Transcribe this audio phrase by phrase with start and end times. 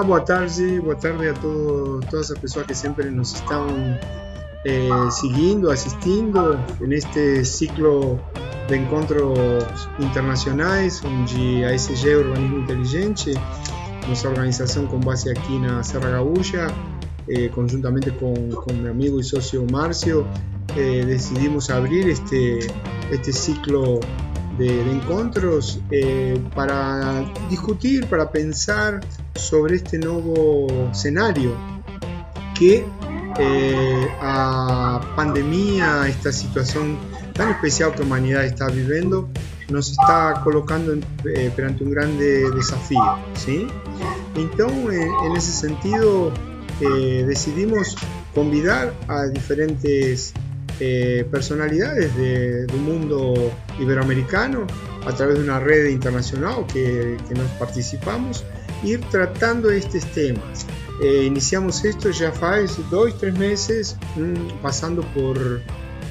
[0.00, 3.66] Olá, boa tarde, boa tarde a todo, todas as pessoas que sempre nos estão
[4.64, 8.18] eh, seguindo, assistindo neste ciclo
[8.66, 11.74] de encontros internacionais, onde a
[12.16, 13.34] Urbanismo Inteligente,
[14.08, 16.68] nossa organização com base aqui na Serra Gaúcha,
[17.28, 20.26] eh, conjuntamente com, com meu amigo e sócio Márcio,
[20.78, 22.60] eh, decidimos abrir este,
[23.10, 24.00] este ciclo
[24.56, 24.90] de, de
[25.92, 29.00] eh, para discutir, para pensar
[29.34, 31.56] sobre este nuevo escenario
[32.58, 32.84] que
[33.38, 36.98] eh, a pandemia, esta situación
[37.34, 39.28] tan especial que la humanidad está viviendo,
[39.70, 43.16] nos está colocando eh, perante un grande desafío.
[43.34, 43.66] ¿sí?
[44.36, 46.32] Entonces, en ese sentido,
[46.80, 47.96] eh, decidimos
[48.34, 50.32] convidar a diferentes
[50.80, 54.66] eh, personalidades de, del mundo iberoamericano
[55.06, 58.44] a través de una red internacional que, que nos participamos,
[58.82, 60.66] ir tratando estos temas.
[61.02, 65.62] Eh, iniciamos esto ya hace dos, tres meses, mmm, pasando por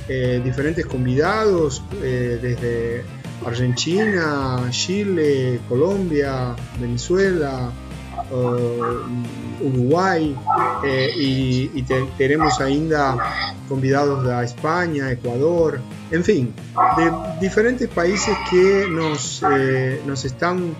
[0.07, 3.03] eh, diferentes convidados eh, desde
[3.45, 7.71] Argentina, Chile, Colombia, Venezuela,
[8.31, 10.35] uh, Uruguay
[11.15, 13.15] y, y te, tenemos ainda
[13.69, 15.79] convidados de España, Ecuador,
[16.11, 16.53] en fin,
[16.97, 19.41] de diferentes países que nos,
[20.05, 20.75] nos están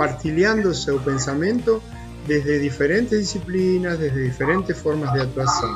[0.00, 1.82] eh, partilhando su pensamiento
[2.26, 5.74] desde diferentes disciplinas, desde diferentes formas de actuación.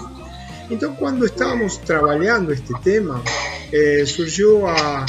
[0.70, 3.22] Entonces, cuando estábamos trabajando este tema,
[3.72, 5.04] eh, surgió a,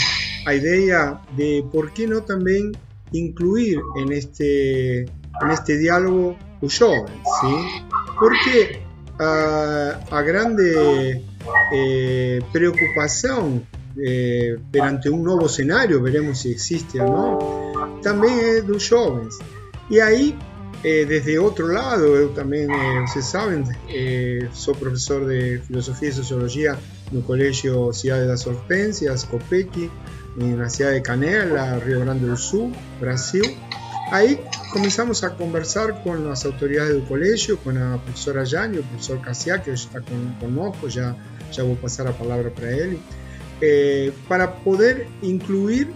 [0.45, 2.71] a idea de por qué no también
[3.11, 7.83] incluir en este, en este diálogo os jovens, ¿sí?
[8.19, 8.81] Porque
[9.19, 11.23] a, a grande
[11.73, 13.61] eh, preocupação
[13.97, 19.37] eh, perante um novo cenário, veremos se existe ou não, também é dos jovens.
[19.89, 20.37] E aí,
[20.83, 26.13] eh, desde outro lado, eu também, eh, vocês sabem, eh, sou professor de Filosofia e
[26.13, 26.79] Sociologia
[27.11, 29.91] no Colégio Cidade das Hortênsias, COPEC,
[30.37, 33.43] na cidade de Canela, Rio Grande do Sul, Brasil.
[34.11, 34.39] Aí
[34.71, 39.57] começamos a conversar com as autoridades do colégio, com a professora Jane, o professor Cassia,
[39.57, 39.99] que está
[40.39, 41.15] conosco, já,
[41.51, 42.99] já vou passar a palavra para ele,
[43.61, 45.89] eh, para poder incluir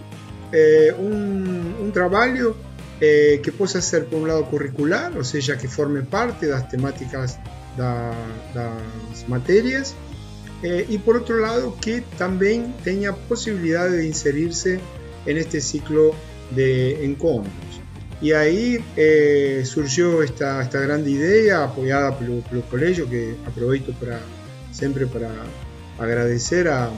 [0.52, 2.56] eh, um, um, trabalho
[3.00, 7.38] eh, que possa ser, por um lado, curricular, ou seja, que forme parte das temáticas
[7.76, 8.12] da,
[8.54, 9.94] das matérias,
[10.62, 14.78] eh, y por otro lado que también tenga posibilidad de inserirse
[15.26, 16.14] en este ciclo
[16.50, 17.54] de encuentros.
[18.20, 23.94] Y ahí eh, surgió esta, esta gran idea apoyada por, por el colegio que aprovecho
[23.98, 24.20] para,
[24.72, 25.30] siempre para
[25.98, 26.90] agradecer a,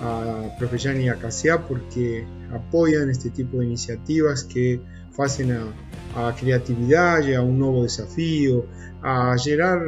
[0.00, 4.80] a Profe y a Casia porque apoyan este tipo de iniciativas que
[5.18, 8.66] hacen a, a creatividad y a un nuevo desafío,
[9.02, 9.80] a generar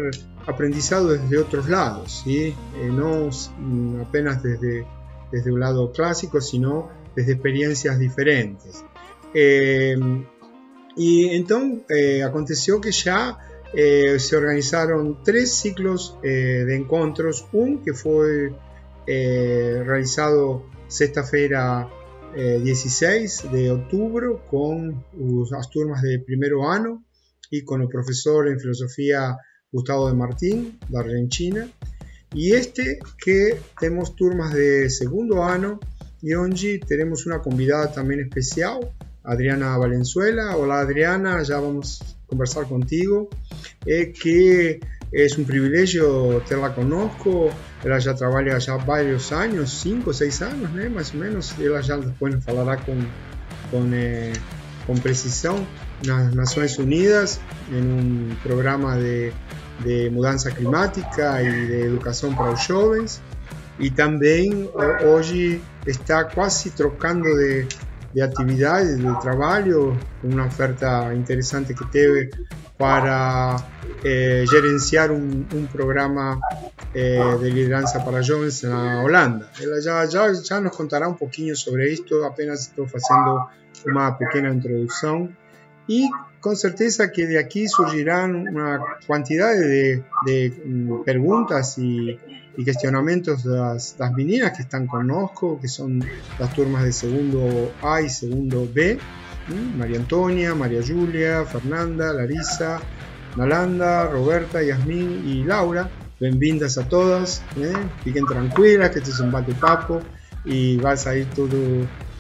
[0.46, 2.54] aprendizado desde otros lados, ¿sí?
[2.76, 3.30] Eh, no
[4.02, 4.84] apenas desde,
[5.30, 8.84] desde un lado clásico, sino desde experiencias diferentes.
[9.34, 9.96] Eh,
[10.96, 13.38] y entonces eh, aconteció que ya
[13.72, 18.52] eh, se organizaron tres ciclos de encuentros, un que fue
[19.12, 21.88] eh, realizado sexta-feira
[22.32, 25.04] 16 de octubre con
[25.50, 27.02] las turmas de primero año
[27.50, 29.36] y con el profesor en filosofía
[29.72, 31.68] Gustavo de Martín, de Argentina.
[32.32, 35.80] Y este que tenemos turmas de segundo año
[36.22, 38.92] y hoy tenemos una convidada también especial,
[39.24, 40.56] Adriana Valenzuela.
[40.56, 43.28] Hola Adriana, ya vamos a conversar contigo.
[43.86, 44.80] Eh, que
[45.12, 47.50] es un privilegio tenerla conozco.
[47.84, 50.90] Ella ya trabaja ya varios años, 5 o 6 años, ¿no?
[50.90, 51.54] más o menos.
[51.58, 53.06] Ella ya después nos hablará con,
[53.70, 54.32] con, eh,
[54.86, 55.66] con precisión.
[56.02, 57.40] Nas Nações Unidas,
[57.70, 59.34] en un programa de
[59.84, 63.22] de mudança climática e de educação para os jovens
[63.78, 64.70] e também
[65.06, 67.66] hoje está quase trocando de,
[68.12, 72.30] de atividade, de trabalho, uma oferta interessante que teve
[72.80, 73.62] para
[74.02, 76.40] eh, gerenciar um, um programa
[76.94, 79.50] eh, de liderança para jovens na Holanda.
[79.82, 83.44] Já, já, já nos contará um pouquinho sobre isto, apenas estou fazendo
[83.86, 85.28] uma pequena introdução.
[85.86, 86.08] Y
[86.40, 92.18] con certeza que de aquí surgirán una cantidad de, de mm, preguntas y,
[92.56, 96.02] y, cuestionamientos de las, las, meninas que están con nosco, que son
[96.38, 98.98] las turmas de segundo A y segundo B,
[99.76, 102.80] María Antonia, María Julia, Fernanda, Larisa,
[103.36, 105.88] Nalanda, Roberta, Yasmín y Laura.
[106.20, 107.72] Bienvenidas a todas, ¿eh?
[108.04, 110.00] fiquen tranquilas que este es un bate-papo
[110.44, 111.56] y va a salir todo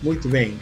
[0.02, 0.58] muy bien.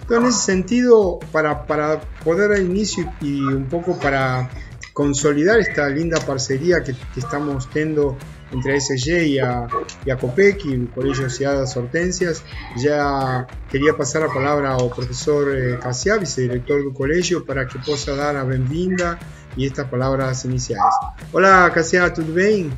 [0.00, 4.50] Entonces, en ese sentido, para, para poder dar inicio y un poco para
[4.92, 8.16] consolidar esta linda parcería que, estamos teniendo
[8.52, 9.66] entre SG y a,
[10.04, 12.42] y a COPEC y el Colegio de Ciudades Hortensias.
[12.76, 18.16] Ya quería pasar la palabra al profesor eh, Casia, vicedirector del colegio, para que pueda
[18.16, 19.18] dar la bienvenida
[19.56, 20.94] y estas palabras iniciales.
[21.32, 22.70] Hola, Casia, ¿todo bien?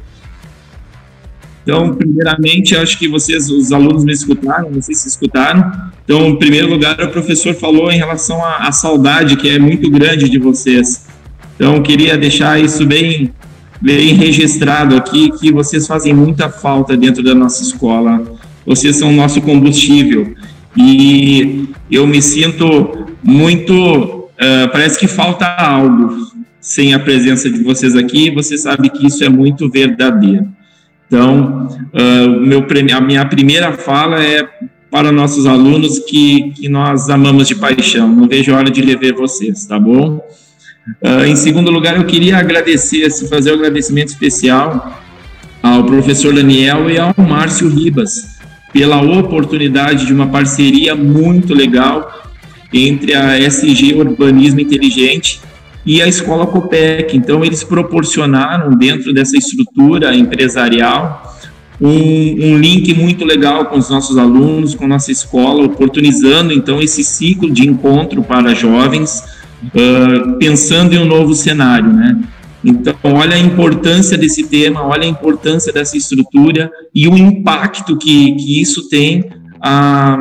[1.63, 5.91] Então, primeiramente, acho que vocês, os alunos me escutaram, sei se escutaram.
[6.05, 9.89] Então, em primeiro lugar, o professor falou em relação à, à saudade, que é muito
[9.89, 11.07] grande de vocês.
[11.55, 13.33] Então, queria deixar isso bem,
[13.83, 18.23] bem registrado aqui, que vocês fazem muita falta dentro da nossa escola.
[18.65, 20.35] Vocês são nosso combustível.
[20.77, 23.75] E eu me sinto muito.
[23.75, 26.17] Uh, parece que falta algo
[26.61, 28.31] sem a presença de vocês aqui.
[28.31, 30.47] Você sabe que isso é muito verdadeiro.
[31.07, 32.65] Então, uh, meu,
[32.97, 34.49] a minha primeira fala é
[34.91, 38.09] para nossos alunos que, que nós amamos de paixão.
[38.09, 40.21] Não vejo a hora de rever vocês, tá bom?
[41.01, 45.01] Uh, em segundo lugar, eu queria agradecer, fazer um agradecimento especial
[45.63, 48.41] ao professor Daniel e ao Márcio Ribas
[48.73, 52.23] pela oportunidade de uma parceria muito legal
[52.73, 55.41] entre a SG Urbanismo Inteligente
[55.85, 57.17] e a Escola Copec.
[57.17, 61.37] Então, eles proporcionaram, dentro dessa estrutura empresarial,
[61.81, 67.05] um, um, link muito legal com os nossos alunos, com nossa escola, oportunizando, então, esse
[67.05, 69.23] ciclo de encontro para jovens,
[69.67, 72.19] uh, pensando em um novo cenário, né?
[72.65, 78.37] Então, olha a importância desse tema, olha a importância dessa estrutura e o impacto que,
[78.37, 79.25] que isso tem
[79.61, 80.17] a,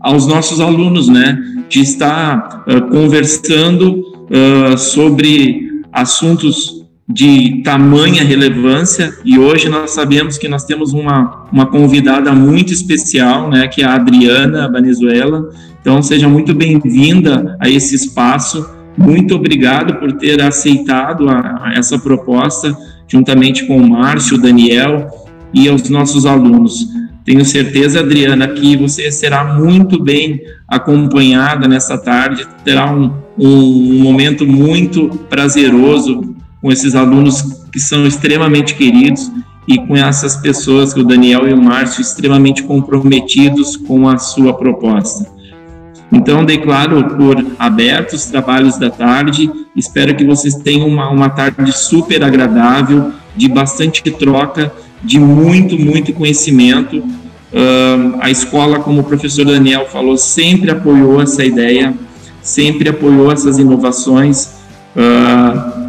[0.00, 1.38] aos nossos alunos, né?
[1.68, 6.78] De estar uh, conversando uh, sobre assuntos
[7.08, 13.48] de tamanha relevância e hoje nós sabemos que nós temos uma, uma convidada muito especial,
[13.48, 15.48] né, que é a Adriana Venezuela.
[15.88, 18.68] Então seja muito bem-vinda a esse espaço.
[18.94, 22.76] Muito obrigado por ter aceitado a, a essa proposta
[23.08, 25.08] juntamente com o Márcio, o Daniel
[25.54, 26.86] e aos nossos alunos.
[27.24, 34.46] Tenho certeza, Adriana, que você será muito bem acompanhada nessa tarde, terá um, um momento
[34.46, 39.32] muito prazeroso com esses alunos que são extremamente queridos
[39.66, 44.52] e com essas pessoas, que o Daniel e o Márcio, extremamente comprometidos com a sua
[44.52, 45.37] proposta.
[46.10, 49.50] Então, declaro por abertos os trabalhos da tarde.
[49.76, 54.72] Espero que vocês tenham uma, uma tarde super agradável, de bastante troca
[55.02, 56.98] de muito, muito conhecimento.
[56.98, 61.94] Uh, a escola, como o professor Daniel falou, sempre apoiou essa ideia,
[62.42, 64.58] sempre apoiou essas inovações.
[64.96, 65.88] Uh,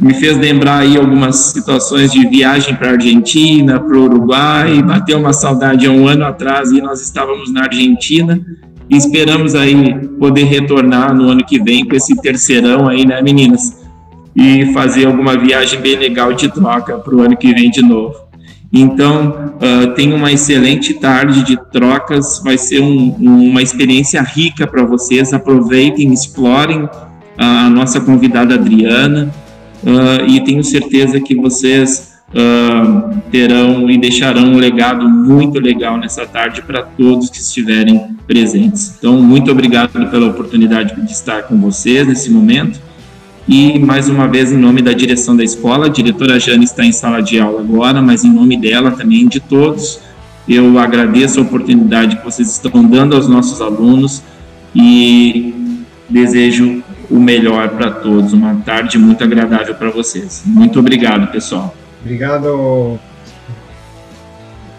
[0.00, 5.18] me fez lembrar aí algumas situações de viagem para a Argentina, para o Uruguai, bateu
[5.18, 8.40] uma saudade há um ano atrás e nós estávamos na Argentina
[8.90, 13.86] e esperamos aí poder retornar no ano que vem com esse terceirão aí, né, meninas?
[14.34, 18.14] E fazer alguma viagem bem legal de troca para o ano que vem de novo.
[18.72, 24.84] Então, uh, tenha uma excelente tarde de trocas, vai ser um, uma experiência rica para
[24.84, 25.32] vocês.
[25.32, 26.88] Aproveitem, explorem
[27.36, 29.32] a nossa convidada Adriana
[29.82, 32.07] uh, e tenho certeza que vocês
[33.30, 38.94] terão e deixarão um legado muito legal nessa tarde para todos que estiverem presentes.
[38.98, 42.80] Então, muito obrigado pela oportunidade de estar com vocês nesse momento
[43.48, 46.92] e, mais uma vez, em nome da direção da escola, a diretora Jane está em
[46.92, 50.00] sala de aula agora, mas em nome dela também de todos,
[50.46, 54.22] eu agradeço a oportunidade que vocês estão dando aos nossos alunos
[54.74, 55.54] e
[56.10, 58.34] desejo o melhor para todos.
[58.34, 60.42] Uma tarde muito agradável para vocês.
[60.44, 61.74] Muito obrigado, pessoal.
[62.00, 62.98] Obrigado.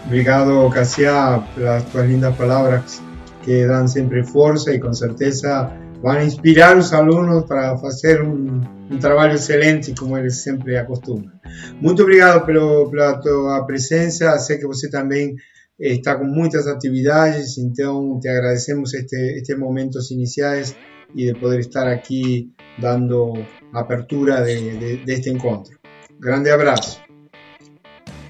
[0.06, 3.02] Obrigado, Cassia, pelas tuas lindas palavras
[3.44, 5.70] que dão sempre força e com certeza
[6.02, 11.32] van a inspirar a los alumnos para hacer un, trabajo excelente como eles sempre acostumbram.
[11.80, 15.36] Muito obrigado pelo, pela tua presença, sei que você também
[15.78, 20.74] está com muitas atividades, então te agradecemos este, estes momentos iniciais
[21.14, 23.32] e de poder estar aqui dando
[23.72, 25.78] apertura de, de, de este encontro.
[26.18, 27.09] Grande abraço.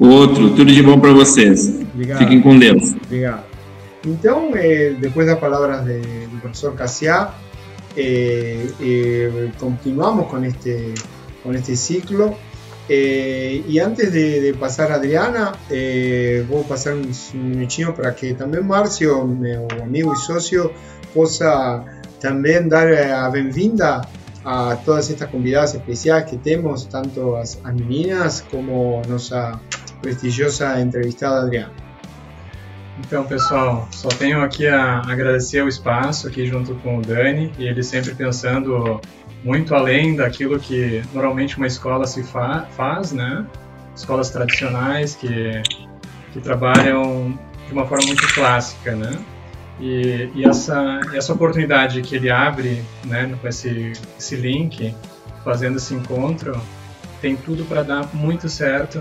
[0.00, 1.68] Outro, tudo de bom para vocês.
[1.94, 2.18] Obrigado.
[2.18, 2.94] Fiquem com Deus.
[3.04, 3.44] Obrigado.
[4.04, 7.34] Então, eh, depois das palavras de, do professor Cassiá,
[7.96, 10.94] Eh, eh, continuamos con este,
[11.42, 12.36] con este ciclo.
[12.88, 18.66] Eh, y antes de, pasar a Adriana, voy a pasar un, un para que también
[18.66, 20.72] Marcio, mi amigo y socio,
[21.14, 24.00] pueda también dar a bienvenida
[24.44, 29.60] a todas estas convidadas especiales que tenemos, tanto a meninas como nuestra
[30.00, 31.72] prestigiosa entrevistada Adriana.
[32.98, 37.66] Então, pessoal, só tenho aqui a agradecer o espaço aqui junto com o Dani e
[37.66, 39.00] ele sempre pensando
[39.42, 43.46] muito além daquilo que normalmente uma escola se fa faz, né?
[43.96, 45.62] Escolas tradicionais que,
[46.32, 49.18] que trabalham de uma forma muito clássica, né?
[49.80, 54.94] E, e essa, essa oportunidade que ele abre, né, com esse, esse link,
[55.42, 56.60] fazendo esse encontro,
[57.22, 59.00] tem tudo para dar muito certo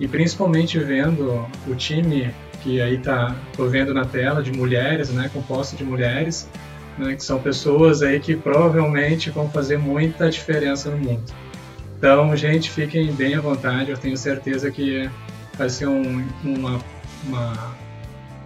[0.00, 5.30] e principalmente vendo o time que aí tá tô vendo na tela de mulheres, né,
[5.32, 6.48] composto de mulheres,
[6.98, 11.22] né, que são pessoas aí que provavelmente vão fazer muita diferença no mundo.
[11.98, 13.90] Então, gente, fiquem bem à vontade.
[13.90, 15.08] Eu tenho certeza que
[15.56, 16.80] vai ser um, uma,
[17.26, 17.76] uma,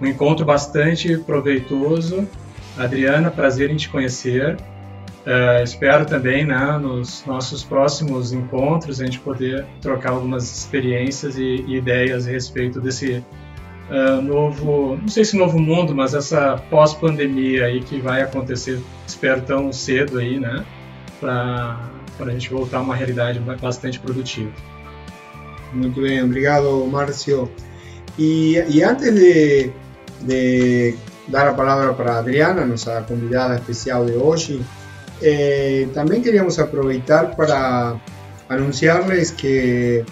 [0.01, 2.29] um encontro bastante proveitoso.
[2.77, 4.57] Adriana, prazer em te conhecer.
[5.27, 11.65] Uh, espero também, né, nos nossos próximos encontros, a gente poder trocar algumas experiências e,
[11.67, 13.25] e ideias a respeito desse
[13.89, 19.41] uh, novo, não sei se novo mundo, mas essa pós-pandemia aí que vai acontecer, espero
[19.41, 20.63] tão cedo aí, né,
[21.19, 21.79] para
[22.21, 24.53] a gente voltar a uma realidade bastante produtiva.
[25.73, 27.51] Muito bem, obrigado, Márcio.
[28.19, 29.73] E, e antes de,
[30.21, 30.95] de
[31.29, 34.63] dar a palavra para Adriana, nossa convidada especial de hoje,
[35.21, 38.01] eh, también queríamos aprovechar para
[38.49, 40.05] anunciarles que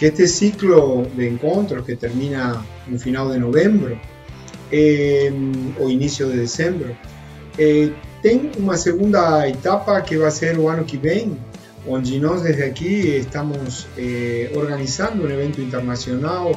[0.00, 4.00] que este ciclo de encuentros que termina en final de noviembre
[4.70, 5.30] eh,
[5.78, 6.96] o inicio de diciembre
[7.58, 11.28] eh, tiene una segunda etapa que va a ser el año que
[11.86, 16.52] donde nosotros desde aquí estamos eh, organizando un evento internacional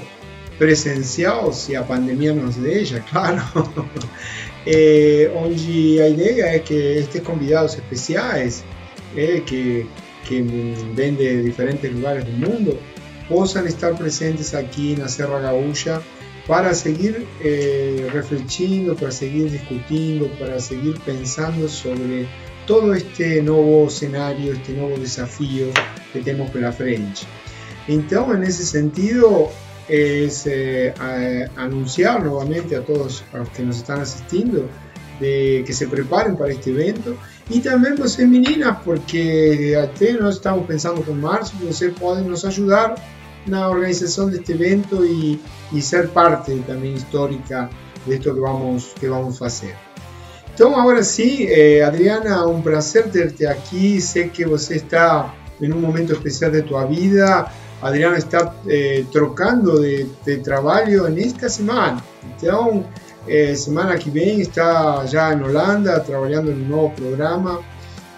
[0.57, 3.43] presencial si a pandemia nos deja, claro
[4.65, 8.63] eh, onde a ideia é que estes convidados especiais
[9.45, 9.85] que,
[10.25, 10.41] que
[10.93, 12.79] vêm de diferentes lugares do mundo
[13.27, 16.01] possam estar presentes aqui na Serra Gaúcha
[16.47, 22.27] para seguir eh, refletindo, para seguir discutindo, para seguir pensando sobre
[22.67, 25.71] todo este novo cenário, este novo desafio
[26.11, 27.27] que temos pela frente.
[27.87, 29.49] Então, nesse sentido,
[29.87, 30.93] es eh,
[31.55, 34.67] anunciar nuevamente a todos los que nos están asistiendo
[35.19, 37.15] de que se preparen para este evento.
[37.49, 42.95] Y también pues meninas porque até no estamos pensando con marzo ustedes pueden nos ayudar
[43.45, 45.39] en la organización de este evento y,
[45.71, 47.69] y, ser parte también histórica
[48.05, 49.75] de esto que vamos, que vamos a hacer.
[50.51, 55.81] Entonces ahora sí, eh, Adriana, un placer tenerte aquí, sé que usted está en un
[55.81, 57.51] momento especial de tu vida,
[57.83, 60.07] Adriana está eh, trocando de,
[60.43, 62.03] trabajo en esta semana.
[62.23, 62.85] Entonces,
[63.27, 67.59] eh, semana que viene está ya en Holanda trabajando en un nuevo programa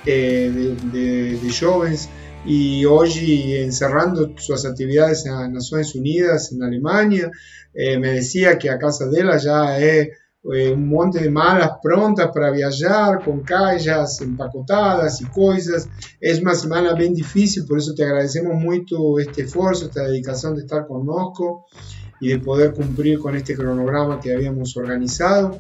[0.06, 2.10] eh, de, de, jóvenes
[2.46, 7.32] y hoy encerrando sus actividades en Naciones Unidas, en Alemania.
[7.74, 10.10] me decía que a casa de ella ya es
[10.54, 15.90] eh, un monte de malas prontas para viajar, con calles empacotadas y cosas.
[16.20, 20.62] Es una semana bien difícil, por eso te agradecemos mucho este esfuerzo, esta dedicación de
[20.62, 21.64] estar con nosotros
[22.20, 25.58] y de poder cumplir con este cronograma que habíamos organizado.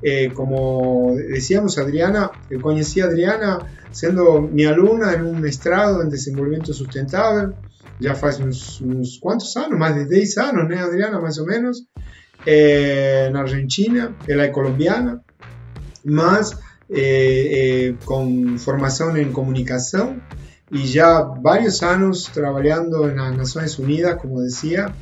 [0.00, 3.58] Eh, como decíamos, Adriana, eh, conocí a Adriana
[3.90, 7.54] siendo mi alumna en un mestrado en desenvolvimiento sustentable,
[8.00, 11.20] ya hace unos, cuantos años, más de 10 años, ¿no, Adriana?
[11.20, 11.86] Más o menos.
[12.50, 15.20] Eh, en Argentina, ella es colombiana,
[16.04, 16.96] más eh,
[17.52, 20.22] eh, con formación en comunicación
[20.70, 24.94] y ya varios años trabajando en las Naciones Unidas, como decía,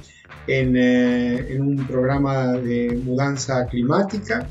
[0.49, 4.49] en, en un programa de mudanza climática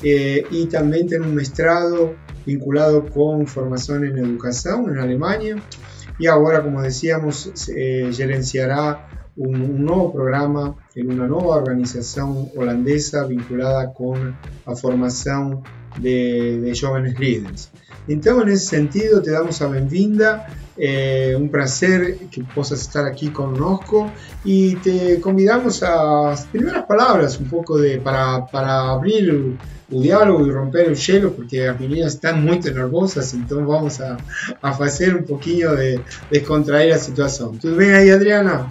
[0.00, 2.14] y también tiene un mestrado
[2.46, 5.56] vinculado con formación en educación en Alemania.
[6.16, 9.09] Y ahora, como decíamos, gerenciará
[9.40, 15.62] un, nuevo programa en una nueva organización holandesa vinculada con la formación
[15.98, 17.70] de, jóvenes líderes.
[18.06, 20.46] Entonces, en ese sentido, te damos la bienvenida.
[20.82, 24.10] Eh, un placer que puedas estar aquí con nosotros
[24.44, 29.58] y te convidamos a primeras palabras un poco de, para, para abrir el,
[29.90, 34.16] diálogo y romper el hielo porque las meninas están muy nervosas entonces vamos a,
[34.62, 37.58] a un poquillo de descontraer la situación.
[37.58, 38.70] ¿Tú ven ahí Adriana?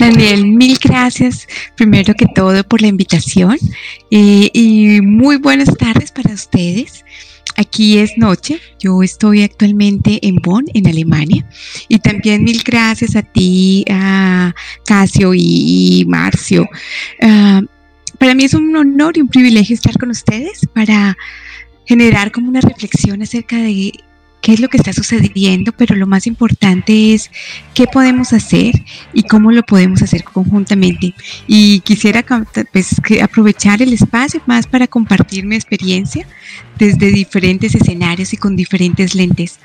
[0.00, 3.58] Daniel, mil gracias primero que todo por la invitación
[4.10, 7.04] y muy buenas tardes para ustedes.
[7.56, 11.46] Aquí es noche, yo estoy actualmente en Bonn, en Alemania,
[11.88, 14.54] y también mil gracias a ti, a
[14.86, 16.66] Casio y, Marcio.
[17.20, 17.60] Ah,
[18.18, 21.18] para mí es un honor y un privilegio estar con ustedes para
[21.84, 23.92] generar como una reflexión acerca de
[24.40, 27.30] qué es lo que está sucediendo, pero lo más importante es
[27.74, 28.74] qué podemos hacer
[29.12, 31.14] y cómo lo podemos hacer conjuntamente.
[31.46, 32.24] Y quisiera
[32.72, 36.26] pues, aprovechar el espacio más para compartir mi experiencia
[36.78, 39.60] desde diferentes escenarios y con diferentes lentes,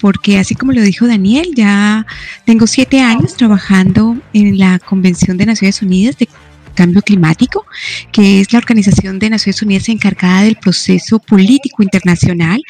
[0.00, 2.06] porque así como lo dijo Daniel, ya
[2.44, 6.28] tengo siete años trabajando en la Convención de Naciones Unidas de
[6.78, 7.66] Cambio Climático,
[8.12, 12.62] que es la Organización de Naciones Unidas encargada del proceso político internacional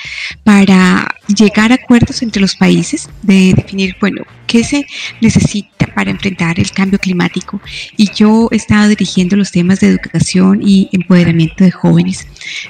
[0.44, 4.86] para llegar a acuerdos entre los países, de definir, bueno, qué se
[5.20, 7.60] necesita para enfrentar el cambio climático.
[7.98, 12.26] Y yo he estado dirigiendo los temas de educación y empoderamiento de jóvenes.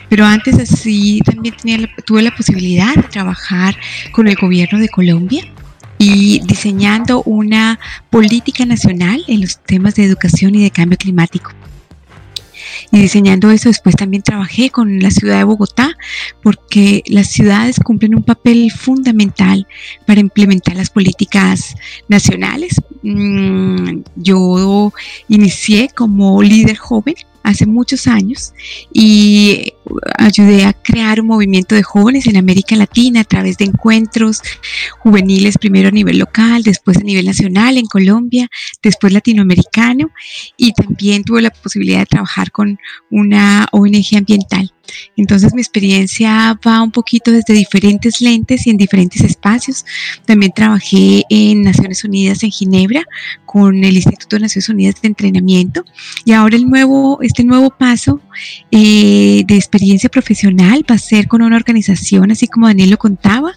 [0.09, 3.77] Pero antes así también tenía, tuve la posibilidad de trabajar
[4.11, 5.45] con el gobierno de Colombia
[5.99, 7.79] y diseñando una
[8.11, 11.53] política nacional en los temas de educación y de cambio climático.
[12.91, 15.97] Y diseñando eso después también trabajé con la ciudad de Bogotá
[16.43, 19.67] porque las ciudades cumplen un papel fundamental
[20.07, 21.75] para implementar las políticas
[22.09, 22.81] nacionales.
[23.03, 24.93] Mm, yo
[25.29, 27.15] inicié como líder joven
[27.49, 28.53] hace muchos años
[28.93, 29.73] y
[30.19, 34.43] ayudé a crear un movimiento de jóvenes en América Latina a través de encuentros
[34.99, 38.49] juveniles, primero a nivel local, después a nivel nacional en Colombia,
[38.83, 40.11] después latinoamericano
[40.57, 42.79] y también tuve la posibilidad de trabajar con
[43.11, 44.73] una ONG ambiental.
[45.17, 49.85] Entonces mi experiencia va un poquito desde diferentes lentes y en diferentes espacios.
[50.25, 53.05] También trabajé en Naciones Unidas en Ginebra
[53.45, 55.85] con el Instituto de Naciones Unidas de Entrenamiento
[56.25, 58.21] y ahora el nuevo, este nuevo paso
[58.71, 63.53] eh, de experiencia profesional va a ser con una organización, así como Daniel lo contaba,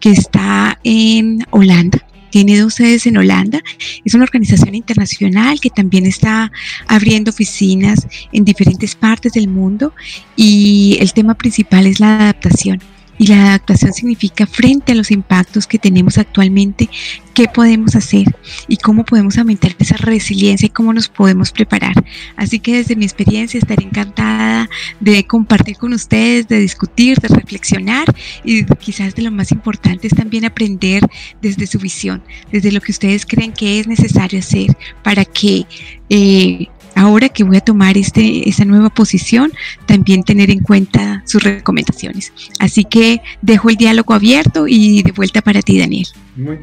[0.00, 2.03] que está en Holanda
[2.34, 3.62] tiene dos sedes en Holanda.
[4.04, 6.50] Es una organización internacional que también está
[6.88, 9.92] abriendo oficinas en diferentes partes del mundo
[10.34, 12.82] y el tema principal es la adaptación.
[13.18, 16.90] Y la adaptación significa frente a los impactos que tenemos actualmente,
[17.34, 18.24] qué podemos hacer
[18.68, 21.94] y cómo podemos aumentar esa resiliencia y cómo nos podemos preparar.
[22.36, 24.68] Así que desde mi experiencia estaré encantada
[25.00, 28.06] de compartir con ustedes, de discutir, de reflexionar
[28.44, 31.02] y quizás de lo más importante es también aprender
[31.42, 35.66] desde su visión, desde lo que ustedes creen que es necesario hacer para que
[36.08, 39.52] eh, ahora que voy a tomar este, esta nueva posición,
[39.86, 42.32] también tener en cuenta sus recomendaciones.
[42.58, 46.06] Así que dejo el diálogo abierto y de vuelta para ti, Daniel.
[46.36, 46.58] Muy,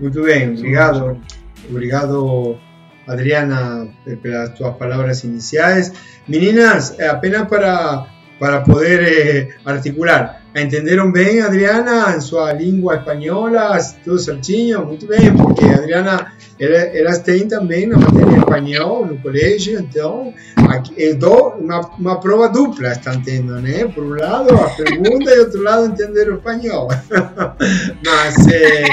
[0.00, 1.18] bien, obrigado.
[1.70, 2.58] Obrigado,
[3.06, 5.92] Adriana, por tus palabras iniciales.
[6.26, 8.06] Meninas, apenas para,
[8.40, 10.40] para poder eh, articular.
[10.56, 14.84] Entenderam bem, Adriana, em sua língua espanhola, tudo certinho?
[14.84, 20.34] Muito bem, porque a Adriana, elas têm também na matéria espanhol no colégio, então
[20.68, 23.84] aqui, dou uma, uma prova dupla, estão tendo, né?
[23.94, 26.88] Por um lado a pergunta e outro lado entender o espanhol.
[28.04, 28.86] Mas é,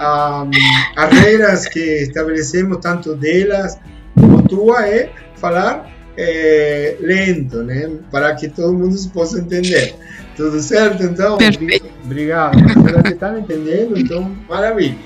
[0.00, 0.50] um,
[0.96, 3.78] as regras que estabelecemos, tanto delas
[4.14, 7.90] como tua, é falar é, lento, né?
[8.10, 9.94] Para que todo mundo possa entender.
[10.36, 11.38] Tudo certo, então?
[11.38, 11.86] Perfeito.
[12.04, 12.56] Obrigado.
[13.02, 14.96] Que estão entendendo, então, maravilha.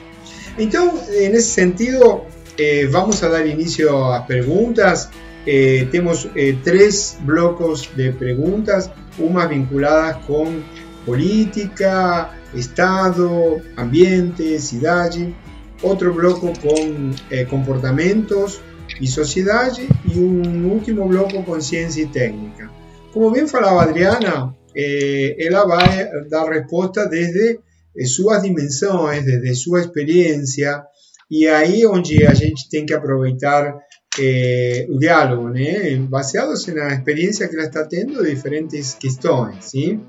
[0.58, 2.22] Então, nesse sentido,
[2.58, 5.08] eh, vamos a dar início às perguntas.
[5.46, 10.60] Eh, temos eh, três blocos de perguntas, umas vinculadas com
[11.04, 15.34] política, Estado, ambiente, cidade,
[15.82, 18.60] outro bloco com eh, comportamentos
[19.00, 22.70] e sociedade e um último bloco com ciência e técnica.
[23.12, 27.58] Como bem falava Adriana, eh, ela vai dar resposta desde
[27.96, 30.82] eh, suas dimensões, desde sua experiência,
[31.30, 33.74] e aí onde a gente tem que aproveitar
[34.18, 35.96] eh, diálogo, né?
[36.08, 39.64] baseados na experiência que ela está tendo de diferentes questões.
[39.64, 40.02] Sim?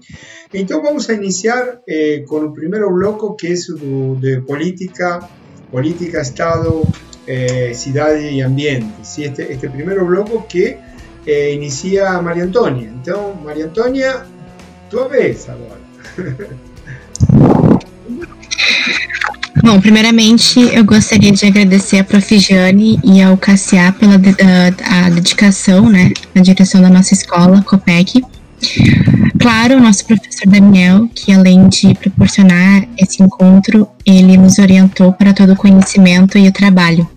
[0.53, 5.19] Então vamos a iniciar eh, com o primeiro bloco, que é o de política,
[5.71, 6.87] política, Estado,
[7.25, 8.93] eh, cidade e ambiente.
[9.03, 9.23] ¿sí?
[9.23, 10.77] Este, este primeiro bloco que
[11.25, 12.89] eh, inicia Maria Antônia.
[13.01, 14.25] Então, Maria Antônia,
[14.89, 15.81] tua vez agora.
[19.63, 22.39] Bom, primeiramente eu gostaria de agradecer a Prof.
[22.39, 28.23] Jane e ao Cassiá pela a, a dedicação, né, na direção da nossa escola, COPEC.
[29.39, 35.33] Claro, o nosso professor Daniel, que além de proporcionar esse encontro, ele nos orientou para
[35.33, 37.07] todo o conhecimento e o trabalho.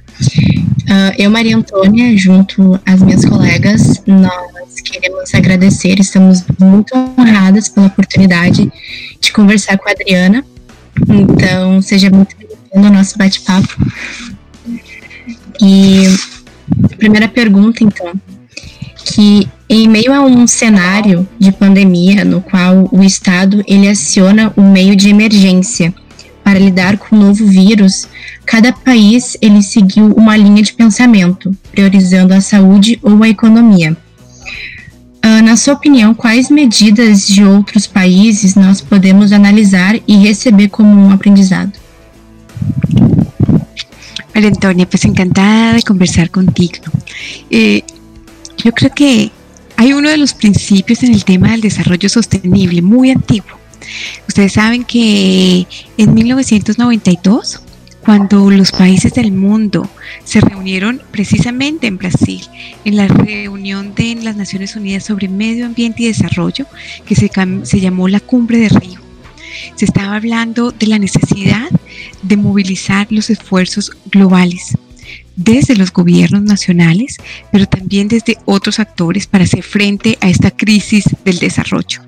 [0.83, 7.87] Uh, eu, Maria Antônia, junto às minhas colegas, nós queremos agradecer, estamos muito honradas pela
[7.87, 8.71] oportunidade
[9.21, 10.45] de conversar com a Adriana.
[11.09, 13.77] Então, seja muito bem-vindo ao nosso bate-papo.
[15.63, 16.05] E
[16.99, 18.13] primeira pergunta, então,
[19.05, 24.63] que Em meio a um cenário de pandemia no qual o Estado ele aciona o
[24.63, 25.95] meio de emergência
[26.43, 28.09] para lidar com o novo vírus,
[28.45, 33.97] cada país ele seguiu uma linha de pensamento, priorizando a saúde ou a economia.
[35.25, 40.91] Uh, na sua opinião, quais medidas de outros países nós podemos analisar e receber como
[40.91, 41.73] um aprendizado?
[44.35, 46.91] María Antonia, pues encantada de conversar contigo.
[47.53, 47.85] Eh,
[48.63, 49.31] yo creo que
[49.77, 53.59] hay uno de los principios en el tema del desarrollo sostenible muy antiguo.
[54.29, 57.63] Ustedes saben que en 1992,
[58.03, 59.89] cuando los países del mundo
[60.25, 62.43] se reunieron precisamente en Brasil,
[62.85, 66.67] en la reunión de las Naciones Unidas sobre Medio Ambiente y Desarrollo,
[67.07, 67.31] que se,
[67.63, 69.01] se llamó la Cumbre de Río,
[69.77, 71.69] se estaba hablando de la necesidad
[72.23, 74.77] de movilizar los esfuerzos globales
[75.45, 77.17] desde los gobiernos nacionales,
[77.51, 82.03] pero también desde otros actores para hacer frente a esta crisis del desarrollo.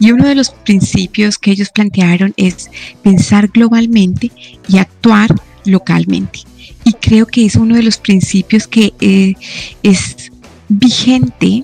[0.00, 2.70] Y uno de los principios que ellos plantearon es
[3.02, 4.30] pensar globalmente
[4.68, 5.34] y actuar
[5.64, 6.40] localmente.
[6.84, 9.34] Y creo que es uno de los principios que eh,
[9.82, 10.30] es
[10.68, 11.62] vigente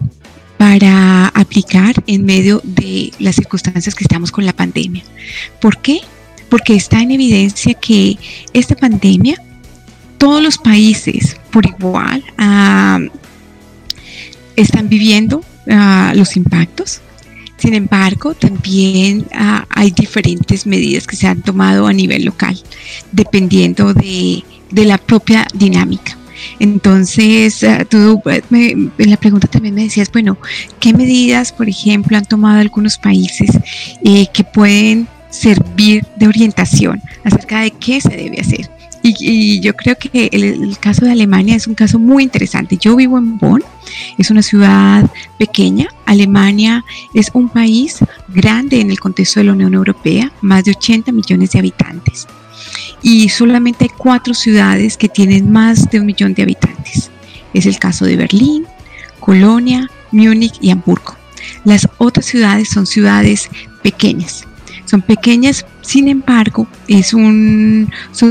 [0.57, 5.03] para aplicar en medio de las circunstancias que estamos con la pandemia.
[5.61, 6.01] ¿Por qué?
[6.49, 8.17] Porque está en evidencia que
[8.53, 9.43] esta pandemia
[10.21, 13.01] todos los países por igual ah,
[14.55, 17.01] están viviendo ah, los impactos.
[17.57, 22.61] Sin embargo, también ah, hay diferentes medidas que se han tomado a nivel local,
[23.11, 26.17] dependiendo de, la propia dinámica.
[26.59, 30.37] Entonces, tú en la pregunta también me decías, bueno,
[30.81, 33.51] ¿qué medidas, por ejemplo, han tomado algunos países
[34.05, 38.80] eh, que pueden servir de orientación acerca de qué se debe hacer?
[39.03, 42.77] Y, yo creo que el, caso de Alemania es un caso muy interesante.
[42.77, 43.63] Yo vivo en Bonn,
[44.19, 45.89] es una ciudad pequeña.
[46.07, 46.85] Alemania
[47.15, 51.53] es un país grande en el contexto de la Unión Europea, más de 80 millones
[51.53, 52.27] de habitantes.
[53.03, 57.11] Y solamente hay cuatro ciudades que tienen más de un millón de habitantes.
[57.55, 58.67] Es el caso de Berlín,
[59.19, 61.17] Colonia, Múnich y Hamburgo.
[61.65, 63.49] Las otras ciudades son ciudades
[63.83, 64.47] pequeñas.
[64.85, 66.69] Son pequeñas sin embargo,
[67.03, 67.91] son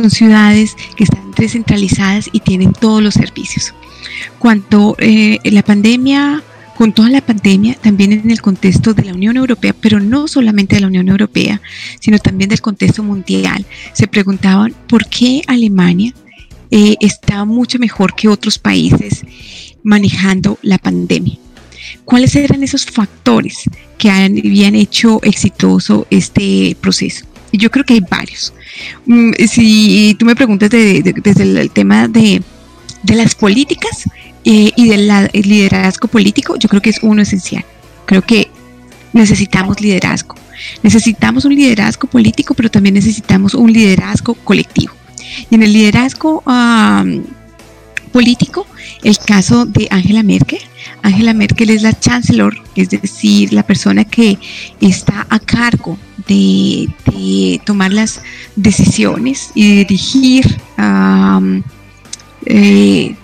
[0.09, 3.73] ciudades que están descentralizadas y tienen todos los servicios.
[4.39, 6.41] Cuanto eh, la pandemia,
[6.77, 10.75] con toda la pandemia, también en el contexto de la Unión Europea, pero no solamente
[10.75, 11.61] de la Unión Europea,
[11.99, 16.13] sino también del contexto mundial, se preguntaban por qué Alemania
[16.71, 19.25] eh, está mucho mejor que otros países
[19.83, 21.37] manejando la pandemia.
[22.05, 23.63] ¿Cuáles eran esos factores
[23.97, 27.28] que habían hecho exitoso este proceso?
[27.51, 28.53] Yo creo que hay varios.
[29.05, 32.41] Mm, si tú me preguntas desde el, tema de,
[33.03, 34.03] las políticas
[34.45, 37.65] eh, y del liderazgo político, yo creo que es uno esencial.
[38.05, 38.49] Creo que
[39.13, 40.35] necesitamos liderazgo.
[40.83, 44.93] Necesitamos un liderazgo político, pero también necesitamos un liderazgo colectivo.
[45.49, 46.43] Y en el liderazgo
[48.11, 48.67] político,
[49.03, 50.59] el caso de Angela Merkel.
[51.03, 54.37] Angela Merkel es la chancellor, es decir, la persona que
[54.81, 55.97] está a cargo
[56.29, 58.21] de, tomar las
[58.55, 60.57] decisiones y dirigir,
[62.45, 63.15] eh,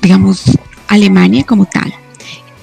[0.00, 1.92] digamos, Alemania como tal.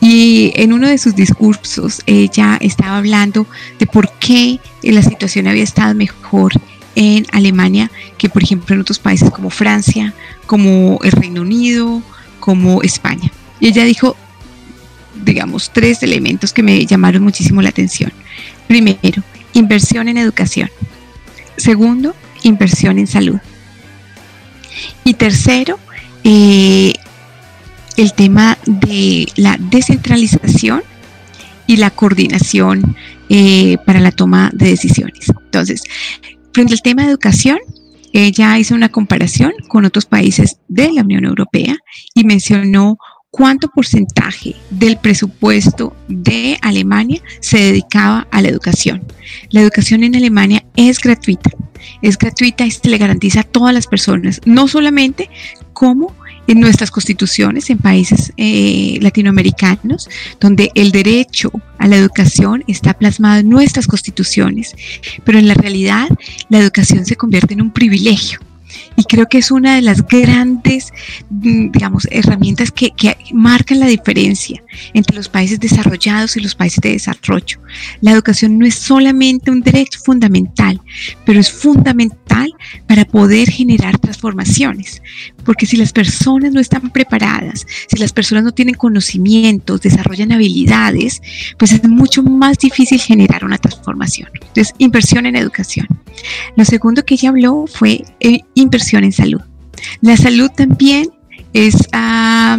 [0.01, 3.45] Y en uno de sus discursos ella estaba hablando
[3.77, 6.53] de por qué la situación había estado mejor
[6.95, 10.13] en Alemania que, por ejemplo, en otros países como Francia,
[10.45, 12.01] como el Reino Unido,
[12.39, 13.29] como España.
[13.59, 14.15] Y ella dijo,
[15.25, 18.13] digamos, tres elementos que me llamaron muchísimo la atención.
[18.67, 20.69] Primero, inversión en educación.
[21.57, 23.39] Segundo, inversión en salud.
[25.03, 25.79] Y tercero,
[26.23, 26.93] eh,
[27.97, 30.83] el tema de la descentralización
[31.67, 32.95] y la coordinación
[33.29, 35.27] eh, para la toma de decisiones.
[35.45, 35.83] Entonces,
[36.53, 37.59] frente al tema de educación,
[38.13, 41.77] ella hizo una comparación con otros países de la Unión Europea
[42.13, 42.97] y mencionó
[43.31, 49.03] cuánto porcentaje del presupuesto de Alemania se dedicaba a la educación.
[49.49, 51.51] La educación en Alemania es gratuita.
[52.01, 55.29] Es gratuita y se le garantiza a todas las personas, no solamente
[55.73, 56.13] como
[56.47, 63.39] en nuestras constituciones en países eh, latinoamericanos, donde el derecho a la educación está plasmado
[63.39, 64.75] en nuestras constituciones,
[65.23, 66.09] pero en la realidad
[66.49, 68.39] la educación se convierte en un privilegio
[68.95, 70.91] Y creo que es una de las grandes,
[71.29, 76.79] mm, digamos, herramientas que, que marcan la diferencia entre los países desarrollados y los países
[76.82, 77.60] de desarrollo.
[78.01, 80.82] La educación no es solamente un derecho fundamental,
[81.25, 82.19] pero es fundamental
[82.88, 85.01] para poder generar transformaciones.
[85.45, 91.21] Porque si las personas no están preparadas, si las personas no tienen conocimientos, desarrollan habilidades,
[91.58, 94.29] pues es mucho más difícil generar una transformación.
[94.34, 95.88] Entonces, inversión en educación.
[96.55, 99.41] Lo segundo que ella habló fue eh, inversión en salud.
[100.01, 101.09] La salud también
[101.53, 101.75] es...
[101.91, 102.57] Ah,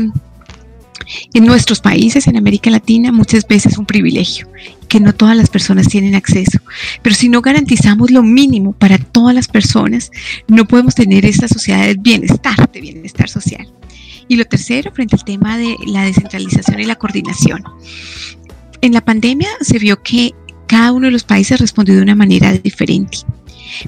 [1.35, 4.49] en nuestros países, en América Latina, muchas veces un privilegio
[4.89, 6.59] que no todas las personas tienen acceso.
[7.03, 10.11] Pero si no garantizamos lo mínimo para todas las personas,
[10.49, 13.67] no podemos tener esta sociedad de bienestar, de bienestar social.
[14.29, 17.65] Y lo tercero, frente al tema de la descentralización y la coordinación.
[18.81, 20.33] En la pandemia se vio que
[20.67, 23.19] cada uno de los países respondió de una manera diferente.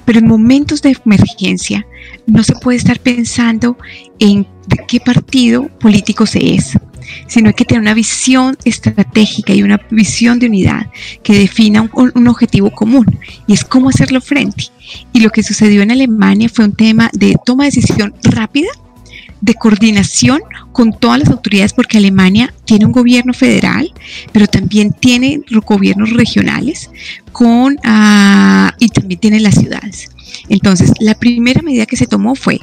[0.05, 1.85] Pero en momentos de emergencia
[2.25, 3.77] no se puede estar pensando
[4.19, 4.47] en
[4.87, 6.77] qué partido político se es
[7.27, 10.87] sino que tener una visión estratégica y una visión de unidad
[11.23, 14.65] que defina un, objetivo común y es cómo hacerlo frente.
[15.11, 18.69] Y lo que sucedió en Alemania fue un tema de toma de decisión rápida,
[19.41, 20.39] de coordinación
[20.71, 23.91] con todas las autoridades, porque Alemania tiene un gobierno federal,
[24.31, 26.89] pero también tiene gobiernos regionales
[27.31, 30.09] con, ah, y también tiene las ciudades.
[30.49, 32.59] Entonces, la primera medida que se tomó fue,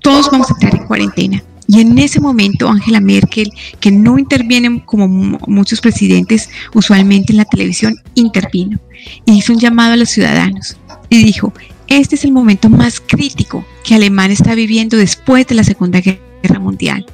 [0.00, 4.82] todos vamos a estar en cuarentena, y en ese momento Angela Merkel, que no interviene
[4.86, 8.80] como muchos presidentes usualmente en la televisión, intervino.
[9.26, 10.78] Y hizo un llamado a los ciudadanos
[11.10, 11.52] y dijo,
[11.86, 16.58] este es el momento más crítico que Alemania está viviendo después de la Segunda Guerra
[16.58, 17.04] Mundial.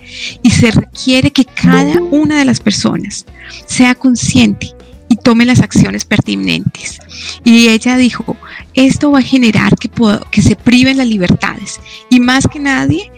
[0.45, 3.27] Y se requiere que cada una de las personas
[3.67, 4.71] sea consciente
[5.25, 7.01] tome las acciones pertinentes.
[7.43, 8.37] Y ella dijo,
[8.75, 9.91] esto va a generar que,
[10.43, 13.11] se priven las libertades y más que nadie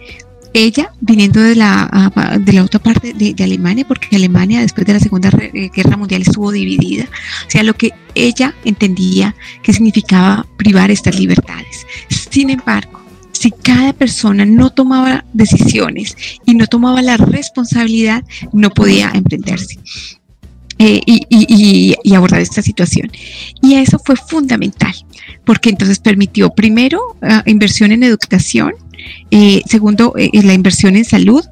[0.53, 4.93] ella viniendo de la, ah, de la otra parte de, Alemania, porque Alemania después de
[4.93, 10.47] la Segunda eh, Guerra Mundial estuvo dividida, o sea, lo que ella entendía que significaba
[10.57, 11.85] privar estas libertades.
[12.09, 13.01] Sin embargo,
[13.33, 16.15] si cada persona no tomaba decisiones
[16.45, 19.77] y no tomaba la responsabilidad, no podía emprenderse.
[20.79, 23.11] Eh, y, abordar esta situación.
[23.61, 24.93] Y eso fue fundamental,
[25.43, 28.73] porque entonces permitió primero ah, inversión en educación,
[29.31, 31.43] eh, segundo, eh, la inversión en salud,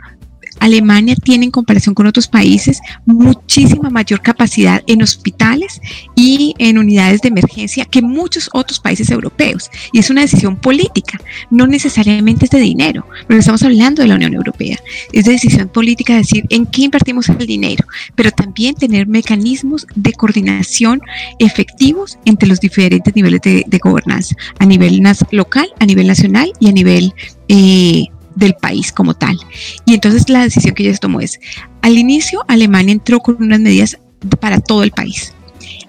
[0.60, 5.82] Alemania tiene en comparación con otros países muchísima mayor capacidad en hospitales
[6.15, 9.70] y en unidades de emergencia que muchos otros países europeos.
[9.91, 14.15] Y es una decisión política, no necesariamente es de dinero, pero estamos hablando de la
[14.15, 14.78] Unión Europea.
[15.12, 20.13] Es de decisión política decir en qué invertimos el dinero, pero también tener mecanismos de
[20.13, 21.02] coordinación
[21.39, 26.72] efectivos entre los diferentes niveles de, gobernanza, a nivel local, a nivel nacional y a
[26.72, 27.13] nivel
[27.48, 29.38] eh, del país como tal.
[29.86, 31.39] Y entonces la decisión que ella tomó es,
[31.82, 33.98] al inicio Alemania entró con unas medidas
[34.39, 35.34] para todo el país.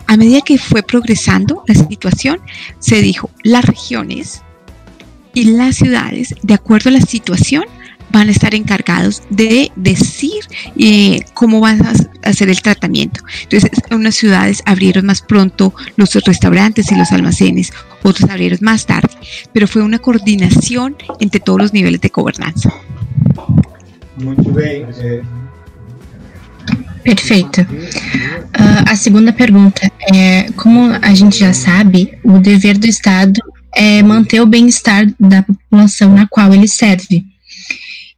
[0.07, 2.41] A medida que fue progresando la situación,
[2.79, 4.43] se dijo, las regiones
[5.35, 7.65] y las ciudades, de acuerdo a la situación,
[8.11, 10.45] van a estar encargados de decir
[10.79, 13.21] eh, cómo van a hacer el tratamiento.
[13.43, 19.09] Entonces, unas ciudades abrieron más pronto los restaurantes y los almacenes, otros abrieron más tarde,
[19.53, 22.73] pero fue una coordinación entre todos los niveles de gobernanza.
[24.17, 24.89] Muy bien.
[24.99, 25.23] Eh.
[27.03, 27.61] Perfeito.
[27.63, 29.81] Uh, a segunda pergunta
[30.13, 33.41] é: como a gente já sabe, o dever do Estado
[33.75, 37.25] é manter o bem-estar da população na qual ele serve.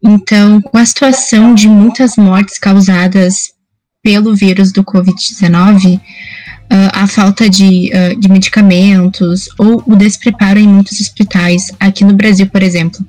[0.03, 3.51] Então, com a situação de muitas mortes causadas
[4.03, 6.01] pelo vírus do Covid-19,
[6.70, 12.14] uh, a falta de, uh, de medicamentos ou o despreparo em muitos hospitais, aqui no
[12.14, 13.00] Brasil, por exemplo.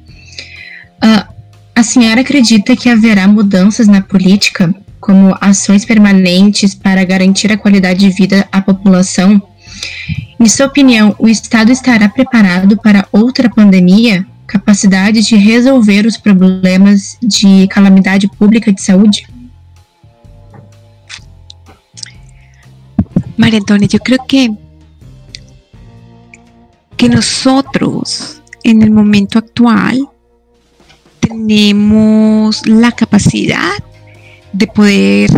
[1.03, 1.33] Uh,
[1.75, 7.99] a senhora acredita que haverá mudanças na política, como ações permanentes para garantir a qualidade
[7.99, 9.41] de vida à população?
[10.39, 17.17] Em sua opinião, o Estado estará preparado para outra pandemia, capacidade de resolver os problemas
[17.21, 19.25] de calamidade pública de saúde?
[23.39, 24.51] María Antonia, yo creo que,
[26.97, 30.09] que nosotros en el momento actual
[31.21, 33.81] tenemos la capacidad
[34.51, 35.29] de poder,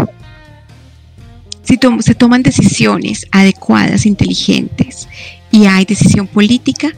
[1.61, 5.07] si se toman decisiones adecuadas, inteligentes
[5.51, 6.89] y hay decisión política,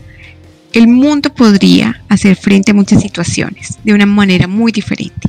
[0.72, 5.28] el mundo podría hacer frente a muchas situaciones de una manera muy diferente,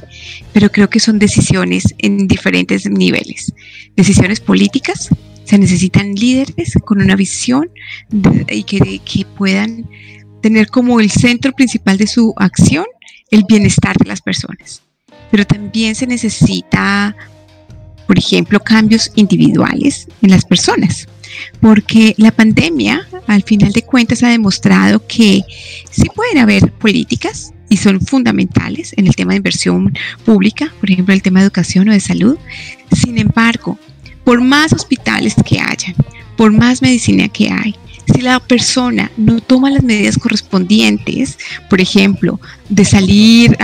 [0.53, 3.53] pero creo que son decisiones en diferentes niveles.
[3.97, 5.11] Decisiones políticas,
[5.55, 7.71] se necesitan líderes con una visión
[8.51, 9.89] y que, que puedan
[10.43, 12.87] tener como el centro principal de su acción
[13.31, 14.83] el bienestar de las personas.
[15.31, 17.15] Pero también se necesita,
[18.09, 21.07] por ejemplo, cambios individuales en las personas,
[21.61, 25.43] porque la pandemia, al final de cuentas, ha demostrado que
[25.89, 31.15] sí pueden haber políticas y son fundamentales en el tema de inversión pública, por ejemplo,
[31.15, 32.39] el tema de educación o de salud.
[32.91, 33.79] Sin embargo,
[34.25, 35.95] por más hospitales que hayan,
[36.37, 37.77] por más medicina que hay,
[38.13, 41.39] si la persona no toma las medidas correspondientes,
[41.71, 43.57] por ejemplo, de salir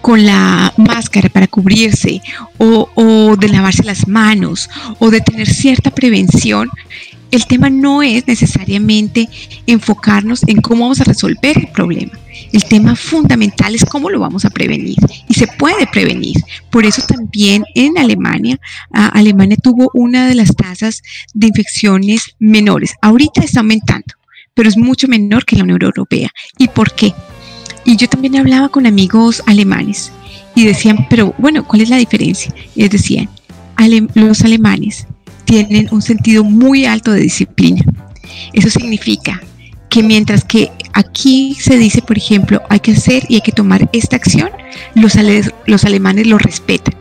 [0.00, 2.22] con la máscara para cubrirse
[2.58, 6.70] o, de lavarse las manos o de tener cierta prevención,
[7.30, 9.28] el tema no es necesariamente
[9.66, 12.12] enfocarnos en cómo vamos a resolver el problema.
[12.52, 14.96] El tema fundamental es cómo lo vamos a prevenir
[15.28, 16.36] y se puede prevenir.
[16.70, 18.58] Por eso también en Alemania,
[18.90, 21.02] Alemania tuvo una de las tasas
[21.34, 22.94] de infecciones menores.
[23.02, 24.14] Ahorita está aumentando,
[24.54, 26.30] pero es mucho menor que la Unión Europea.
[26.58, 27.14] ¿Y por qué?
[27.84, 30.12] Y yo también hablaba con amigos alemanes
[30.54, 32.54] y decían, pero bueno, ¿cuál es la diferencia?
[32.74, 33.28] Ellos decían,
[34.14, 35.06] los alemanes
[35.46, 37.82] tienen un sentido muy alto de disciplina.
[38.52, 39.40] Eso significa
[39.88, 43.88] que mientras que aquí se dice, por ejemplo, hay que hacer y hay que tomar
[43.92, 44.50] esta acción,
[44.94, 45.14] los,
[45.66, 46.94] los alemanes lo respetan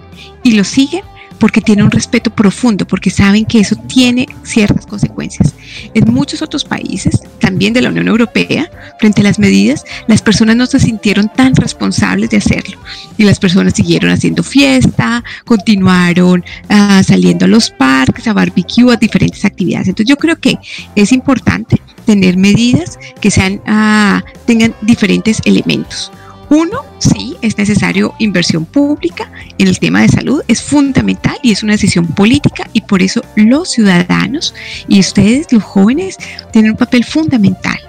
[0.44, 1.02] y lo siguen
[1.40, 5.54] porque tienen un respeto profundo, porque saben que eso tiene ciertas consecuencias.
[5.96, 10.58] En muchos otros países, también de la Unión Europea, frente a las medidas, las personas
[10.58, 12.78] no se sintieron tan responsables de hacerlo.
[13.18, 18.98] Y las personas siguieron haciendo fiesta, continuaron ah, saliendo a los parques, a barbecue, a
[18.98, 19.88] diferentes actividades.
[19.88, 20.58] Entonces yo creo que
[20.96, 26.12] es importante tener medidas que sean, ah, tengan diferentes elementos.
[26.50, 31.64] Uno, sí, es necesario inversión pública en el tema de salud, es fundamental y es
[31.64, 34.54] una decisión política y por eso los ciudadanos
[34.88, 36.18] y ustedes, los jóvenes,
[36.52, 37.80] tienen un papel fundamental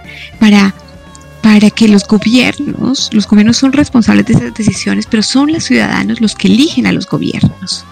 [0.40, 0.74] para
[1.42, 6.20] para que los gobiernos, los gobiernos son responsables de esas decisiones, pero son los ciudadanos
[6.20, 7.84] los que eligen a los gobiernos.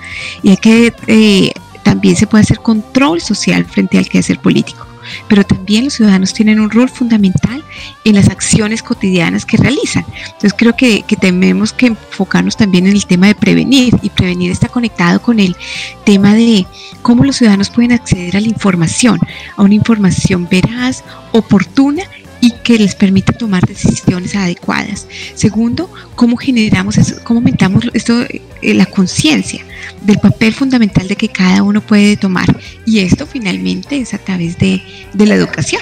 [0.42, 1.52] Y hay que eh,
[1.84, 4.88] también se puede hacer control social frente al quehacer político
[5.28, 7.64] pero también los ciudadanos tienen un rol fundamental
[8.04, 10.04] en las acciones cotidianas que realizan.
[10.26, 14.68] Entonces creo que, tenemos que enfocarnos también en el tema de prevenir y prevenir está
[14.68, 15.56] conectado con el
[16.04, 16.66] tema de
[17.02, 19.18] cómo los ciudadanos pueden acceder a la información,
[19.56, 22.02] a una información veraz, oportuna
[22.44, 25.06] y que les permita tomar decisiones adecuadas.
[25.34, 29.64] Segundo, cómo generamos, eso, cómo aumentamos esto, eh, la conciencia
[30.02, 32.44] del papel fundamental de que cada uno puede tomar.
[32.84, 34.82] Y esto finalmente es a través de,
[35.14, 35.80] de la educación.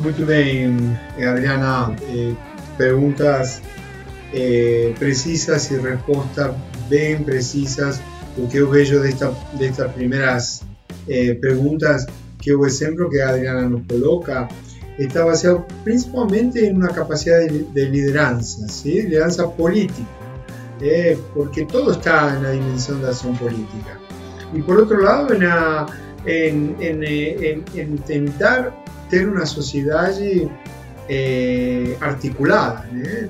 [0.00, 1.96] Muy bien, Adriana.
[2.10, 2.32] Eh,
[2.78, 3.60] preguntas
[4.32, 6.52] eh, precisas y respuestas
[6.88, 8.00] bien precisas.
[8.36, 10.62] Lo que bello de, esta, de estas primeras
[11.40, 12.06] preguntas
[12.44, 14.48] que el ejemplo que Adriana nos coloca
[14.98, 19.02] está basado principalmente en una capacidad de, lideranza, ¿sí?
[19.02, 20.06] lideranza política,
[20.80, 21.18] ¿eh?
[21.34, 23.98] porque todo está en la dimensión de acción política.
[24.52, 25.28] Y por otro lado,
[26.26, 28.72] en, en, intentar
[29.10, 30.12] tener una sociedad
[31.08, 33.28] eh, articulada, ¿eh?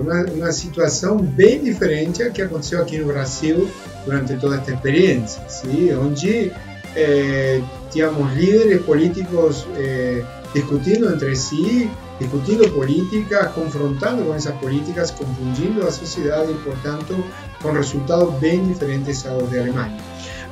[0.00, 3.68] una, una, situación bien diferente a que aconteceu aquí en Brasil
[4.04, 5.90] durante toda esta experiencia, ¿sí?
[5.90, 6.50] donde
[6.96, 10.24] eh, digamos, líderes políticos eh,
[10.54, 16.74] discutiendo entre sí, discutiendo políticas, confrontando con esas políticas, confundiendo a la sociedad y por
[16.82, 17.14] tanto
[17.62, 20.00] con resultados bien diferentes a los de Alemania.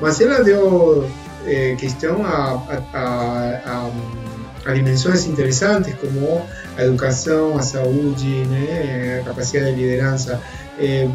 [0.01, 1.07] Mas ela deu
[1.47, 3.91] eh, questão a, a,
[4.67, 6.45] a, interessantes como
[6.77, 10.41] a educação, a saúde, né, a capacidade de liderança,
[10.79, 11.09] eh,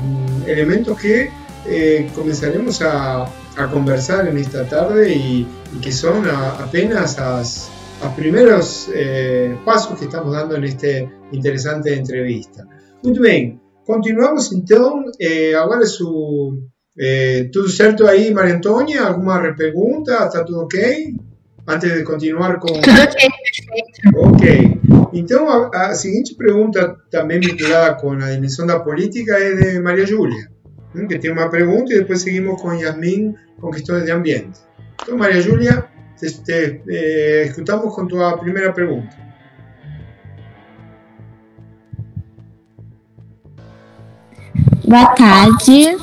[0.48, 1.30] elementos que
[1.68, 8.14] eh, comenzaremos a, a, conversar en esta tarde y, y que son a, apenas los
[8.16, 10.88] primeros eh, pasos que estamos dando en esta
[11.32, 12.68] interesante entrevista.
[13.04, 15.16] Muy bien, continuamos entonces.
[15.20, 19.08] Eh, ahora su, eh, ¿Todo certo ahí, María Antonia?
[19.08, 20.26] ¿Alguna pregunta?
[20.26, 20.76] ¿Está todo ok?
[21.66, 22.74] Antes de continuar con...
[22.82, 24.20] Tudo ok, perfeito.
[24.20, 25.12] Ok.
[25.14, 30.06] Então, a, a seguinte pergunta, também vinculada com a dimensão da política, é de Maria
[30.06, 30.50] Júlia.
[30.94, 34.60] Que tiene una pregunta y después seguimos con Yasmín con cuestiones de ambiente.
[34.92, 35.88] Entonces, María Julia,
[36.46, 39.16] te, eh, escuchamos con tu primera pregunta.
[44.86, 45.98] Boa tarde.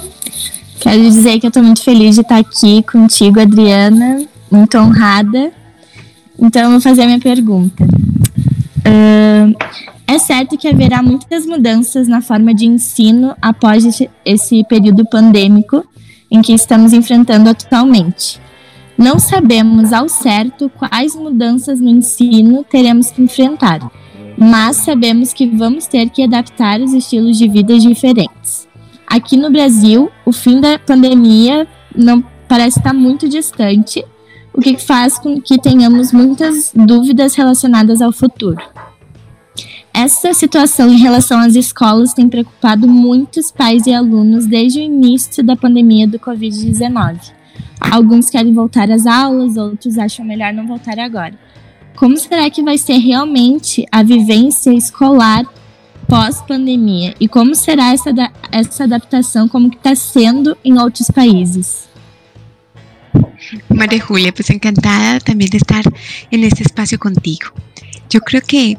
[0.80, 5.53] Quero dizer que eu estou muito feliz de estar aqui contigo, Adriana, muito honrada.
[6.39, 7.84] Então, eu vou fazer a minha pergunta.
[7.84, 9.55] Uh,
[10.09, 13.85] é certo que haverá muitas mudanças na forma de ensino após
[14.25, 15.85] esse período pandêmico
[16.31, 18.41] em que estamos enfrentando atualmente.
[18.97, 23.81] Não sabemos ao certo quais mudanças no ensino teremos que enfrentar,
[24.37, 28.67] mas sabemos que vamos ter que adaptar os estilos de vida diferentes.
[29.07, 34.03] Aqui no Brasil, o fim da pandemia não parece estar muito distante,
[34.55, 38.59] o que faz com que tenhamos muitas dúvidas relacionadas ao futuro.
[40.01, 45.42] Essa situação em relação às escolas tem preocupado muitos pais e alunos desde o início
[45.42, 47.32] da pandemia do Covid-19.
[47.80, 51.36] Alguns querem voltar às aulas, outros acham melhor não voltar agora.
[51.96, 55.44] Como será que vai ser realmente a vivência escolar
[56.07, 57.16] pós-pandemia?
[57.18, 58.11] E como será essa,
[58.53, 61.88] essa adaptação, como está sendo em outros países?
[63.68, 65.82] María Julia, pues encantada también de estar
[66.30, 67.46] en este espacio contigo.
[68.09, 68.78] Yo creo que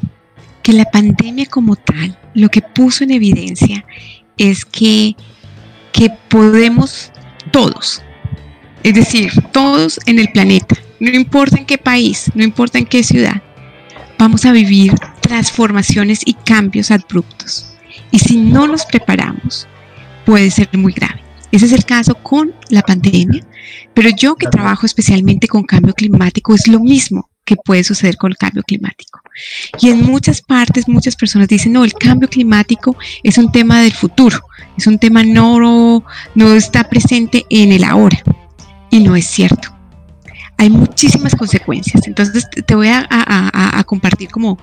[0.62, 3.84] que la pandemia como tal lo que puso en evidencia
[4.36, 5.16] es que,
[5.92, 7.10] que podemos
[7.50, 8.02] todos,
[8.82, 13.02] es decir, todos en el planeta, no importa en qué país, no importa en qué
[13.02, 13.42] ciudad,
[14.18, 17.66] vamos a vivir transformaciones y cambios abruptos.
[18.10, 19.66] Y si no nos preparamos,
[20.24, 21.22] puede ser muy grave.
[21.52, 23.44] Ese es el caso con la pandemia,
[23.94, 28.30] pero yo que trabajo especialmente con cambio climático es lo mismo que puede suceder con
[28.30, 29.19] el cambio climático.
[29.80, 33.92] Y en muchas partes, muchas personas dicen, no, el cambio climático es un tema del
[33.92, 34.40] futuro,
[34.76, 36.04] es un tema no,
[36.34, 38.22] no está presente en el ahora.
[38.90, 39.76] Y no es cierto.
[40.56, 42.06] Hay muchísimas consecuencias.
[42.06, 44.58] Entonces te voy a, compartir como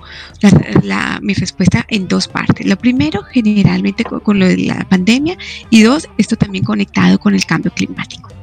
[1.22, 2.66] mi respuesta en dos partes.
[2.66, 5.36] Lo primero, generalmente con lo de la pandemia
[5.70, 8.37] y dos, esto también conectado con el cambio climático.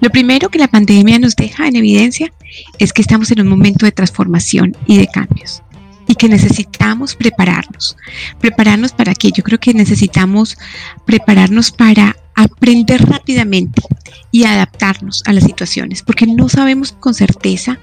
[0.00, 2.32] Lo primero que la pandemia nos deja en evidencia
[2.78, 5.62] es que estamos en un momento de transformación y de cambios
[6.06, 7.96] y que necesitamos prepararnos.
[8.40, 9.30] Prepararnos para qué?
[9.32, 10.58] Yo creo que necesitamos
[11.06, 13.82] prepararnos para aprender rápidamente
[14.30, 17.78] y adaptarnos a las situaciones, porque no sabemos con certeza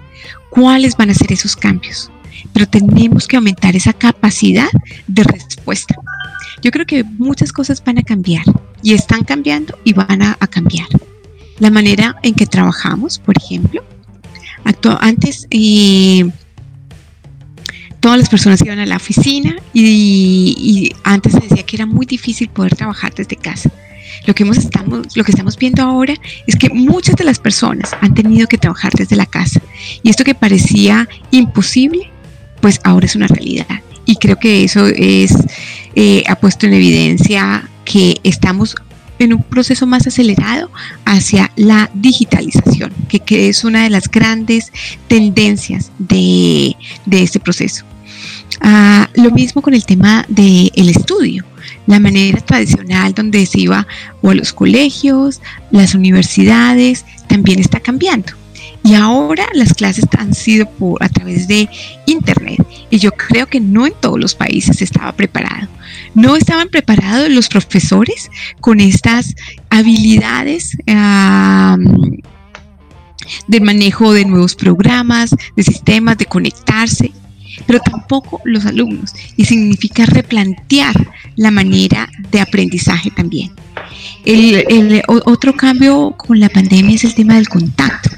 [0.49, 2.11] cuáles van a ser esos cambios,
[2.53, 4.69] pero tenemos que aumentar esa capacidad
[5.07, 5.95] de respuesta.
[6.61, 8.43] Yo creo que muchas cosas van a cambiar
[8.83, 10.87] y están cambiando y van a, cambiar
[11.59, 13.83] la manera en que trabajamos, por ejemplo.
[15.01, 16.29] antes eh,
[17.99, 22.49] todas las personas iban a la oficina y, antes se decía que era muy difícil
[22.49, 23.69] poder trabajar desde casa.
[24.25, 26.13] Lo que, hemos estamos, lo que estamos viendo ahora
[26.45, 29.61] es que muchas de las personas han tenido que trabajar desde la casa.
[30.03, 32.09] Y esto que parecía imposible,
[32.61, 33.81] pues ahora es una realidad.
[34.05, 35.33] Y creo que eso es,
[35.95, 38.75] eh, ha puesto en evidencia que estamos
[39.19, 40.71] en un proceso más acelerado
[41.05, 44.71] hacia la digitalización, que, es una de las grandes
[45.07, 46.75] tendencias de,
[47.11, 47.85] este proceso.
[48.61, 51.45] Ah, lo mismo con el tema del estudio.
[51.85, 53.87] La manera tradicional donde se iba
[54.21, 55.41] o a los colegios,
[55.71, 58.33] las universidades, también está cambiando.
[58.83, 61.69] Y ahora las clases han sido por, a través de
[62.05, 62.65] Internet.
[62.89, 65.67] Y yo creo que no en todos los países estaba preparado.
[66.15, 68.29] No estaban preparados los profesores
[68.59, 69.35] con estas
[69.69, 70.75] habilidades
[73.47, 77.11] de manejo de nuevos programas, de sistemas, de conectarse,
[77.67, 79.13] pero tampoco los alumnos.
[79.37, 80.95] Y significa replantear
[81.35, 83.51] la manera de aprendizaje también.
[84.25, 88.09] el otro cambio con la pandemia es el tema del contacto.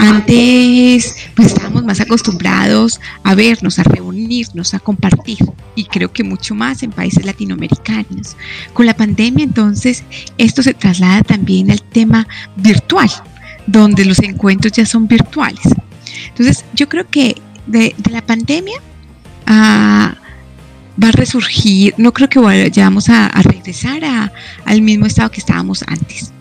[0.00, 5.36] Antes pues estábamos más acostumbrados a vernos, a reunirnos, a compartir
[5.74, 8.34] y creo que mucho más en países latinoamericanos.
[8.72, 10.02] Con la pandemia entonces
[10.38, 12.26] esto se traslada también al tema
[12.56, 13.10] virtual,
[13.66, 15.68] donde los encuentros ya son virtuales.
[16.28, 17.36] Entonces yo creo que
[17.66, 18.80] de, la pandemia
[19.46, 20.14] ah,
[21.02, 24.02] va a resurgir, no creo que vayamos a, a regresar
[24.64, 26.32] al mismo estado que estábamos antes.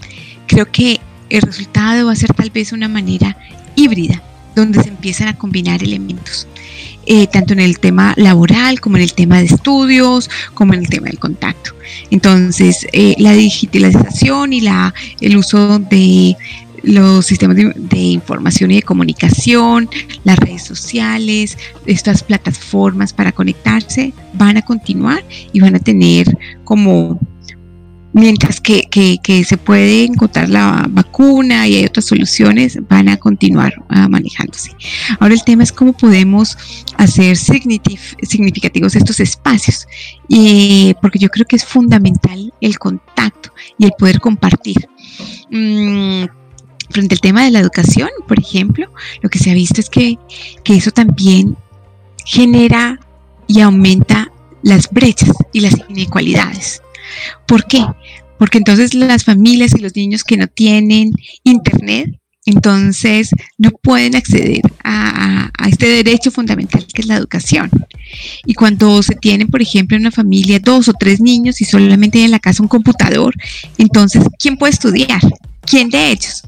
[0.47, 3.37] Creo que el resultado va a ser tal vez una manera
[3.75, 4.21] híbrida,
[4.55, 6.47] donde se empiezan a combinar elementos,
[7.05, 10.89] eh, tanto en el tema laboral como en el tema de estudios, como en el
[10.89, 11.71] tema del contacto.
[12.11, 16.35] Entonces, eh, la digitalización y la, el uso de
[16.83, 19.89] los sistemas de, de, información y de comunicación,
[20.23, 27.19] las redes sociales, estas plataformas para conectarse van a continuar y van a tener como
[28.13, 28.87] mientras que,
[29.45, 34.71] se puede encontrar la vacuna y hay otras soluciones, van a continuar ah, manejándose.
[35.19, 36.57] Ahora el tema es cómo podemos
[36.97, 39.87] hacer significativos estos espacios,
[40.27, 44.87] y, porque yo creo que es fundamental el contacto y el poder compartir.
[45.51, 46.25] Mm,
[46.89, 48.91] frente al tema de la educación, por ejemplo,
[49.21, 50.17] lo que se ha visto es que,
[50.63, 51.55] que eso también
[52.25, 52.99] genera
[53.47, 54.31] y aumenta
[54.61, 56.81] las brechas y las inequalidades.
[57.47, 57.85] ¿Por qué?
[58.37, 61.11] Porque entonces las familias y los niños que no tienen
[61.43, 67.69] internet entonces no pueden acceder a, este derecho fundamental que es la educación.
[68.45, 72.17] Y cuando se tienen, por ejemplo, en una familia dos o tres niños y solamente
[72.17, 73.35] hay en la casa un computador,
[73.77, 75.21] entonces, ¿quién puede estudiar?
[75.61, 76.43] ¿Quién de ellos?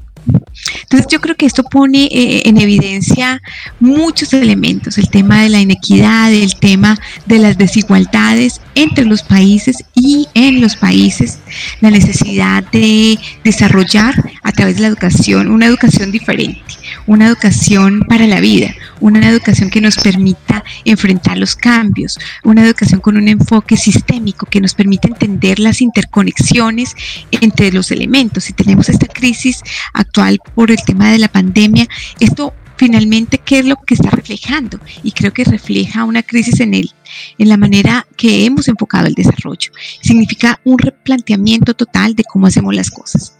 [0.82, 3.40] Entonces yo creo que esto pone eh, en evidencia
[3.80, 9.84] muchos elementos, el tema de la inequidad, el tema de las desigualdades entre los países
[9.94, 11.38] y en los países,
[11.80, 16.60] la necesidad de desarrollar a través de la educación una educación diferente,
[17.06, 23.00] una educación para la vida, una educación que nos permita enfrentar los cambios, una educación
[23.00, 26.94] con un enfoque sistémico que nos permita entender las interconexiones
[27.32, 28.44] entre los elementos.
[28.44, 29.60] Si tenemos esta crisis
[29.92, 31.88] actual por el tema de la pandemia,
[32.20, 36.74] esto finalmente qué es lo que está reflejando y creo que refleja una crisis en
[36.74, 36.90] él
[37.38, 39.70] en la manera que hemos enfocado el desarrollo.
[40.00, 43.36] Significa un replanteamiento total de cómo hacemos las cosas.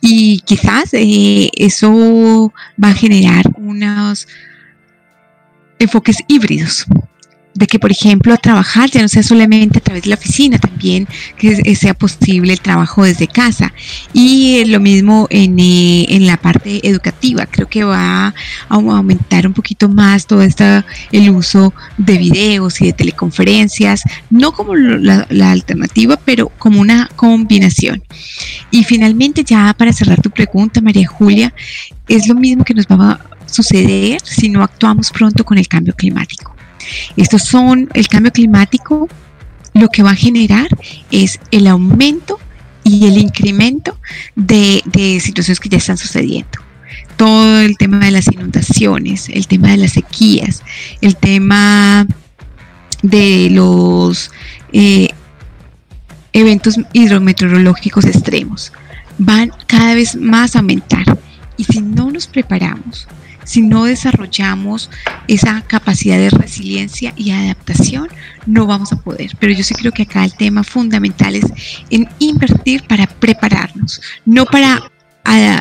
[0.00, 4.26] Y quizás eh, eso va a generar unos
[5.78, 6.86] enfoques híbridos
[7.56, 11.08] de que, por ejemplo, trabajar ya no sea solamente a través de la oficina, también
[11.38, 13.72] que sea posible el trabajo desde casa.
[14.12, 18.34] Y lo mismo en, eh, en la parte educativa, creo que va a
[18.68, 24.74] aumentar un poquito más todo este, el uso de videos y de teleconferencias, no como
[24.74, 28.02] la, la alternativa, pero como una combinación.
[28.70, 31.54] Y finalmente, ya para cerrar tu pregunta, María Julia,
[32.06, 35.94] es lo mismo que nos va a suceder si no actuamos pronto con el cambio
[35.94, 36.54] climático.
[37.16, 39.08] Estos son el cambio climático,
[39.74, 40.68] lo que va a generar
[41.10, 42.38] es el aumento
[42.84, 43.98] y el incremento
[44.36, 44.82] de,
[45.20, 46.60] situaciones que ya están sucediendo
[47.16, 50.62] todo el tema de las inundaciones, el tema de las sequías,
[51.00, 52.06] el tema
[53.02, 54.30] de los
[54.72, 55.08] eh,
[56.34, 58.70] eventos hidrometeorológicos extremos,
[59.16, 61.18] van cada vez más a aumentar.
[61.56, 63.08] Y si no nos preparamos,
[63.46, 64.90] si no desarrollamos
[65.28, 68.08] esa capacidad de resiliencia y adaptación,
[68.44, 69.30] no vamos a poder.
[69.40, 71.46] Pero yo sí creo que acá el tema fundamental es
[71.88, 74.90] en invertir para prepararnos, no para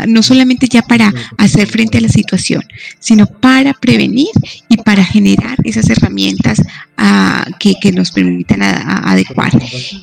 [0.07, 2.63] no solamente ya para hacer frente a la situación,
[2.99, 4.29] sino para prevenir
[4.69, 6.61] y para generar esas herramientas
[6.97, 9.51] ah, que, nos permitan adecuar.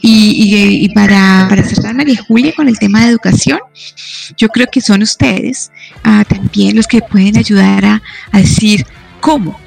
[0.03, 3.59] Y, para, para, cerrar, María Julia, con el tema de educación,
[4.37, 5.71] yo creo que son ustedes
[6.05, 8.03] ah, también los que pueden ayudar a,
[8.33, 8.85] decir
[9.21, 9.59] cómo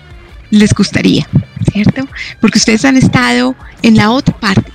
[0.49, 1.27] les gustaría,
[1.71, 2.07] ¿cierto?
[2.41, 4.71] Porque ustedes han estado en la otra parte.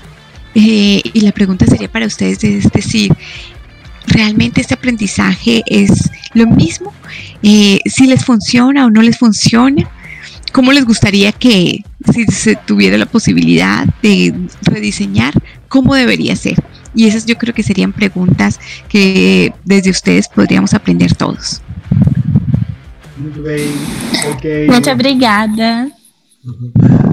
[0.55, 3.13] Eh, y la pregunta sería para ustedes, es decir,
[4.07, 6.93] realmente este aprendizaje es lo mismo,
[7.43, 9.89] eh, si les funciona o no les funciona,
[10.53, 15.35] cómo les gustaría que si se tuviera la posibilidad de rediseñar,
[15.69, 16.63] cómo debería ser.
[16.95, 21.63] Y esas yo creo que serían preguntas que desde ustedes podríamos aprender todos.
[24.67, 25.89] Muchas obrigada.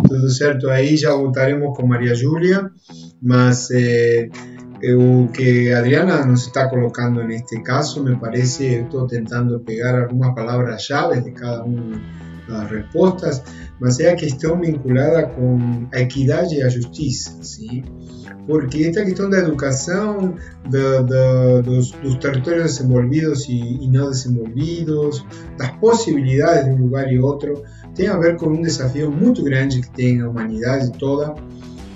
[0.07, 2.71] Todo cierto, ahí ya voltaremos con María Julia,
[3.21, 4.29] más eh,
[4.79, 10.87] que Adriana nos está colocando en este caso, me parece, estoy intentando pegar algunas palabras
[10.87, 11.97] llaves de cada una
[12.47, 13.43] de las respuestas,
[13.79, 17.83] más allá que están vinculadas con la equidad y la justicia, ¿sí?
[18.47, 20.35] porque esta cuestión de educación
[20.69, 25.25] de, los, territorios desenvolvidos y, no desenvolvidos,
[25.59, 27.63] las posibilidades de un lugar y otro,
[27.93, 31.35] tiene a ver con un desafío muy grande que tiene la humanidad toda,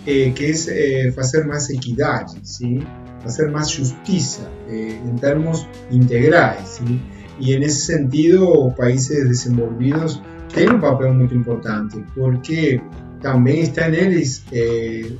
[0.05, 2.79] eh, que es eh, hacer más equidad, ¿sí?
[3.23, 6.79] hacer más justicia eh, en términos integrales.
[6.79, 6.99] ¿sí?
[7.39, 10.19] Y en ese sentido, países desenvolvidos
[10.53, 12.81] tienen un papel muy importante, porque
[13.21, 14.43] también está en ellos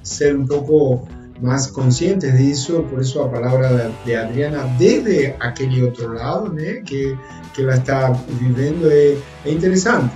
[0.01, 1.07] ser un poco
[1.41, 7.15] más conscientes de eso, por eso la palabra de, Adriana desde aquel otro lado, que,
[7.55, 10.13] que la está viviendo es, interesante,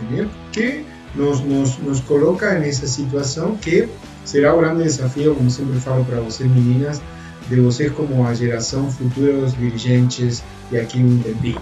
[0.52, 0.84] que
[1.16, 3.88] nos, nos, nos coloca en esa situación que
[4.26, 7.02] será un gran desafío, como siempre falo para vocês meninas,
[7.50, 11.62] de vocês como a geração futuros dirigentes de aqui um tempinho.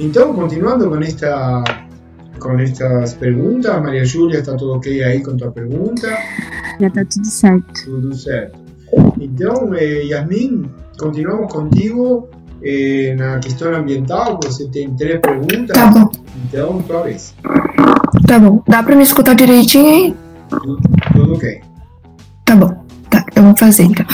[0.00, 1.64] Então, continuando com esta
[2.38, 6.08] com estas perguntas, Maria Júlia, está tudo ok aí com tua pergunta?
[6.80, 7.84] Já está tudo certo.
[7.84, 8.58] Tudo certo.
[9.20, 12.28] Então, eh, Yasmin, continuamos contigo
[12.62, 14.38] eh, na questão ambiental.
[14.44, 15.76] Você tem três perguntas.
[15.76, 16.08] Tá bom.
[16.44, 17.34] Então, tua vez.
[18.26, 18.62] Tá bom.
[18.68, 20.16] Dá para me escutar direitinho aí?
[20.48, 20.78] Tudo,
[21.12, 21.67] tudo ok.
[22.48, 22.74] Tá bom,
[23.10, 24.06] tá, eu vou fazer então.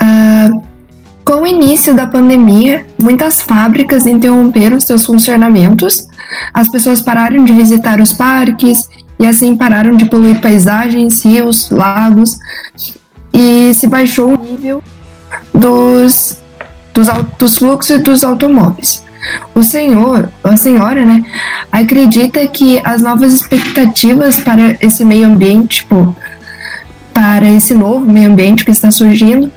[0.00, 0.62] Uh,
[1.22, 6.08] com o início da pandemia, muitas fábricas interromperam seus funcionamentos,
[6.54, 8.88] as pessoas pararam de visitar os parques
[9.20, 12.38] e assim pararam de poluir paisagens, rios, lagos
[13.30, 14.82] e se baixou o nível
[15.52, 16.38] dos,
[16.94, 17.08] dos,
[17.38, 19.04] dos fluxos dos automóveis.
[19.54, 21.22] O senhor, a senhora, né,
[21.70, 26.16] acredita que as novas expectativas para esse meio ambiente, tipo,
[27.12, 29.50] para esse novo meio ambiente que está surgindo,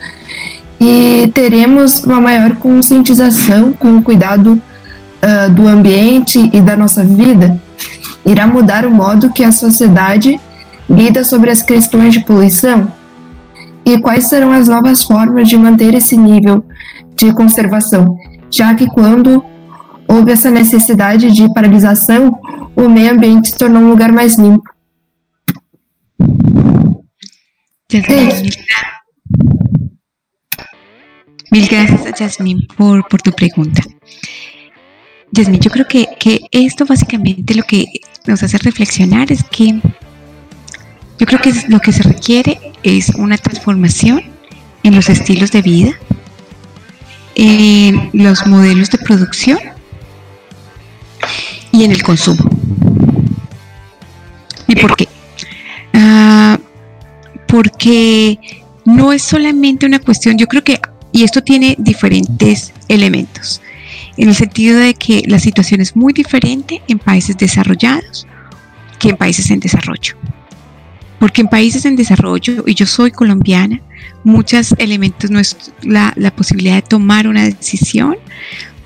[0.79, 7.59] e teremos uma maior conscientização com o cuidado uh, do ambiente e da nossa vida?
[8.25, 10.39] Irá mudar o modo que a sociedade
[10.89, 12.91] lida sobre as questões de poluição?
[13.85, 16.65] E quais serão as novas formas de manter esse nível
[17.15, 18.17] de conservação?
[18.49, 19.43] Já que quando
[20.07, 22.39] houve essa necessidade de paralisação,
[22.75, 24.69] o meio ambiente se tornou um lugar mais limpo.
[31.51, 33.81] Mil gracias a Jasmine por, por tu pregunta.
[35.33, 37.85] Jasmine, yo creo que, que esto básicamente lo que
[38.25, 39.79] nos hace reflexionar es que
[41.17, 44.21] yo creo que lo que se requiere es una transformación
[44.83, 45.91] en los estilos de vida,
[47.35, 49.59] en los modelos de producción
[51.71, 52.49] y en el consumo.
[54.67, 55.07] ¿Y por qué?
[55.93, 56.59] Ah,
[57.55, 58.37] porque
[58.83, 60.77] no es solamente una cuestión, yo creo que,
[61.13, 63.61] y esto tiene diferentes elementos,
[64.17, 68.27] en el sentido de que la situación es muy diferente en países desarrollados
[68.99, 70.17] que en países en desarrollo.
[71.17, 73.79] Porque en países en desarrollo, y yo soy colombiana,
[74.25, 78.17] muchos elementos no es la, posibilidad de tomar una decisión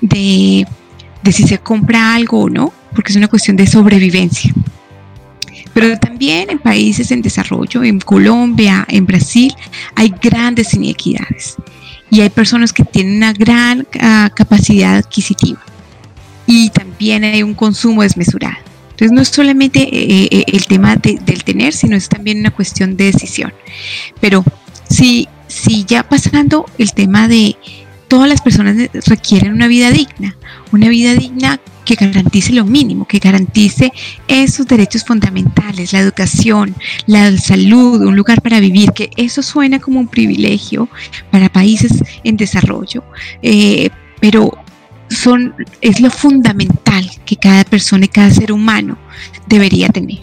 [0.00, 0.64] de,
[1.24, 4.54] de si se compra algo o no, porque es una cuestión de sobrevivencia.
[5.72, 9.54] Pero también en países en desarrollo, en Colombia, en Brasil,
[9.94, 11.56] hay grandes inequidades
[12.10, 15.60] y hay personas que tienen una gran ah, capacidad adquisitiva
[16.46, 18.56] y también hay un consumo desmesurado.
[18.90, 22.96] Entonces no es solamente eh, eh, el tema del tener, sino es también una cuestión
[22.96, 23.52] de decisión.
[24.20, 24.44] Pero
[24.90, 27.56] si, si ya pasando el tema de
[28.08, 30.36] todas las personas requieren una vida digna,
[30.72, 31.60] una vida digna
[31.96, 33.92] que garantice lo mínimo, que garantice
[34.28, 36.74] esos derechos fundamentales, la educación,
[37.06, 40.88] la salud, un lugar para vivir, que eso suena como un privilegio
[41.30, 43.02] para países en desarrollo,
[43.42, 44.52] eh, pero
[45.08, 48.96] son, es lo fundamental que cada persona y cada ser humano
[49.46, 50.20] debería tener.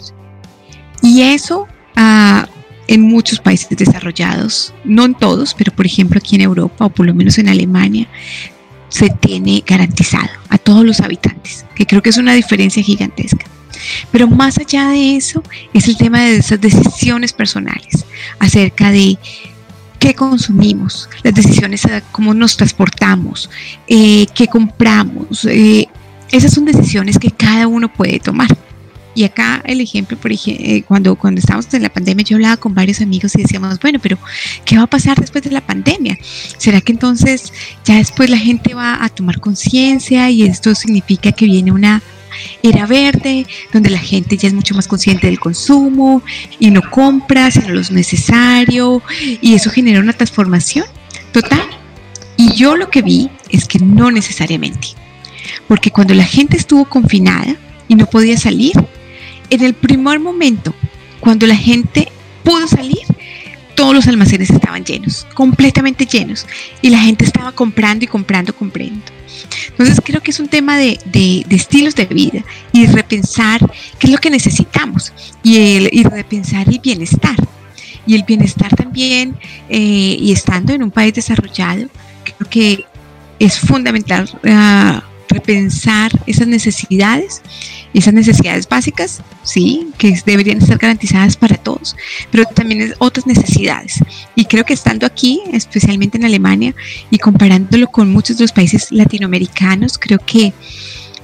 [1.02, 1.66] Y eso
[1.96, 2.46] uh,
[2.86, 7.06] en muchos países desarrollados, no en todos, pero por ejemplo aquí en Europa o por
[7.06, 8.08] lo menos en Alemania,
[8.88, 13.44] se tiene garantizado a todos los habitantes, que creo que es una diferencia gigantesca.
[14.10, 18.04] Pero más allá de eso es el tema de esas decisiones personales
[18.38, 19.18] acerca de
[19.98, 23.50] qué consumimos, las decisiones de cómo nos transportamos,
[23.86, 25.44] eh, qué compramos.
[25.44, 25.86] Eh,
[26.30, 28.48] esas son decisiones que cada uno puede tomar.
[29.18, 32.56] Y acá el ejemplo, por ejemplo, eh, cuando, cuando estábamos en la pandemia, yo hablaba
[32.56, 34.16] con varios amigos y decíamos, bueno, pero
[34.64, 36.16] ¿qué va a pasar después de la pandemia?
[36.56, 37.52] ¿Será que entonces
[37.84, 42.00] ya después la gente va a tomar conciencia y esto significa que viene una
[42.62, 46.22] era verde, donde la gente ya es mucho más consciente del consumo
[46.60, 50.84] y no compra sino lo necesario y eso genera una transformación
[51.32, 51.66] total.
[52.36, 54.90] Y yo lo que vi es que no necesariamente,
[55.66, 57.56] porque cuando la gente estuvo confinada
[57.88, 58.74] y no podía salir,
[59.50, 60.74] en el primer momento,
[61.20, 62.08] cuando la gente
[62.44, 62.98] pudo salir,
[63.74, 66.46] todos los almacenes estaban llenos, completamente llenos,
[66.82, 69.00] y la gente estaba comprando y comprando, comprando.
[69.68, 70.98] Entonces creo que es un tema de,
[71.50, 73.60] estilos de vida y repensar
[73.98, 75.12] qué es lo que necesitamos
[75.44, 77.36] y, el, y repensar el bienestar.
[78.04, 79.36] Y el bienestar también,
[79.68, 81.88] eh, y estando en un país desarrollado,
[82.24, 82.84] creo que
[83.38, 87.42] es fundamental uh, repensar esas necesidades,
[87.94, 91.96] esas necesidades básicas, sí, que deberían estar garantizadas para todos,
[92.30, 94.00] pero también otras necesidades.
[94.34, 96.74] Y creo que estando aquí, especialmente en Alemania,
[97.10, 100.52] y comparándolo con muchos de los países latinoamericanos, creo que,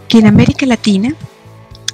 [0.08, 1.14] que en América Latina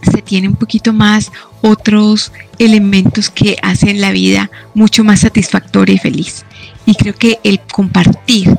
[0.02, 1.30] se tiene un poquito más
[1.60, 6.44] otros elementos que hacen la vida mucho más satisfactoria y feliz.
[6.86, 8.56] Y creo que el compartir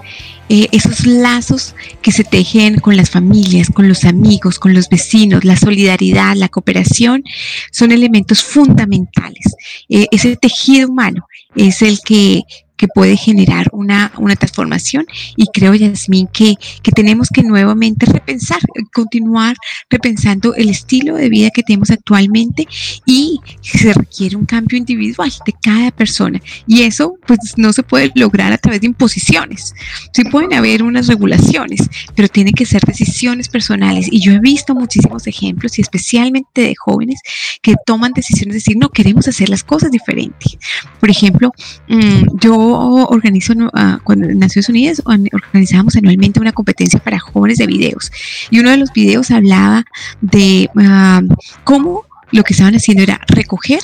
[0.54, 5.45] eh, esos lazos que se tejen con las familias, con los amigos, con los vecinos,
[5.45, 7.24] la solidaridad, la cooperación,
[7.72, 9.56] son elementos fundamentales.
[9.88, 11.26] Eh, ese tejido humano
[11.56, 12.41] es el que
[12.82, 15.06] que puede generar una, una transformación.
[15.36, 18.58] Y creo, Yasmín, que, que tenemos que nuevamente repensar,
[18.92, 19.56] continuar
[19.88, 22.68] repensando el estilo de vida que tenemos actualmente
[23.06, 26.42] y se requiere un cambio individual de cada persona.
[26.66, 29.76] Y eso pues no se puede lograr a través de imposiciones.
[30.12, 34.08] Sí pueden haber unas regulaciones, pero tienen que ser decisiones personales.
[34.10, 37.20] Y yo he visto muchísimos ejemplos y especialmente de jóvenes
[37.62, 40.58] que toman decisiones de decir, no, queremos hacer las cosas diferentes.
[41.00, 41.52] Por ejemplo,
[41.88, 47.67] mm, yo organizo, uh, cuando en Naciones Unidas organizábamos anualmente una competencia para jóvenes de
[47.67, 48.11] videos.
[48.49, 49.86] Y uno de los videos hablaba
[50.22, 53.80] de uh, cómo lo que estaban haciendo era recoger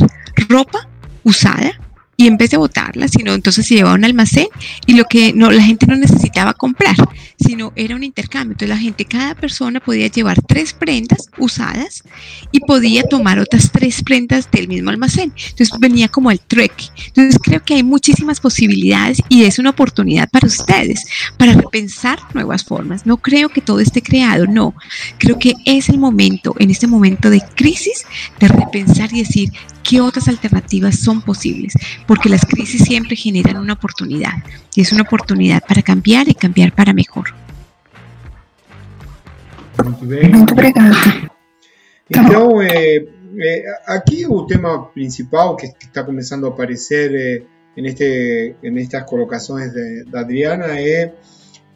[0.50, 0.88] ropa
[1.24, 1.80] usada
[2.20, 4.48] y en vez de botarla, sino entonces se llevaba a un almacén
[4.88, 6.96] y lo que no, la gente no necesitaba comprar,
[7.40, 8.54] sino era un intercambio.
[8.54, 12.04] Entonces la gente, cada persona podía llevar tres prendas usadas
[12.52, 15.32] y podía tomar otras tres prendas del mismo almacén.
[15.50, 16.74] Entonces venía como el trek.
[17.06, 21.06] Entonces creo que hay muchísimas posibilidades y es una oportunidad para ustedes,
[21.38, 23.06] para repensar nuevas formas.
[23.06, 24.74] No creo que todo esté creado, no.
[25.20, 28.06] Creo que es el momento, en este momento de crisis,
[28.40, 29.52] de repensar y decir,
[29.88, 31.74] qué otras alternativas son posibles,
[32.08, 34.34] porque las crisis siempre generan una oportunidad
[34.74, 37.34] y es una oportunidad para cambiar y cambiar para mejor.
[42.10, 43.06] Então, é,
[43.40, 49.74] é, aqui o tema principal que está começando a aparecer é, neste, nestas colocações
[50.08, 51.14] da Adriana é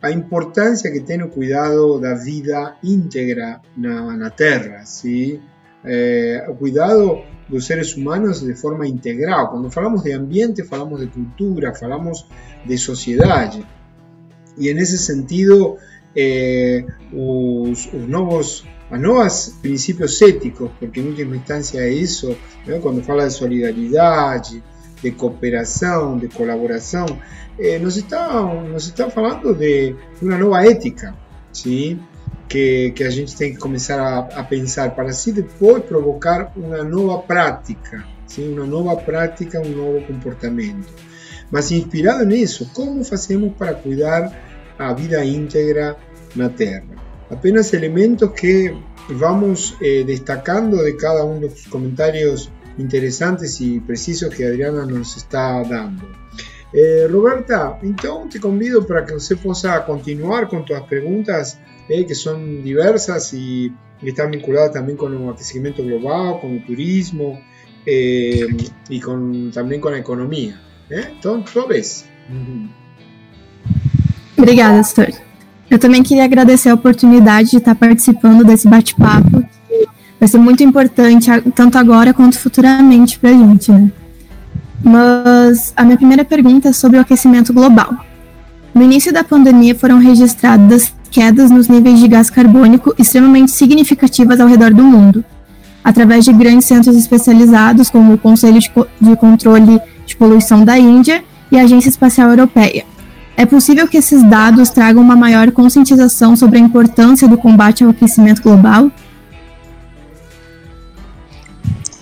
[0.01, 5.39] a importância que tem o cuidado da vida íntegra na, na Terra, sim?
[5.83, 9.47] É, o cuidado los seres humanos de forma integral.
[9.49, 12.25] Cuando hablamos de ambiente, hablamos de cultura, hablamos
[12.65, 13.53] de sociedad.
[14.57, 15.77] Y en ese sentido,
[16.15, 22.35] eh, los, nuevos nuevos principios éticos, porque en última instancia eso,
[22.81, 24.41] cuando habla de solidaridad,
[25.01, 27.07] de cooperación, de colaboración,
[27.57, 31.15] eh, nos, está, nos está hablando de una nueva ética,
[31.51, 31.97] ¿sí?
[32.51, 36.83] Que, que a gente tem que começar a, a pensar para assim depois provocar uma
[36.83, 38.53] nova prática, sim?
[38.53, 40.93] uma nova prática, um novo comportamento.
[41.49, 44.37] Mas inspirado nisso, como fazemos para cuidar
[44.77, 45.95] a vida íntegra
[46.35, 46.83] na Terra?
[47.29, 48.75] Apenas elementos que
[49.09, 55.63] vamos eh, destacando de cada um dos comentários interessantes e precisos que Adriana nos está
[55.63, 56.05] dando.
[56.73, 61.57] Eh, Roberta, então te convido para que você possa continuar com tuas perguntas
[61.89, 63.71] eh, que son diversas y,
[64.01, 67.39] y, están vinculadas también con el abastecimiento global, con el turismo
[67.85, 68.47] eh,
[68.89, 70.59] y con, también con a economia.
[70.89, 71.13] Eh?
[71.17, 72.05] Então, tua vez.
[72.29, 72.69] Uhum.
[74.37, 75.11] Obrigada, Stor.
[75.69, 79.87] Eu também queria agradecer a oportunidade de estar participando desse bate-papo, que
[80.19, 83.89] vai ser muito importante, tanto agora quanto futuramente para a gente, né?
[84.83, 87.95] Mas a minha primeira pergunta é sobre o aquecimento global.
[88.73, 94.47] No início da pandemia foram registradas quedas nos níveis de gás carbônico extremamente significativas ao
[94.47, 95.23] redor do mundo,
[95.83, 98.59] através de grandes centros especializados como o Conselho
[98.99, 102.85] de Controle de Poluição da Índia e a Agência Espacial Europeia.
[103.35, 107.89] É possível que esses dados tragam uma maior conscientização sobre a importância do combate ao
[107.89, 108.91] aquecimento global?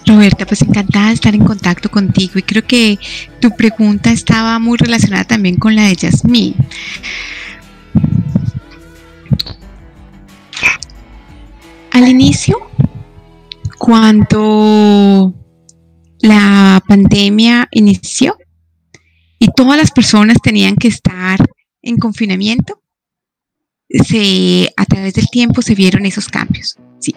[0.07, 2.97] Roberta, pues encantada de estar en contacto contigo y creo que
[3.39, 6.55] tu pregunta estaba muy relacionada también con la de Yasmín.
[11.92, 12.58] Al inicio,
[13.78, 15.34] cuando
[16.20, 18.38] la pandemia inició
[19.40, 21.40] y todas las personas tenían que estar
[21.82, 22.82] en confinamiento,
[23.90, 26.78] se, a través del tiempo se vieron esos cambios.
[27.00, 27.16] Sí,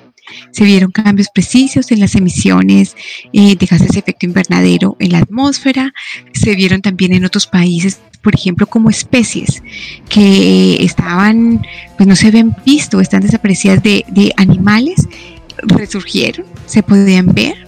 [0.52, 2.96] se vieron cambios precisos en las emisiones
[3.32, 5.92] eh, de gases de efecto invernadero en la atmósfera,
[6.32, 9.62] se vieron también en otros países por ejemplo, como especies
[10.08, 11.66] que estaban,
[11.96, 15.08] pues no se habían visto, están desaparecidas de, animales,
[15.58, 17.66] resurgieron, se podían ver,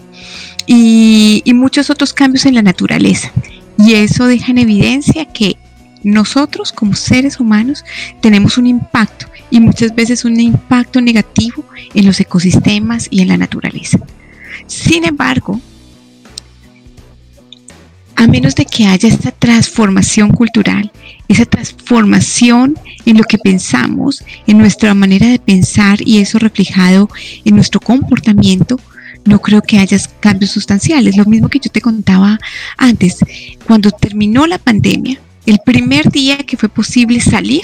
[0.65, 3.31] y, y muchos otros cambios en la naturaleza.
[3.77, 5.57] Y eso deja en evidencia que
[6.03, 7.83] nosotros como seres humanos
[8.21, 13.37] tenemos un impacto y muchas veces un impacto negativo en los ecosistemas y en la
[13.37, 13.99] naturaleza.
[14.67, 15.59] Sin embargo,
[18.15, 20.91] a menos de que haya esta transformación cultural,
[21.27, 27.09] esa transformación en lo que pensamos, en nuestra manera de pensar y eso reflejado
[27.43, 28.79] en nuestro comportamiento,
[29.25, 31.17] no creo que haya cambios sustanciales.
[31.17, 32.39] Lo mismo que yo te contaba
[32.77, 33.17] antes,
[33.65, 37.61] cuando terminó la pandemia, el primer día que fue posible salir,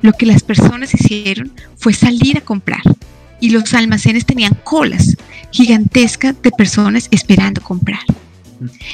[0.00, 2.82] lo que las personas hicieron fue salir a comprar
[3.40, 5.16] y los almacenes tenían colas
[5.50, 8.00] gigantescas de personas esperando comprar.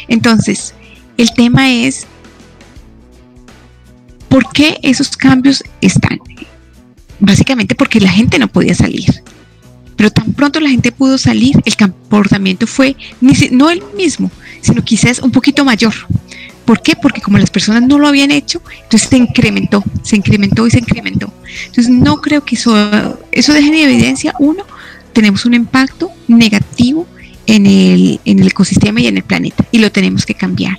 [0.09, 0.75] Entonces,
[1.17, 2.07] el tema es,
[4.29, 6.19] ¿por qué esos cambios están?
[7.21, 9.23] Básicamente porque la gente no podía salir.
[9.97, 15.19] Pero tan pronto la gente pudo salir, el comportamiento fue no el mismo, sino quizás
[15.19, 15.93] un poquito mayor.
[16.65, 16.95] ¿Por qué?
[16.95, 20.79] Porque como las personas no lo habían hecho, entonces se incrementó, se incrementó y se
[20.79, 21.33] incrementó.
[21.67, 22.75] Entonces no creo que eso,
[23.33, 24.65] deje en evidencia, uno,
[25.13, 27.09] tenemos un impacto negativo
[27.49, 30.77] en el, en el ecosistema y en el planeta y lo tenemos que cambiar.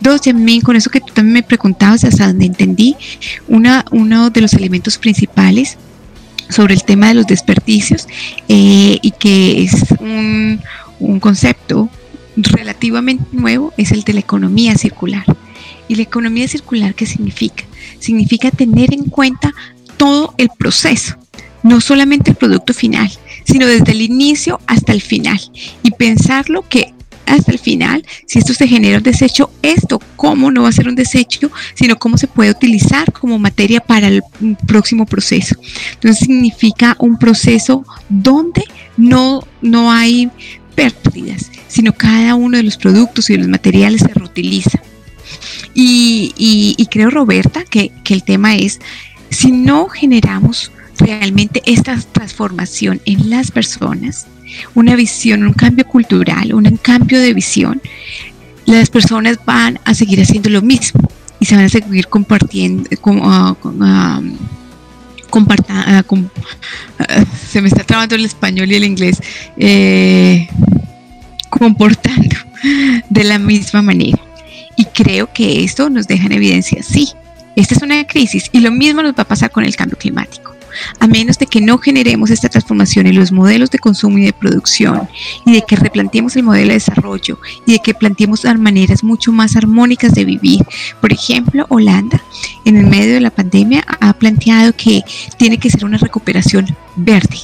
[0.00, 2.96] Dos, también con eso que tú también me preguntabas, hasta donde entendí,
[3.46, 5.78] una, uno de los elementos principales
[6.50, 8.08] sobre el tema de los desperdicios
[8.48, 10.60] eh, y que es un,
[10.98, 11.88] un concepto
[12.36, 15.24] relativamente nuevo es el de la economía circular.
[15.86, 17.64] ¿Y la economía circular qué significa?
[18.00, 19.52] Significa tener en cuenta
[19.96, 21.16] todo el proceso,
[21.62, 23.10] no solamente el producto final,
[23.48, 25.40] sino desde el inicio hasta el final
[25.82, 26.92] y pensarlo que
[27.26, 30.88] hasta el final, si esto se genera un desecho, esto cómo no va a ser
[30.88, 34.22] un desecho, sino cómo se puede utilizar como materia para el
[34.66, 35.56] próximo proceso.
[35.94, 38.64] Entonces significa un proceso donde
[38.96, 40.30] no, no hay
[40.74, 44.80] pérdidas, sino cada uno de los productos y de los materiales se reutiliza.
[45.74, 48.80] Y, creo, Roberta, que, que el tema es,
[49.30, 54.26] si no generamos realmente esta transformación en las personas,
[54.74, 57.80] una visión, un cambio cultural, un cambio de visión,
[58.66, 61.00] las personas van a seguir haciendo lo mismo
[61.40, 63.56] y se van a seguir compartiendo, uh,
[67.48, 69.22] se me está trabando el español y el inglés,
[69.56, 70.48] eh,
[71.48, 72.36] comportando
[73.08, 74.18] de la misma manera.
[74.76, 77.08] Y creo que esto nos deja en evidencia, sí,
[77.56, 80.57] esta es una crisis y lo mismo nos va a pasar con el cambio climático
[80.98, 84.32] a menos de que no generemos esta transformación en los modelos de consumo y de
[84.32, 85.08] producción
[85.46, 89.56] y de que replanteemos el modelo de desarrollo y de que planteemos maneras mucho más
[89.56, 90.64] armónicas de vivir.
[91.00, 92.22] Por ejemplo, Holanda,
[92.64, 95.02] en el medio de la pandemia, ha planteado que
[95.36, 96.66] tiene que ser una recuperación
[96.96, 97.38] verde.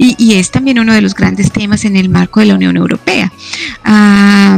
[0.00, 3.32] Y, es también uno de los grandes temas en el marco de la Unión Europea.
[3.84, 4.56] Ah,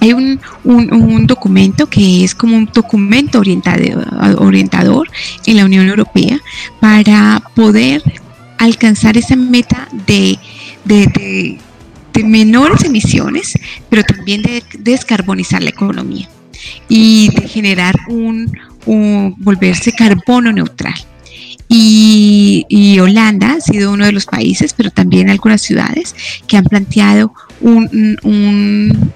[0.00, 5.08] hay un, un, documento que es como un documento orientador
[5.46, 6.38] en la Unión Europea
[6.80, 8.02] para poder
[8.58, 10.38] alcanzar esa meta de,
[10.84, 11.58] de,
[12.24, 13.58] menores emisiones,
[13.90, 16.28] pero también de descarbonizar la economía
[16.88, 18.50] y de generar un,
[19.38, 20.94] volverse carbono neutral.
[21.68, 26.14] Y, y, Holanda ha sido uno de los países, pero también algunas ciudades
[26.46, 29.12] que han planteado un, un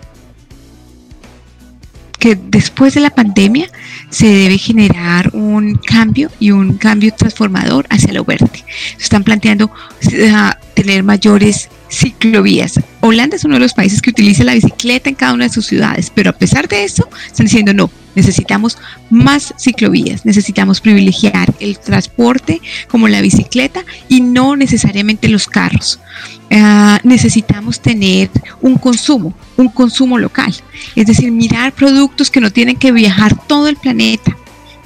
[2.21, 3.68] que después de la pandemia
[4.11, 8.62] se debe generar un cambio y un cambio transformador hacia lo verde.
[9.01, 9.73] están planteando
[10.12, 10.33] eh,
[10.75, 12.79] tener mayores ciclovías.
[13.01, 15.66] Holanda es uno de los países que utiliza la bicicleta en cada una de sus
[15.66, 18.77] ciudades, pero a pesar de eso, están diciendo no, necesitamos
[19.09, 25.99] más ciclovías, necesitamos privilegiar el transporte como la bicicleta y no necesariamente los carros.
[26.53, 28.28] Ah, necesitamos tener
[28.61, 30.53] un consumo, un consumo local,
[30.96, 34.36] es decir, mirar productos que no tienen que viajar todo el planeta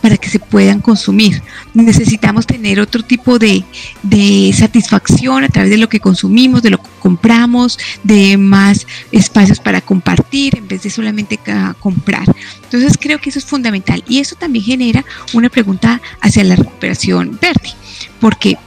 [0.02, 1.42] para que se puedan consumir.
[1.72, 3.64] Necesitamos tener otro tipo de,
[4.54, 9.80] satisfacción a través de lo que consumimos, de lo que compramos, de más espacios para
[9.80, 11.40] compartir en vez de solamente
[11.80, 12.26] comprar.
[12.64, 15.02] Entonces creo que eso es fundamental y eso también genera
[15.32, 17.70] una pregunta hacia la recuperación verde,
[18.20, 18.58] porque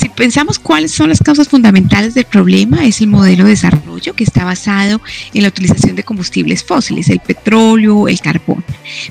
[0.00, 4.24] si pensamos cuáles son las causas fundamentales del problema, es el modelo de desarrollo que
[4.24, 5.00] está basado
[5.34, 8.64] en la utilización de combustibles fósiles, el petróleo, el carbón.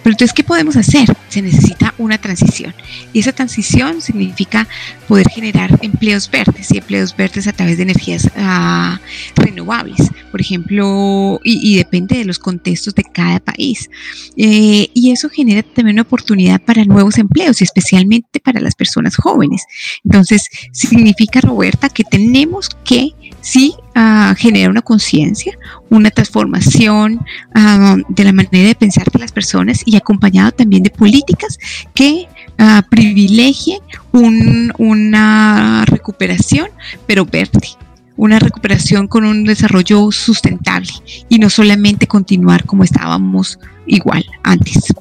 [0.04, 1.16] Pero entonces, ¿qué podemos hacer?
[1.30, 2.74] Se necesita una transición.
[3.14, 4.68] Y esa transición significa
[5.08, 9.00] poder generar empleos verdes y empleos verdes a través de energías ah,
[9.36, 13.90] renovables, por ejemplo, y, depende de los contextos de cada país.
[14.38, 19.16] Eh, y eso genera también una oportunidad para nuevos empleos y especialmente para las personas
[19.16, 19.64] jóvenes.
[20.04, 20.50] Entonces,
[20.88, 25.57] significa, Roberta, que tenemos que sí uh, generar una conciencia,
[25.89, 27.19] una transformación
[27.55, 31.57] ah, de la manera de pensar de las personas y acompañado también de políticas
[31.93, 32.27] que
[32.59, 33.80] uh, privilegien
[34.11, 36.69] una recuperación,
[37.05, 37.69] pero verde
[38.15, 40.91] una recuperación con un desarrollo sustentable
[41.30, 43.57] y no solamente continuar como estábamos
[43.88, 44.93] igual antes.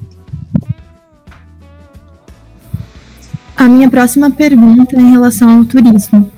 [3.59, 6.31] A minha próxima pergunta é em relação ao turismo.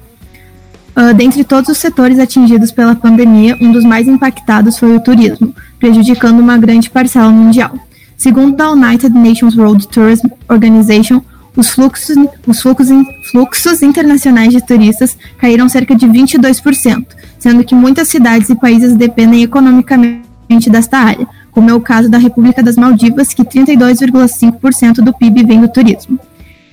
[0.98, 5.54] Uh, dentre todos os setores atingidos pela pandemia, um dos mais impactados foi o turismo,
[5.78, 7.78] prejudicando uma grande parcela mundial.
[8.18, 11.22] Segundo a United Nations World Tourism Organization,
[11.56, 12.18] os fluxos,
[12.48, 12.90] os fluxos,
[13.32, 17.06] fluxos internacionais de turistas caíram cerca de 22%,
[17.38, 22.18] sendo que muitas cidades e países dependem economicamente desta área, como é o caso da
[22.18, 26.20] República das Maldivas, que 32,5% do PIB vem do turismo.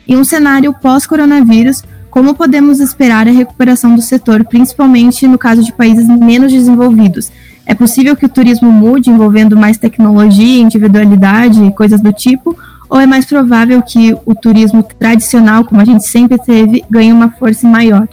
[0.09, 5.71] Em um cenário pós-coronavírus, como podemos esperar a recuperação do setor, principalmente no caso de
[5.71, 7.31] países menos desenvolvidos?
[7.67, 12.57] É possível que o turismo mude, envolvendo mais tecnologia, individualidade e coisas do tipo?
[12.89, 17.31] Ou é mais provável que o turismo tradicional, como a gente sempre teve, ganhe uma
[17.31, 18.09] força maior?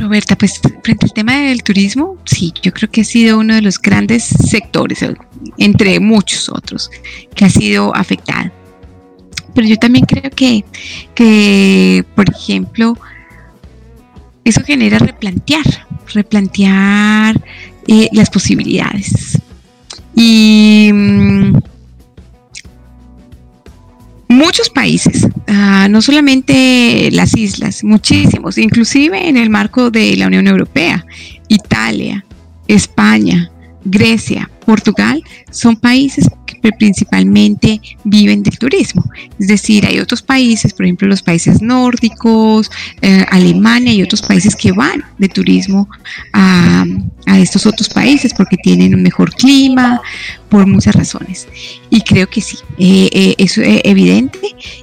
[0.00, 3.60] Roberta, pues frente al tema del turismo, sí, yo creo que ha sido uno de
[3.60, 5.04] los grandes sectores,
[5.58, 6.88] entre muchos otros,
[7.34, 8.59] que ha sido afectado.
[9.54, 10.64] Pero yo también creo que,
[11.14, 12.96] que por ejemplo,
[14.44, 15.64] eso genera replantear,
[16.12, 17.40] replantear
[17.86, 19.38] eh, las posibilidades.
[20.14, 21.58] Y mm,
[24.28, 30.46] muchos países, ah, no solamente las islas, muchísimos, inclusive en el marco de la Unión
[30.46, 31.04] Europea,
[31.48, 32.24] Italia,
[32.68, 33.50] España,
[33.84, 39.02] Grecia, Portugal, son países que principalmente viven del turismo.
[39.36, 42.70] Es decir, hay otros países, por ejemplo los países nórdicos,
[43.02, 45.88] eh, Alemania y otros países que van de turismo
[46.32, 46.84] a,
[47.36, 50.00] estos otros países porque tienen un mejor clima,
[50.48, 51.48] por muchas razones.
[51.88, 54.38] Y creo que sí, eh, eh, eso es evidente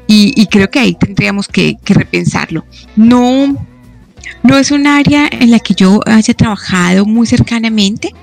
[0.05, 2.65] y, creo que ahí tendríamos que, que repensarlo.
[2.97, 3.55] No
[4.43, 8.13] no es un área en la que yo haya trabajado muy cercanamente,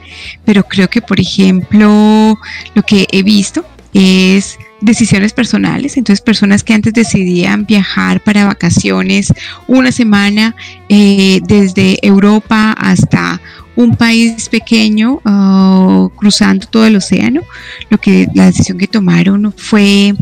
[0.44, 2.38] pero creo que, por ejemplo,
[2.74, 9.32] lo que he visto es decisiones personales, entonces personas que antes decidían viajar para vacaciones
[9.66, 10.54] una semana
[10.88, 13.40] eh, desde Europa hasta
[13.76, 17.40] un país pequeño uh, cruzando todo el océano,
[17.88, 20.14] lo que la decisión que tomaron fue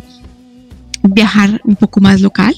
[1.02, 2.54] viajar un poco más local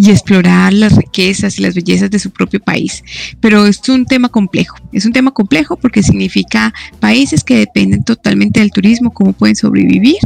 [0.00, 3.04] y explorar las riquezas y las bellezas de su propio país.
[3.38, 8.60] Pero es un tema complejo, es un tema complejo porque significa países que dependen totalmente
[8.60, 10.16] del turismo, cómo pueden sobrevivir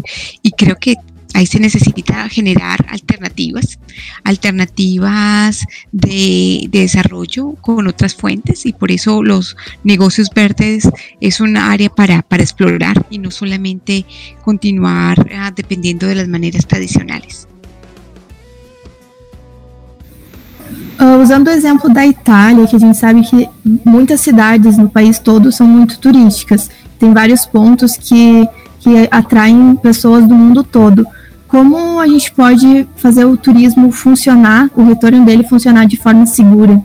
[0.43, 0.95] y creo que
[1.33, 3.81] ahí se necesita generar alternativas,
[4.23, 10.89] alternativas de, desarrollo con otras fuentes y por eso los negocios verdes
[11.21, 14.07] es un área para, explorar y no solamente
[14.45, 17.49] continuar ah, dependiendo de las maneras tradicionales.
[21.01, 23.49] Uh, usando o exemplo da Itália, que a gente sabe que
[23.85, 30.25] muitas cidades no país todo são muito turísticas, tem vários pontos que, que atraem pessoas
[30.27, 31.07] do mundo todo.
[31.49, 36.81] Como a gente pode fazer o turismo funcionar, o retorno dele funcionar de forma segura?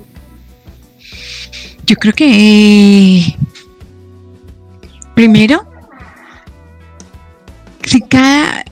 [1.88, 3.36] Eu creo que
[5.16, 5.60] primeiro,
[8.10, 8.69] cada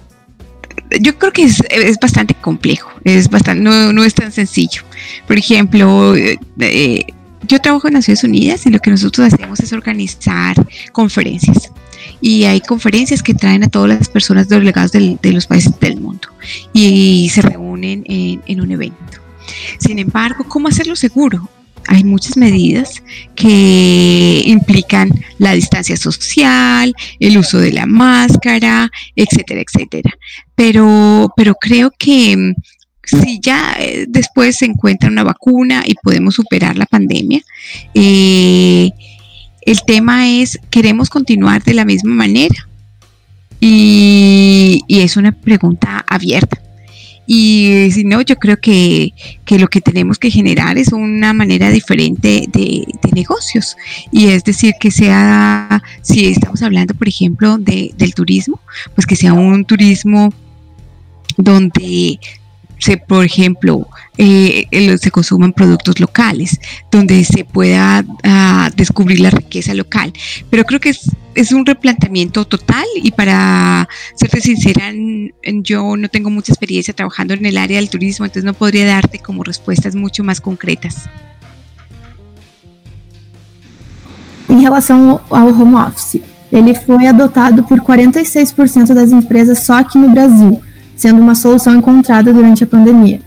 [1.01, 1.61] yo creo que es,
[2.01, 4.83] bastante complejo, es bastante, no, es tan sencillo.
[5.27, 7.05] Por ejemplo, eh, eh,
[7.47, 10.55] yo trabajo en Naciones Unidas y lo que nosotros hacemos es organizar
[10.91, 11.71] conferencias.
[12.21, 16.29] Y hay conferencias que traen a todas las personas delegadas de los países del mundo
[16.73, 19.21] y, se reúnen en, en un evento.
[19.77, 21.49] Sin embargo, ¿cómo hacerlo seguro?
[21.87, 23.01] Hay muchas medidas
[23.35, 25.09] que implican
[25.39, 30.11] la distancia social, el uso de la máscara, etcétera, etcétera.
[30.55, 32.55] Pero, pero creo que mm,
[33.03, 37.41] si ya eh, después se encuentra una vacuna y podemos superar la pandemia,
[37.93, 38.91] eh,
[39.61, 42.67] el tema es, ¿queremos continuar de la misma manera?
[43.59, 46.61] y es una pregunta abierta.
[47.29, 49.13] Y si no, yo creo que,
[49.49, 53.75] lo que tenemos que generar es una manera diferente de, negocios.
[54.11, 58.61] Y es decir, que sea, si estamos hablando, por ejemplo, de, del turismo,
[58.95, 60.33] pues que sea un turismo
[61.35, 62.19] donde
[62.79, 64.67] se, por ejemplo, eh,
[64.99, 66.59] se consuman productos locales,
[66.91, 70.13] donde se pueda ah, descubrir la riqueza local.
[70.49, 74.91] Pero creo que es, un replanteamiento total y para serte sincera,
[75.61, 79.19] yo no tengo mucha experiencia trabajando en el área del turismo, entonces no podría darte
[79.19, 81.07] como respuestas mucho más concretas.
[84.49, 90.09] Em relação ao home office, ele foi adotado por 46% das empresas só aqui no
[90.09, 90.61] Brasil.
[90.97, 93.21] Sendo uma solução encontrada durante a pandemia.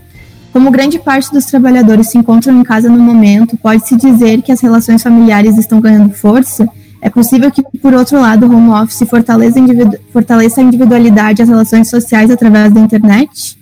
[0.53, 4.59] Como grande parte dos trabalhadores se encontram em casa no momento, pode-se dizer que as
[4.59, 6.67] relações familiares estão ganhando força?
[7.01, 11.43] É possível que, por outro lado, o home office fortaleça, individu fortaleça a individualidade e
[11.43, 13.57] as relações sociais através da internet?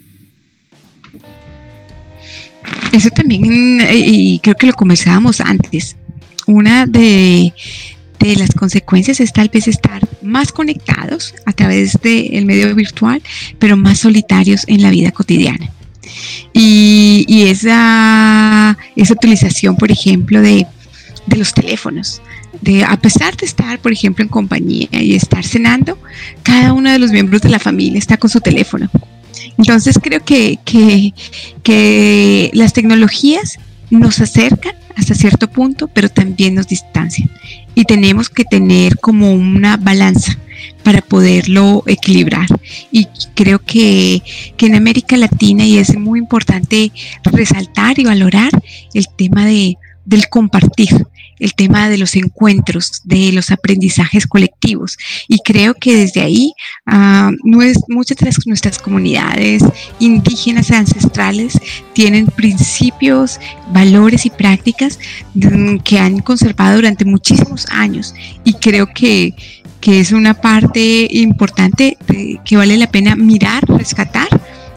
[2.92, 3.46] Eso también,
[3.92, 5.96] y creo que lo conversábamos antes,
[6.48, 7.54] una de,
[8.20, 13.22] de las consecuencias es tal vez estar más conectados a través del medio virtual,
[13.58, 15.72] pero más solitarios en la vida cotidiana.
[16.54, 20.66] Y, esa, esa utilización, por ejemplo, de,
[21.36, 22.22] los teléfonos,
[22.62, 25.98] de a pesar de estar, por ejemplo, en compañía y estar cenando,
[26.44, 28.90] cada uno de los miembros de la familia está con su teléfono.
[29.58, 30.60] Entonces creo que,
[31.64, 33.60] que las tecnologías
[33.90, 37.30] nos acercan hasta cierto punto, pero también nos distancian.
[37.80, 40.38] Y tenemos que tener como una balanza
[40.84, 42.48] para poderlo equilibrar.
[42.92, 44.22] Y creo que,
[44.58, 46.92] en América Latina, y es muy importante
[47.24, 48.52] resaltar y valorar
[48.94, 50.90] el tema de, del compartir,
[51.40, 54.98] el tema de los encuentros, de los aprendizajes colectivos.
[55.28, 56.54] Y creo que desde ahí
[56.88, 57.32] uh,
[57.88, 59.64] muchas de nuestras comunidades
[60.00, 61.60] indígenas ancestrales
[61.94, 63.40] tienen principios,
[63.72, 65.00] valores y prácticas
[65.34, 68.14] mm, que han conservado durante muchísimos años.
[68.44, 69.34] Y creo que,
[69.80, 71.98] que es una parte importante
[72.46, 74.28] que vale la pena mirar, rescatar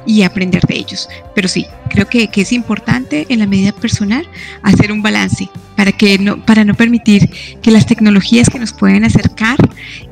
[0.06, 1.08] y aprender de ellos.
[1.34, 4.26] Pero sí, creo que, que, es importante en la medida personal
[4.62, 7.30] hacer un balance para, que no, para no permitir
[7.60, 9.56] que las tecnologías que nos pueden acercar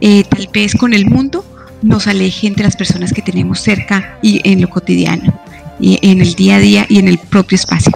[0.01, 1.45] eh, tal vez con el mundo
[1.83, 5.33] nos alejen de las personas que tenemos cerca y en lo cotidiano,
[5.79, 7.93] y en el día a día y en el propio espacio.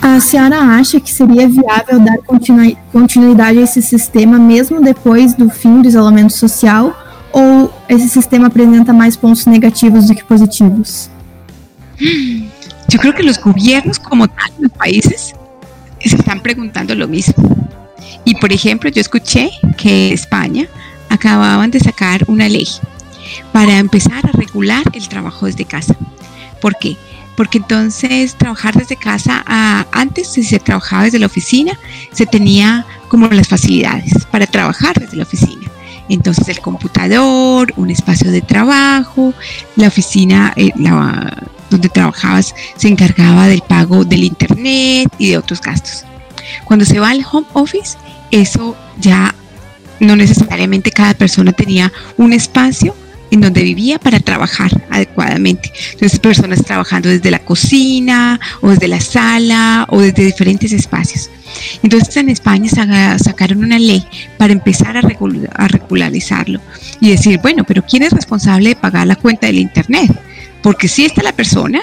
[0.00, 2.18] A senhora acha que seria viável dar
[2.92, 7.07] continuidade a esse sistema mesmo depois do fim do isolamento social
[7.88, 11.10] esse sistema apresenta mais pontos negativos do que positivos?
[12.88, 15.34] Yo creo que los gobiernos como tal, los países,
[16.04, 17.34] se están preguntando lo mismo.
[18.24, 20.66] Y por ejemplo, yo escuché que España
[21.08, 22.68] acababan de sacar una ley
[23.52, 25.96] para empezar a regular el trabajo desde casa.
[26.60, 26.96] ¿Por qué?
[27.36, 29.44] Porque entonces trabajar desde casa,
[29.92, 31.78] antes si se trabajaba desde la oficina,
[32.12, 35.66] se tenía como las facilidades para trabajar desde la oficina.
[36.08, 39.34] Entonces el computador, un espacio de trabajo,
[39.76, 40.72] la oficina eh,
[41.70, 46.04] donde trabajabas se encargaba del pago del internet y de otros gastos.
[46.64, 47.96] Cuando se va al home office,
[48.30, 49.34] eso ya
[50.00, 52.94] no necesariamente cada persona tenía un espacio
[53.30, 55.72] en donde vivía para trabajar adecuadamente.
[55.92, 61.30] Entonces, personas trabajando desde la cocina o desde la sala o desde diferentes espacios.
[61.82, 62.68] Entonces, en España
[63.18, 64.04] sacaron una ley
[64.36, 66.60] para empezar a, regularizarlo
[67.00, 70.10] y decir, bueno, pero ¿quién es responsable de pagar la cuenta del Internet?
[70.62, 71.80] Porque si está la persona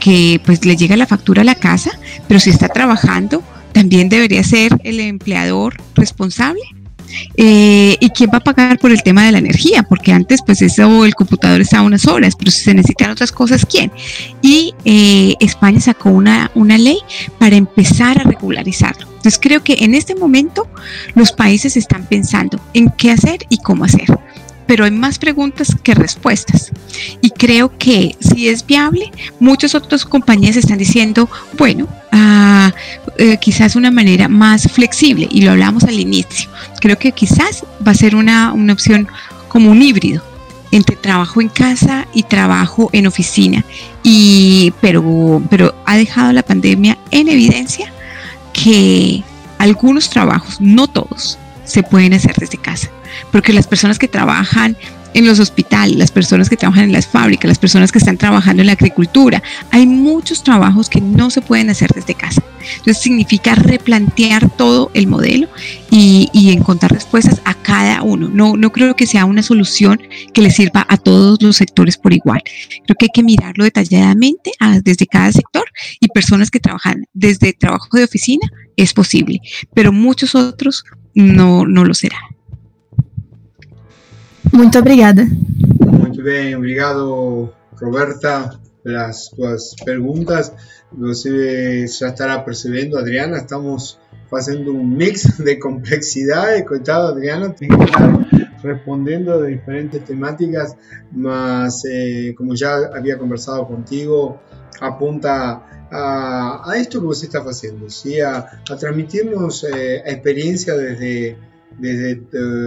[0.00, 1.92] que pues le llega la factura a la casa,
[2.26, 6.62] pero si está trabajando, también debería ser el empleador responsable
[7.36, 9.82] eh, ¿Y quién va a pagar por el tema de la energía?
[9.82, 13.66] Porque antes, pues eso, el computador estaba unas horas, pero si se necesitan otras cosas,
[13.66, 13.90] ¿quién?
[14.42, 16.98] Y eh, España sacó una, una ley
[17.38, 19.06] para empezar a regularizarlo.
[19.08, 20.68] Entonces creo que en este momento
[21.14, 24.06] los países están pensando en qué hacer y cómo hacer
[24.68, 26.70] pero hay más preguntas que respuestas.
[27.22, 32.70] Y creo que si es viable, muchas otras compañías están diciendo, bueno, uh,
[33.40, 36.48] quizás una manera más flexible, y lo hablamos al inicio.
[36.80, 39.08] Creo que quizás va a ser una, una opción
[39.48, 40.22] como un híbrido
[40.70, 43.64] entre trabajo en casa y trabajo en oficina.
[44.02, 47.92] Y, pero, pero ha dejado la pandemia en evidencia
[48.52, 49.22] que
[49.58, 52.90] algunos trabajos, no todos, se pueden hacer desde casa
[53.30, 54.76] porque las personas que trabajan
[55.18, 58.62] en los hospitales, las personas que trabajan en las fábricas, las personas que están trabajando
[58.62, 59.42] en la agricultura.
[59.72, 62.40] Hay muchos trabajos que no se pueden hacer desde casa.
[62.76, 65.48] Entonces significa replantear todo el modelo
[65.90, 68.28] y, encontrar respuestas a cada uno.
[68.28, 70.00] No, no creo que sea una solución
[70.32, 72.42] que le sirva a todos los sectores por igual.
[72.84, 74.52] Creo que hay que mirarlo detalladamente
[74.82, 75.64] desde cada sector
[76.00, 79.40] y personas que trabajan desde trabajo de oficina es posible,
[79.74, 82.18] pero muchos otros no, no lo será.
[84.52, 85.26] Muito obrigada.
[85.98, 90.52] Muito bem, obrigado, Roberta, pelas suas perguntas.
[90.92, 93.98] Você já estará percebendo, Adriana, estamos
[94.30, 96.64] fazendo um mix de complexidade.
[96.64, 100.74] Coitado, Adriana, tem que estar respondendo de diferentes temáticas,
[101.12, 104.38] mas eh, como já havia conversado contigo,
[104.80, 108.20] apunta a, a esto que você está fazendo, ¿sí?
[108.20, 111.36] a, a transmitirnos eh, a experiencia desde
[111.78, 112.16] desde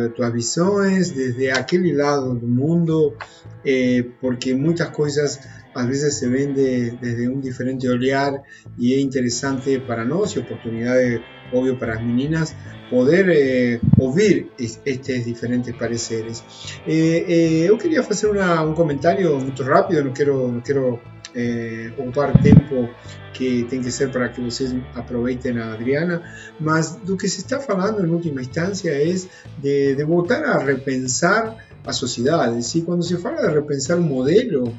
[0.10, 3.16] tus visiones, desde aquel lado del mundo,
[3.64, 5.42] eh, porque muchas cosas
[5.74, 8.44] a veces se ven desde un diferente olhar
[8.78, 11.22] y es interesante para nosotros y oportunidades,
[11.54, 12.56] obvio, para las meninas,
[12.90, 16.44] poder eh, oír estos diferentes pareceres.
[16.86, 21.00] Eh, yo quería hacer un comentario muy rápido, no quiero, no quiero
[21.34, 22.90] eh, ocupar tiempo
[23.34, 26.22] que tiene que ser para que ustedes aprovechen a Adriana,
[26.60, 29.30] mas lo que se está hablando en última instancia es
[29.62, 30.04] de, de
[30.46, 32.76] a repensar a sociedades.
[32.76, 34.74] Y cuando se habla de repensar un modelo,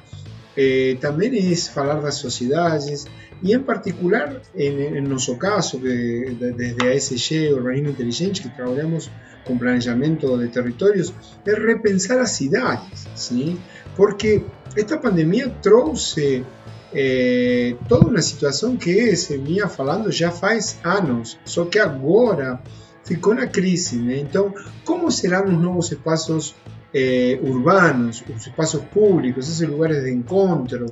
[0.57, 3.07] eh, también es hablar de sociedades
[3.43, 9.11] y en particular en, en nuestro caso, que desde ASG, Organismo Inteligente, que trabajamos
[9.45, 11.13] con planeamiento de territorios,
[11.45, 13.59] es repensar a ciudades, ¿sí?
[13.97, 14.45] porque
[14.77, 16.45] esta pandemia trouxe
[16.95, 22.61] é, toda uma situação que se vinha falando já faz anos, só que agora
[23.05, 23.97] ficou na crise.
[23.97, 24.19] Né?
[24.19, 24.55] Então,
[24.85, 26.55] como serão os novos espaços
[26.95, 30.87] eh, urbanos, los espacios públicos, esos lugares de encuentro,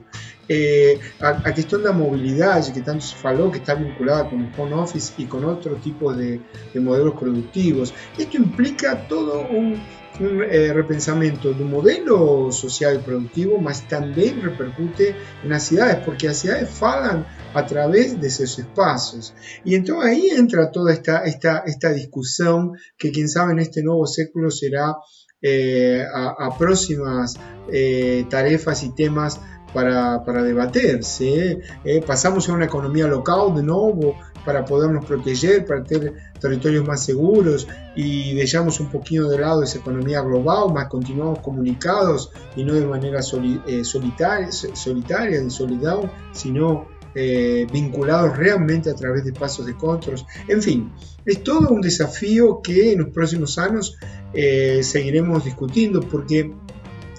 [0.48, 4.51] eh, a, a, questão da movilidade que tanto se falou, que está vinculada con el
[4.57, 6.40] home office y con otro tipo de,
[6.73, 7.93] de modelos productivos.
[8.19, 9.81] Esto implica todo un,
[10.20, 15.14] un eh, repensamento do modelo social e produtivo, mas também repercute
[15.44, 17.24] nas cidades, porque as cidades falam
[17.55, 19.34] a través desses espaços.
[19.64, 24.51] E então aí entra toda esta, esta, esta discussão que, quem sabe, neste novo século
[24.51, 24.94] será
[25.42, 27.34] eh, a, próximas
[27.72, 29.40] eh, tarefas y temas
[29.72, 30.42] para, para.
[30.44, 37.04] Eh, pasamos a una economía local de nuevo para podernos proteger, para tener territorios más
[37.04, 42.74] seguros y dejamos un poquito de lado esa economía global, más continuamos comunicados y no
[42.74, 49.32] de manera soli, eh, solitaria, solitaria, de solidaridad, sino eh, vinculados realmente a través de
[49.32, 50.24] pasos de controles.
[50.46, 50.92] En fin,
[51.24, 53.96] es todo un desafío que en los próximos años
[54.32, 56.52] eh, seguiremos discutiendo porque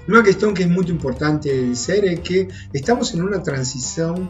[0.07, 4.29] una cuestión que es muy importante decir es que estamos en una transición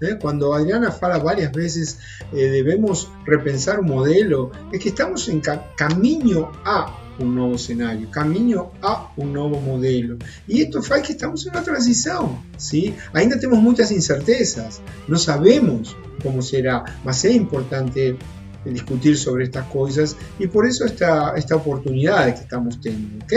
[0.00, 0.18] ¿eh?
[0.20, 1.98] Cuando Adriana fala varias veces
[2.32, 8.10] eh, debemos repensar un modelo, es que estamos en ca camino a un nuevo escenario,
[8.10, 10.16] camino a un nuevo modelo.
[10.46, 12.94] Y esto hace que estamos en una transición, ¿sí?
[13.12, 18.16] Ainda tenemos muchas incertezas, no sabemos cómo será, mas es importante
[18.64, 23.32] discutir sobre estas cosas y por eso esta, esta oportunidad que estamos teniendo, ¿ok?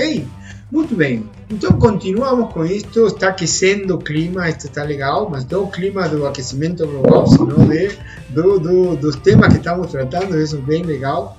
[0.72, 5.66] Muy bien, entonces continuamos con esto, está aqueciendo o clima, esto está legal, mas não
[5.66, 7.92] o clima do aquecimento global, sino de,
[8.30, 11.30] do, do, dos temas que estamos tratando, eso es bien legal.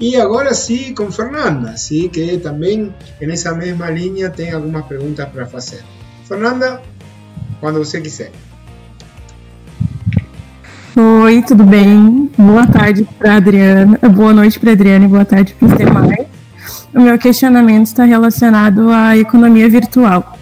[0.00, 5.28] Y ahora sí, con Fernanda, sí, que también en esa misma línea tem algunas preguntas
[5.28, 5.80] para hacer.
[6.24, 6.82] Fernanda,
[7.60, 8.32] cuando usted quiser.
[10.96, 12.28] Oi, tudo bem?
[12.36, 16.21] Boa tarde para Adriana, boa noite para Adriana e boa tarde para os demais.
[16.94, 20.36] O meu questionamento está relacionado à economia virtual.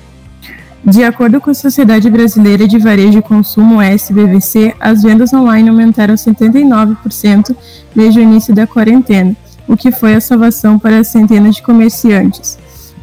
[0.85, 6.15] De acordo com a Sociedade Brasileira de Varejo e Consumo, SBVC, as vendas online aumentaram
[6.15, 7.55] 79%
[7.95, 9.37] desde o início da quarentena,
[9.69, 12.59] o que foi a salvação para centenas de comerciantes.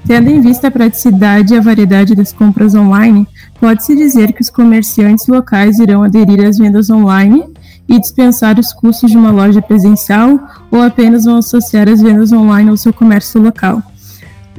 [0.06, 3.26] Tendo em vista a praticidade e a variedade das compras online,
[3.62, 7.46] pode-se dizer que os comerciantes locais irão aderir às vendas online
[7.88, 10.40] e dispensar os custos de uma loja presencial
[10.70, 13.82] ou apenas vão associar as vendas online ao seu comércio local.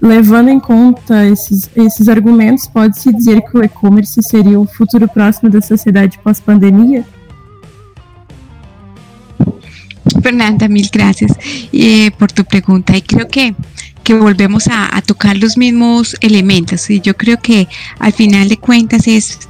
[0.00, 5.50] Levando em conta esses, esses argumentos, pode-se dizer que o e-commerce seria o futuro próximo
[5.50, 7.04] da sociedade pós-pandemia?
[10.22, 11.32] Fernanda, mil gracias
[11.72, 12.96] eh, por tu pregunta.
[12.96, 13.54] Y creo que,
[14.04, 16.88] que volvemos a, a, tocar los mismos elementos.
[16.90, 17.68] Y yo creo que
[17.98, 19.40] al final de cuentas es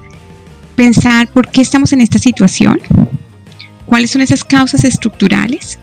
[0.74, 2.80] pensar por qué estamos en esta situación,
[3.88, 5.78] cuáles son esas causas estructurales,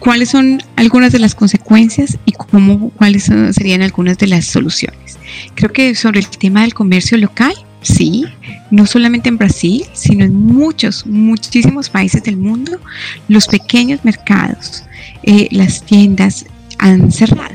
[0.00, 5.18] cuáles son algunas de las consecuencias y cómo, cuáles serían algunas de las soluciones.
[5.54, 8.24] Creo que sobre el tema del comercio local, sí,
[8.72, 12.80] no solamente en Brasil, sino en muchos, muchísimos países del mundo,
[13.28, 14.82] los pequeños mercados,
[15.22, 16.44] eh, las tiendas
[16.78, 17.54] han cerrado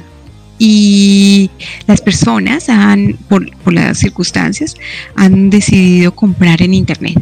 [0.57, 1.49] y
[1.88, 4.76] las personas han, por, por, las circunstancias,
[5.16, 7.22] han decidido comprar en Internet.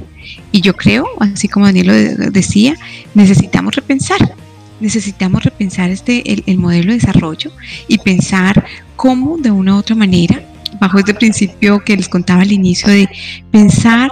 [0.54, 1.94] Y yo creo, así como Daniel lo
[2.32, 2.76] decía,
[3.16, 4.36] necesitamos repensar,
[4.80, 7.52] necesitamos repensar este, el, el modelo de desarrollo
[7.88, 8.64] y pensar
[8.96, 10.42] cómo de una u otra manera,
[10.80, 13.10] bajo este principio que les contaba al inicio de
[13.50, 14.12] pensar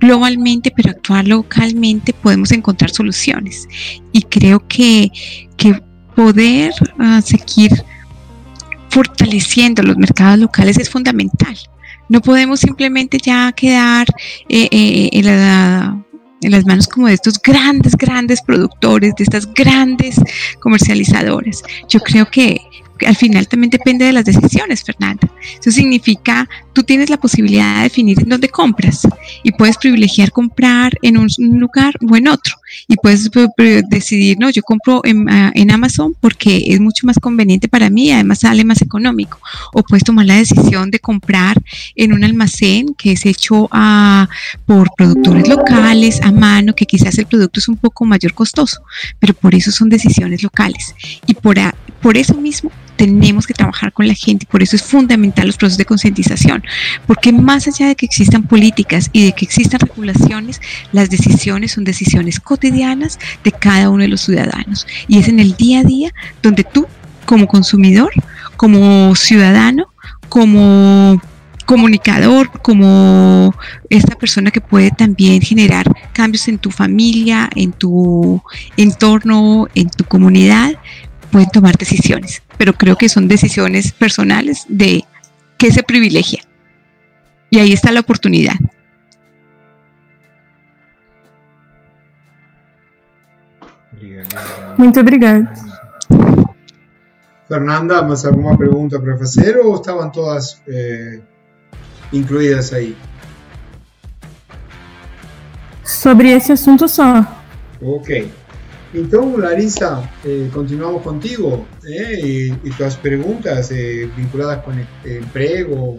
[0.00, 3.68] globalmente, pero actuar localmente, podemos encontrar soluciones.
[4.12, 5.12] Y creo que,
[5.58, 5.78] que
[6.16, 7.70] poder uh, seguir
[8.88, 11.56] fortaleciendo los mercados locales es fundamental.
[12.12, 14.06] No podemos simplemente ya quedar
[14.50, 15.26] eh, eh, en,
[16.42, 20.16] en, las manos como de estos grandes, grandes productores, de estas grandes
[20.60, 21.62] comercializadoras.
[21.88, 22.60] Yo creo que
[23.06, 25.28] al final también depende de las decisiones, Fernanda.
[25.60, 29.06] Eso significa, tú tienes la posibilidad de definir en dónde compras
[29.42, 32.54] y puedes privilegiar comprar en un lugar o en otro.
[32.88, 33.30] Y puedes
[33.88, 38.40] decidir, no, yo compro en, en Amazon porque es mucho más conveniente para mí, además
[38.40, 39.38] sale más económico.
[39.74, 41.60] O puedes tomar la decisión de comprar
[41.96, 44.28] en un almacén que es hecho a,
[44.66, 48.82] por productores locales, a mano, que quizás el producto es un poco mayor costoso,
[49.18, 50.94] pero por eso son decisiones locales.
[51.26, 51.58] Y por,
[52.02, 55.78] por eso mismo tenemos que trabajar con la gente, por eso es fundamental los procesos
[55.78, 56.62] de concientización,
[57.06, 60.60] porque más allá de que existan políticas y de que existan regulaciones,
[60.92, 64.86] las decisiones son decisiones cotidianas de cada uno de los ciudadanos.
[65.08, 66.10] Y es en el día a día
[66.42, 66.86] donde tú
[67.24, 68.12] como consumidor,
[68.56, 69.88] como ciudadano,
[70.28, 71.20] como
[71.64, 73.54] comunicador, como
[73.88, 78.42] esta persona que puede también generar cambios en tu familia, en tu
[78.76, 80.72] entorno, en tu comunidad,
[81.32, 85.04] pueden tomar decisiones, pero creo que son decisiones personales de
[85.58, 86.42] qué se privilegia.
[87.50, 88.54] Y ahí está la oportunidad.
[94.76, 95.52] Muito obrigada.
[97.48, 101.20] Fernanda, ¿más alguna pregunta para hacer o estaban todas eh,
[102.12, 102.96] incluídas ahí?
[105.82, 107.26] Sobre esse assunto só.
[107.80, 108.08] Ok.
[108.94, 115.98] Então, Larissa, eh, continuamos contigo eh, y, y tus preguntas eh, vinculadas con eh, empleo,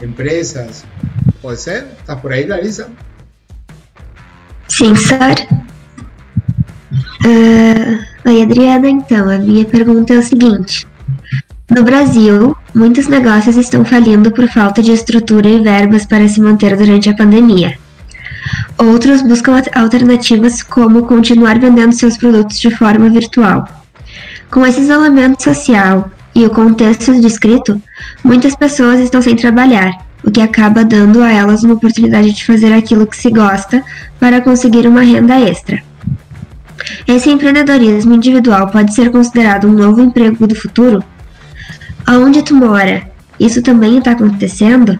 [0.00, 0.84] empresas.
[1.42, 1.88] ¿Puede ser?
[1.98, 2.88] ¿Estás por ahí, Larissa?
[4.68, 5.34] Sim, Sara.
[7.24, 8.88] Uh, oi, Adriana.
[8.88, 10.86] Então, a minha pergunta é o seguinte:
[11.68, 16.76] No Brasil, muitos negócios estão falindo por falta de estrutura e verbas para se manter
[16.76, 17.76] durante a pandemia.
[18.78, 23.66] Outros buscam alternativas como continuar vendendo seus produtos de forma virtual.
[24.50, 27.80] Com esse isolamento social e o contexto descrito,
[28.22, 29.92] muitas pessoas estão sem trabalhar,
[30.24, 33.82] o que acaba dando a elas uma oportunidade de fazer aquilo que se gosta
[34.18, 35.82] para conseguir uma renda extra.
[37.06, 41.02] Esse empreendedorismo individual pode ser considerado um novo emprego do futuro?
[42.06, 43.02] Aonde tu mora,
[43.38, 44.98] isso também está acontecendo?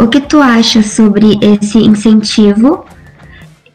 [0.00, 2.86] O que tu acha sobre esse incentivo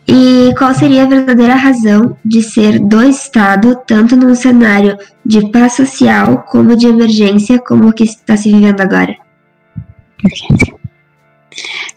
[0.07, 5.73] e qual seria a verdadeira razão de ser do Estado, tanto num cenário de paz
[5.73, 9.15] social como de emergência, como o que está se vivendo agora?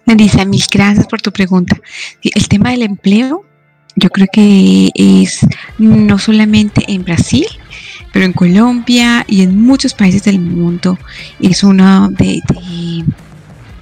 [0.07, 1.77] Larisa, mil gracias por tu pregunta.
[2.23, 3.45] El tema del empleo,
[3.97, 5.41] yo creo que es
[5.79, 7.47] no solamente en Brasil,
[8.13, 10.99] pero en Colombia y en muchos países del mundo
[11.41, 13.05] es una de, de,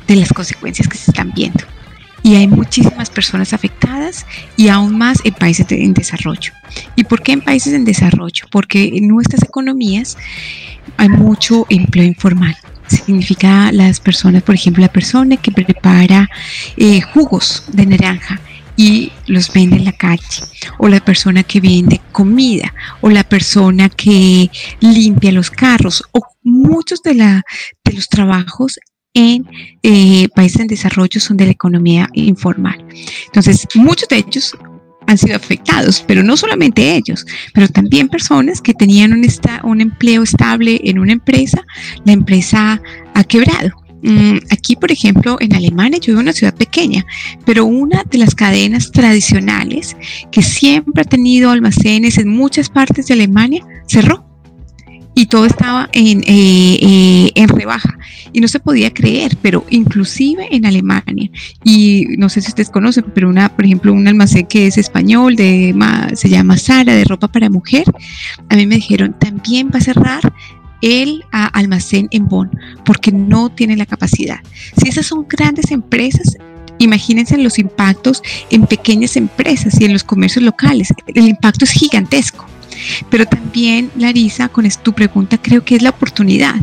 [0.06, 1.64] de las consecuencias que se están viendo
[2.26, 4.26] y hay muchísimas personas afectadas
[4.56, 6.52] y aún más en países de, en desarrollo.
[6.96, 8.46] ¿Y por qué en países en desarrollo?
[8.50, 10.18] Porque en nuestras economías
[10.96, 12.56] hay mucho empleo informal.
[12.88, 16.28] Significa las personas, por ejemplo, la persona que prepara
[16.76, 18.40] eh, jugos de naranja
[18.76, 20.42] y los vende en la calle,
[20.78, 24.50] o la persona que vende comida, o la persona que
[24.80, 27.44] limpia los carros, o muchos de, la,
[27.84, 28.80] de los trabajos
[29.16, 29.48] en
[29.82, 32.84] eh, países en desarrollo son de la economía informal.
[33.26, 34.54] Entonces, muchos de ellos
[35.06, 37.24] han sido afectados, pero no solamente ellos,
[37.54, 41.64] pero también personas que tenían un, esta, un empleo estable en una empresa,
[42.04, 42.82] la empresa
[43.14, 43.70] ha quebrado.
[44.02, 47.06] Mm, aquí, por ejemplo, en Alemania, yo vivo en una ciudad pequeña,
[47.46, 49.96] pero una de las cadenas tradicionales
[50.30, 54.25] que siempre ha tenido almacenes en muchas partes de Alemania cerró
[55.16, 57.98] y todo estaba en, eh, eh, en rebaja
[58.34, 61.30] y no se podía creer, pero inclusive en Alemania,
[61.64, 65.34] y no sé si ustedes conocen, pero una, por ejemplo, un almacén que es español,
[65.34, 65.74] de,
[66.14, 67.84] se llama Sara, de ropa para mujer,
[68.50, 70.20] a mí me dijeron, también va a cerrar
[70.82, 72.50] el almacén en Bonn,
[72.84, 74.40] porque no tiene la capacidad.
[74.76, 76.36] Si esas son grandes empresas,
[76.78, 80.92] Imagínense los impactos en pequeñas empresas y en los comercios locales.
[81.06, 82.46] El impacto es gigantesco.
[83.10, 86.56] Pero también, Larisa, con tu pregunta, creo que es la oportunidad.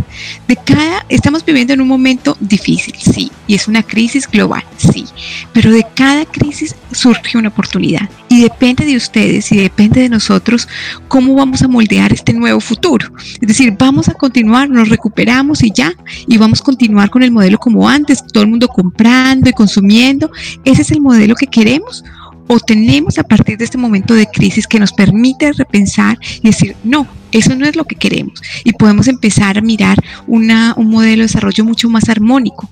[0.48, 5.06] De cada, estamos viviendo en un momento difícil, sí, y es una crisis global, sí,
[5.53, 10.68] pero de cada crisis surge una oportunidad y depende de ustedes y depende de nosotros
[11.07, 13.11] cómo vamos a moldear este nuevo futuro.
[13.40, 15.94] Es decir, vamos a continuar, nos recuperamos y ya,
[16.27, 20.31] y vamos a continuar con el modelo como antes, todo el mundo comprando y consumiendo.
[20.65, 22.03] ¿Ese es el modelo que queremos?
[22.48, 26.76] O tenemos a partir de este momento de crisis que nos permite repensar y decir,
[26.84, 28.41] no, eso no es lo que queremos.
[28.64, 29.98] Y podemos empezar a mirar
[30.28, 32.70] una, un modelo de desarrollo mucho más armónico.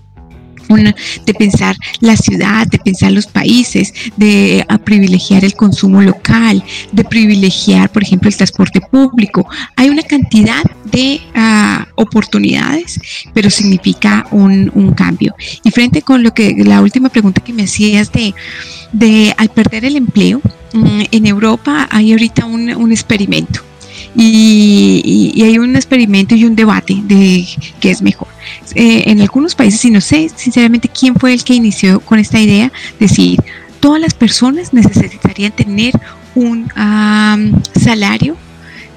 [1.25, 7.91] De pensar la ciudad, de pensar los países, de privilegiar el consumo local, de privilegiar,
[7.91, 9.47] por ejemplo, el transporte público.
[9.75, 12.99] Hay una cantidad de uh, oportunidades,
[13.33, 15.33] pero significa un, cambio.
[15.63, 18.33] Y frente con lo que la última pregunta que me hacías de
[18.91, 20.41] de al perder el empleo,
[20.73, 23.61] mm, en Europa hay ahorita un experimento
[24.15, 27.45] y, hay un experimento y un debate de
[27.79, 28.27] qué es mejor.
[28.75, 32.39] Eh, en algunos países, y no sé sinceramente quién fue el que inició con esta
[32.39, 33.39] idea, decir,
[33.79, 35.93] todas las personas necesitarían tener
[36.35, 38.37] un um, salario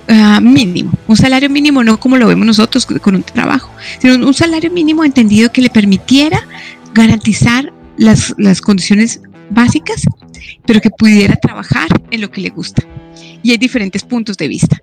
[0.07, 4.35] Uh, mínimo, un salario mínimo no como lo vemos nosotros con un trabajo, sino un
[4.35, 6.47] salario mínimo entendido que le permitiera
[6.93, 10.03] garantizar las, las condiciones básicas,
[10.67, 12.83] pero que pudiera trabajar en lo que le gusta.
[13.43, 14.83] Y hay diferentes puntos de vista.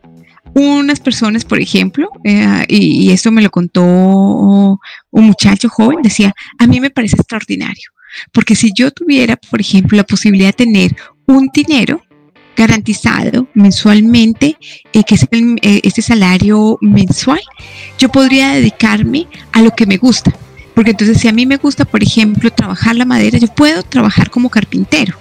[0.54, 6.34] Unas personas, por ejemplo, eh, y, y, esto me lo contó un muchacho joven, decía,
[6.60, 7.92] a mí me parece extraordinario,
[8.34, 10.96] porque si yo tuviera, por ejemplo, la posibilidad de tener
[11.26, 12.02] un dinero
[12.56, 14.58] garantizado mensualmente,
[14.94, 17.42] eh, que es eh, este salario mensual,
[17.98, 20.32] yo podría dedicarme a lo que me gusta.
[20.76, 24.30] Porque entonces si a mí me gusta, por ejemplo, trabajar la madera, yo puedo trabajar
[24.30, 25.18] como carpintero.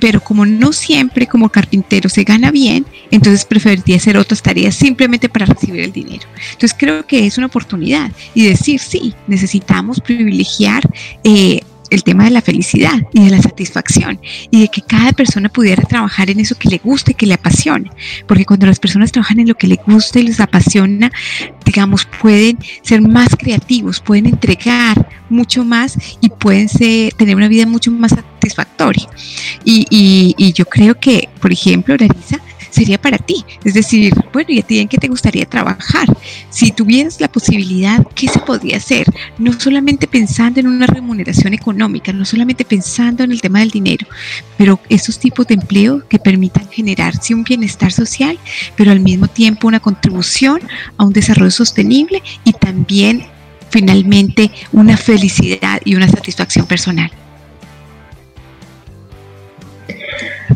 [0.00, 5.28] Pero como no siempre como carpintero se gana bien, entonces preferiría hacer otras tareas simplemente
[5.28, 6.26] para recibir el dinero.
[6.52, 10.88] Entonces creo que es una oportunidad y decir, sí, necesitamos privilegiar
[11.24, 14.20] eh, el tema de la felicidad y de la satisfacción
[14.50, 17.90] y de que cada persona pudiera trabajar en eso que le guste, que le apasione.
[18.26, 21.10] Porque cuando las personas trabajan en lo que les gusta y les apasiona,
[21.64, 27.90] digamos, pueden ser más creativos, pueden entregar mucho más y pueden tener una vida mucho
[27.90, 29.08] más satisfactoria.
[29.64, 32.40] Y, y yo creo que, por ejemplo, Larisa,
[32.78, 33.44] sería para ti.
[33.64, 36.06] Es decir, bueno, ¿y a ti en qué te gustaría trabajar?
[36.48, 39.06] Si tuvieras la posibilidad, ¿qué se podría hacer?
[39.36, 44.06] No solamente pensando en una remuneración económica, no solamente pensando en el tema del dinero,
[44.56, 48.38] pero esos tipos de empleo que permitan generar sí un bienestar social,
[48.76, 50.60] pero al mismo tiempo una contribución
[50.96, 53.24] a un desarrollo sostenible y también
[53.70, 57.10] finalmente una felicidad y una satisfacción personal.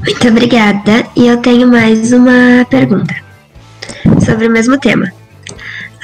[0.02, 1.06] Muito obrigada.
[1.16, 3.14] E eu tenho mais uma pergunta
[4.24, 5.12] sobre o mesmo tema.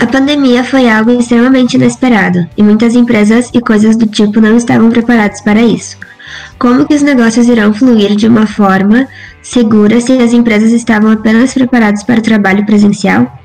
[0.01, 4.89] A pandemia foi algo extremamente inesperado e muitas empresas e coisas do tipo não estavam
[4.91, 5.97] preparadas para isso.
[6.59, 9.09] Como que os negócios irão fluir de uma forma
[9.43, 13.41] segura se as empresas estavam apenas preparadas para o trabalho presencial?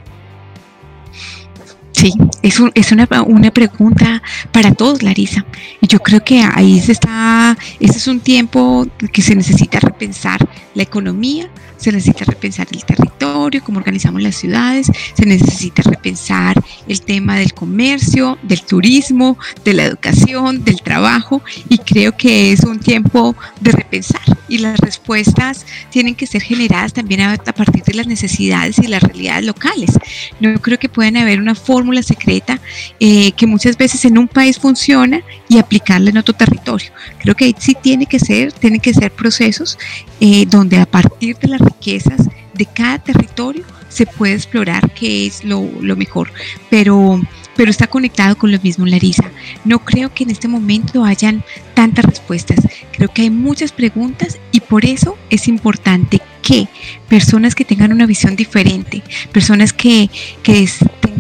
[2.04, 4.22] Sí, es, es una, una, pregunta
[4.52, 5.46] para todos, Larisa.
[5.80, 10.84] Yo creo que ahí se está, este es un tiempo que se necesita repensar la
[10.84, 11.50] economía,
[11.84, 16.56] se necesita repensar el territorio, cómo organizamos las ciudades, se necesita repensar
[16.88, 22.62] el tema del comercio, del turismo, de la educación, del trabajo y creo que es
[22.62, 24.22] un tiempo de repensar
[24.54, 29.02] y las respuestas tienen que ser generadas también a, partir de las necesidades y las
[29.02, 29.92] realidades locales.
[30.40, 32.60] No creo que puedan haber una fórmula secreta
[33.00, 36.92] eh, que muchas veces en un país funciona y aplicarla en otro territorio.
[37.20, 39.78] Creo que sí tiene que ser, tienen que ser procesos
[40.20, 45.44] eh, donde a partir de las riquezas de cada territorio se puede explorar qué es
[45.44, 45.62] lo,
[45.96, 46.32] mejor,
[46.70, 47.22] pero,
[47.56, 49.30] pero está conectado con lo mismo, Larisa.
[49.66, 51.44] No creo que en este momento hayan
[51.76, 52.60] tantas respuestas,
[52.92, 56.68] creo que hay muchas preguntas y por eso es importante que
[57.08, 60.10] personas que tengan una visión diferente, personas que,
[60.42, 60.68] que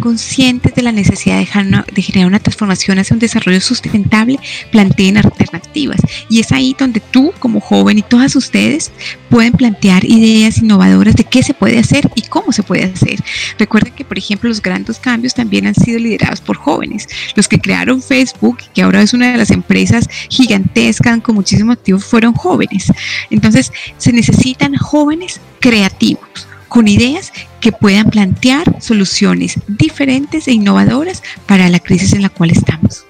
[0.03, 4.37] conscientes de la necesidad de, de, generar una transformación hacia un desarrollo sustentable,
[4.69, 6.01] planteen alternativas.
[6.29, 8.91] Y es ahí donde tú, como joven y todas ustedes,
[9.29, 13.23] pueden plantear ideas innovadoras de qué se puede hacer y cómo se puede hacer.
[13.57, 17.07] Recuerden que, por ejemplo, los grandes cambios también han sido liderados por jóvenes.
[17.37, 22.03] Los que crearon Facebook, que ahora es una de las empresas gigantescas con muchísimos activos,
[22.03, 22.91] fueron jóvenes.
[23.29, 27.31] Entonces, se necesitan jóvenes creativos con ideas
[27.61, 33.05] que puedan plantear soluciones diferentes e innovadoras para la crisis en la cual estamos.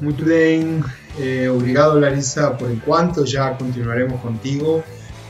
[0.00, 0.82] Muy bien,
[1.18, 4.82] eh, obrigado Larissa por enquanto, ya continuaremos contigo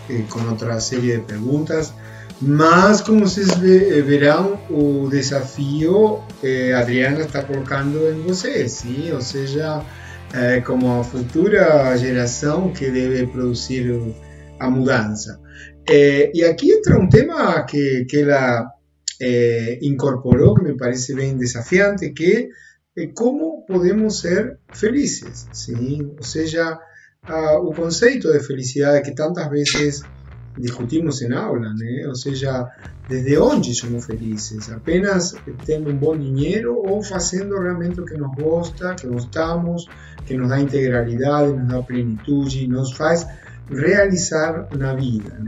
[0.09, 1.93] eh, con otra serie de preguntas.
[2.41, 9.11] Mas, como vocês eh, verão, o desafio eh, Adriana está colocando em você, sim?
[9.11, 9.83] ou seja,
[10.35, 13.93] é, como a futura geração que deve produzir
[14.59, 15.41] a mudança.
[15.89, 18.67] É, e aqui entra um tema que, que ela
[19.21, 22.49] é, incorporou, que me parece bem desafiante, que
[22.99, 26.15] é como podemos ser felizes, sim?
[26.17, 26.79] ou seja,
[27.23, 30.03] a, o conceito de felicidade que tantas vezes
[30.57, 32.13] discutimos en aula, ¿no?
[32.13, 32.67] o sea,
[33.09, 38.35] desde onde somos felices, apenas tendo un buen dinero o haciendo realmente lo que nos
[38.37, 39.89] gusta, que gostamos,
[40.27, 43.27] que nos da integralidad, nos da plenitud y nos hace
[43.69, 45.39] realizar una vida.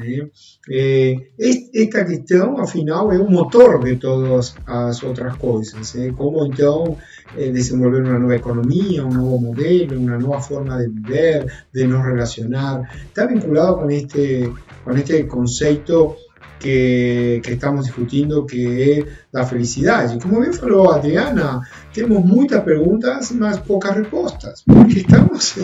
[0.69, 5.95] Eh, esta cuestión, al final, es un motor de todas las otras cosas.
[5.95, 6.13] ¿eh?
[6.17, 6.97] Como entonces
[7.37, 12.05] eh, desenvolver una nueva economía, un nuevo modelo, una nueva forma de vivir, de nos
[12.05, 12.83] relacionar.
[13.07, 14.51] Está vinculado con este,
[14.89, 16.17] con este concepto
[16.59, 20.19] que, que, estamos discutindo, que é da felicidade.
[20.19, 21.61] Como bem falou Adriana,
[21.93, 25.57] temos muitas perguntas, mas poucas respostas, porque estamos,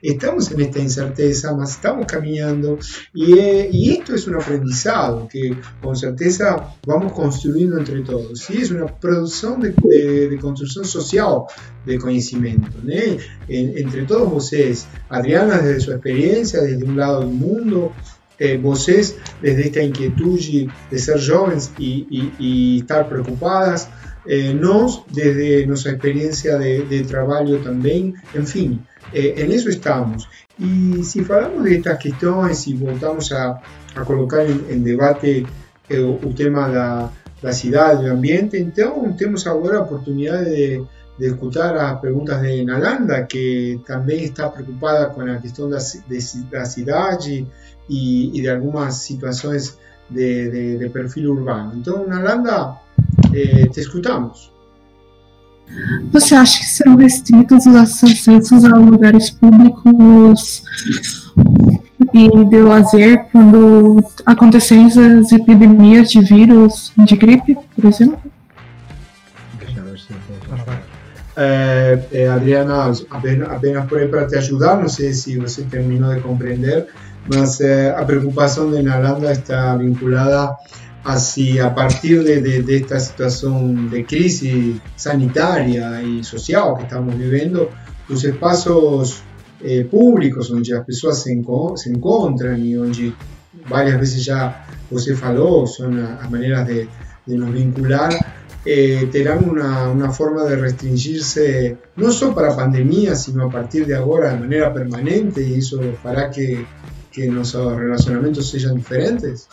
[0.00, 2.78] estamos en esta incerteza, mas estamos caminhando
[3.14, 8.48] e, e isto é um aprendizado que com certeza vamos construindo entre todos.
[8.48, 11.48] E é uma produção de, de, de social
[11.84, 13.18] de conhecimento, né?
[13.48, 14.86] entre todos vocês.
[15.10, 17.92] Adriana, desde sua experiência, desde um lado do mundo,
[18.38, 20.38] eh, vocês, desde esta inquietud
[20.90, 23.88] de ser jóvenes y, estar preocupadas,
[24.26, 28.80] eh, nos desde nuestra experiencia de, de trabajo también, en fin,
[29.12, 30.28] eh, en eso estamos.
[30.58, 33.60] Y si hablamos de estas cuestiones y voltamos a,
[33.94, 35.46] a colocar en, en debate
[35.88, 37.10] eh, o tema da,
[37.40, 40.82] da cidade, do ambiente, então temos agora a oportunidade de,
[41.18, 46.42] de escutar as perguntas de Nalanda, que também está preocupada com a questão da, de,
[46.50, 47.46] da cidade
[47.88, 49.78] e de algumas situações
[50.08, 51.72] de, de, de perfil urbano.
[51.76, 52.76] Então, Nalanda,
[53.34, 54.50] eh, te escutamos.
[56.12, 60.62] Você acha que serão restritos os acessos a lugares públicos
[62.14, 68.27] e de lazer quando acontecerem as epidemias de vírus de gripe, por exemplo?
[71.40, 76.12] Eh, eh, Adriana, apenas, apenas por aí para te ajudar, não sei se você terminou
[76.12, 76.88] de compreender,
[77.32, 80.56] mas eh, a preocupação de Nalanda está vinculada
[81.04, 86.82] a si a partir de, de, de, esta situación de crisis sanitaria y social que
[86.82, 87.70] estamos viviendo,
[88.08, 89.22] los espacios
[89.60, 93.12] eh, públicos donde las personas se, enco se, encuentran y donde
[93.68, 96.88] varias veces ya José faló, son las maneras de,
[97.26, 98.12] de, nos vincular,
[98.70, 99.08] eh,
[99.46, 104.40] una, una, forma de restringirse no solo para pandemia, sino a partir de ahora de
[104.40, 106.66] manera permanente y eso hará que,
[107.10, 109.48] que nuestros relacionamientos sean diferentes.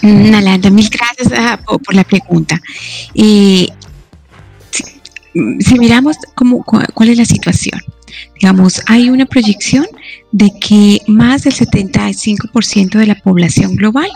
[0.00, 1.28] Nalanda, mil gracias
[1.68, 2.58] uh, por la pregunta.
[3.14, 3.68] Eh,
[4.70, 4.84] si,
[5.60, 7.80] si, miramos cómo, cuál es la situación,
[8.40, 9.86] digamos, hay una proyección
[10.32, 14.08] de que más del 75% de la población global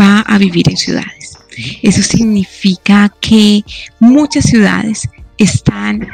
[0.00, 1.41] va a vivir en ciudades.
[1.82, 3.62] Eso significa que
[4.00, 5.08] muchas ciudades
[5.38, 6.06] están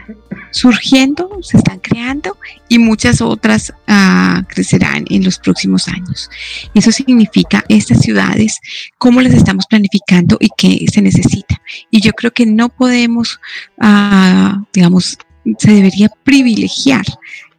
[0.51, 2.36] surgiendo, se están creando
[2.69, 6.31] y muchas otras uh, crecerán en los próximos años.
[6.74, 8.59] Eso significa estas ciudades,
[8.97, 11.60] cómo las estamos planificando y qué se necesita.
[11.90, 13.39] Y yo creo que no podemos,
[13.82, 15.19] uh, digamos,
[15.59, 17.05] se debería privilegiar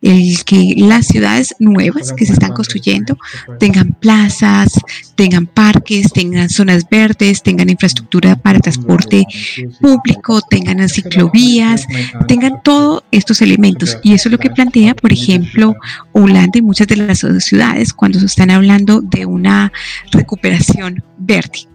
[0.02, 3.18] el que las ciudades nuevas que se están construyendo
[3.60, 4.80] tengan plazas,
[5.16, 9.26] tengan parques, tengan zonas verdes, tengan infraestructura para transporte
[9.82, 11.86] público, tengan ciclovías,
[12.28, 13.98] tengan todos estos elementos.
[14.04, 15.76] Y eso es lo que plantea, por ejemplo,
[16.14, 19.72] Holanda y muchas de las ciudades cuando se están hablando de una
[20.12, 21.68] recuperación verde.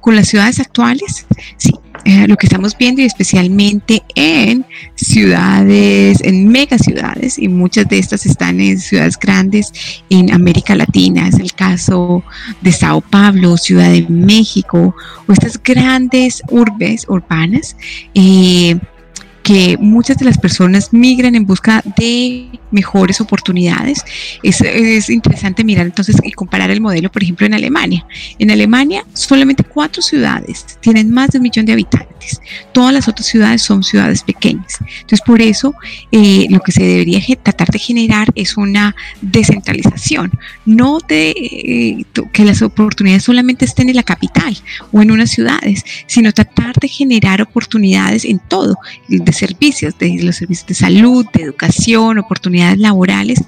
[0.00, 1.26] Con las ciudades actuales,
[1.56, 1.72] sí,
[2.04, 4.64] eh, lo que estamos viendo y especialmente en
[4.94, 9.72] ciudades, en megaciudades, y muchas de estas están en ciudades grandes
[10.08, 12.22] en América Latina, es el caso
[12.60, 14.94] de Sao Paulo, Ciudad de México,
[15.26, 17.76] o estas grandes urbes urbanas.
[18.14, 18.78] Eh,
[19.48, 24.04] que muchas de las personas migran en busca de mejores oportunidades.
[24.42, 28.04] Es, es, interesante mirar entonces y comparar el modelo, por ejemplo, en Alemania.
[28.38, 32.42] En Alemania solamente cuatro ciudades tienen más de un millón de habitantes.
[32.72, 34.80] Todas las otras ciudades son ciudades pequeñas.
[34.80, 35.74] Entonces, por eso
[36.12, 40.30] eh, lo que se debería tratar de generar es una descentralización,
[40.66, 42.04] no de eh,
[42.34, 44.58] que las oportunidades solamente estén en la capital
[44.92, 48.76] o en unas ciudades, sino tratar de generar oportunidades en todo,
[49.08, 53.42] de servicios, de los servicios de salud, de educación, oportunidades laborales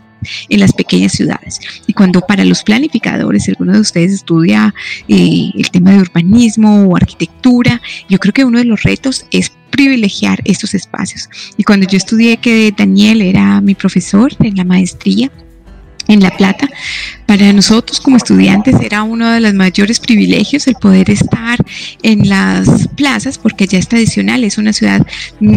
[0.49, 1.61] en las pequeñas ciudades.
[1.87, 4.75] Y cuando para los planificadores, alguno de ustedes estudia
[5.09, 9.51] eh, el tema de urbanismo o arquitectura, yo creo que uno de los retos es
[9.71, 11.29] privilegiar estos espacios.
[11.57, 15.31] Y cuando yo estudié que Daniel era mi profesor en la maestría,
[16.11, 16.69] en La Plata,
[17.25, 21.59] para nosotros como estudiantes era uno de los mayores privilegios el poder estar
[22.03, 25.07] en las plazas, porque ya es tradicional, es una ciudad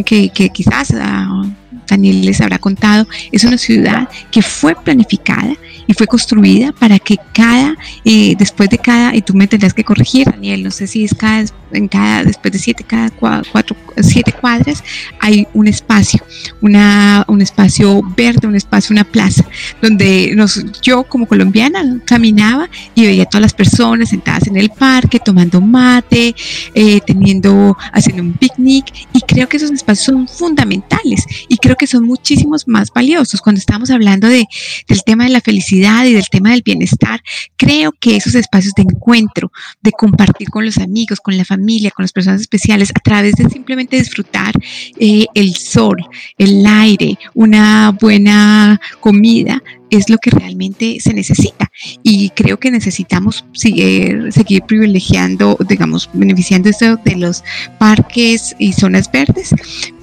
[0.06, 1.50] que, que quizás uh,
[1.88, 5.56] Daniel les habrá contado, es una ciudad que fue planificada
[5.88, 7.76] y fue construida para que cada,
[8.06, 11.16] eh, después de cada, y tú me tendrás que corregir, Daniel, no sé si es
[11.16, 11.44] cada,
[11.74, 14.84] en cada, después de siete, cada cuatro, siete cuadras,
[15.20, 16.22] hay un espacio,
[16.62, 19.46] una, un espacio verde, un espacio, una plaza,
[19.82, 24.70] donde nos, yo como colombiana caminaba y veía a todas las personas sentadas en el
[24.70, 26.36] parque, tomando mate,
[26.74, 31.88] eh, teniendo, haciendo un picnic, y creo que esos espacios son fundamentales y creo que
[31.88, 33.42] son muchísimos más valiosos.
[33.42, 34.46] Cuando estamos hablando de,
[34.88, 35.74] del tema de la felicidad,
[36.06, 37.22] y del tema del bienestar,
[37.58, 39.52] creo que esos espacios de encuentro,
[39.82, 43.50] de compartir con los amigos, con la familia, con las personas especiales, a través de
[43.50, 44.54] simplemente disfrutar
[45.00, 45.98] eh, el sol,
[46.38, 49.62] el aire, una buena comida,
[49.94, 51.70] es lo que realmente se necesita.
[52.02, 54.32] Y creo que necesitamos seguir,
[54.68, 57.44] privilegiando, digamos, beneficiando esto de los
[57.78, 59.54] parques y zonas verdes,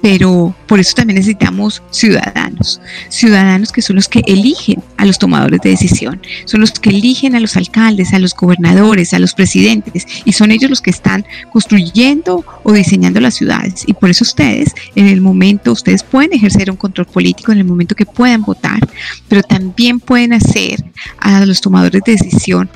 [0.01, 5.59] pero por eso también necesitamos ciudadanos, ciudadanos que son los que eligen a los tomadores
[5.61, 10.07] de decisión, son los que eligen a los alcaldes, a los gobernadores, a los presidentes,
[10.23, 13.83] y son ellos los que están construyendo o diseñando las ciudades.
[13.87, 17.65] Y por eso ustedes, en el momento, ustedes pueden ejercer un control político en el
[17.65, 18.79] momento que puedan votar,
[19.27, 20.83] pero también pueden hacer
[21.19, 22.69] a los tomadores de decisión,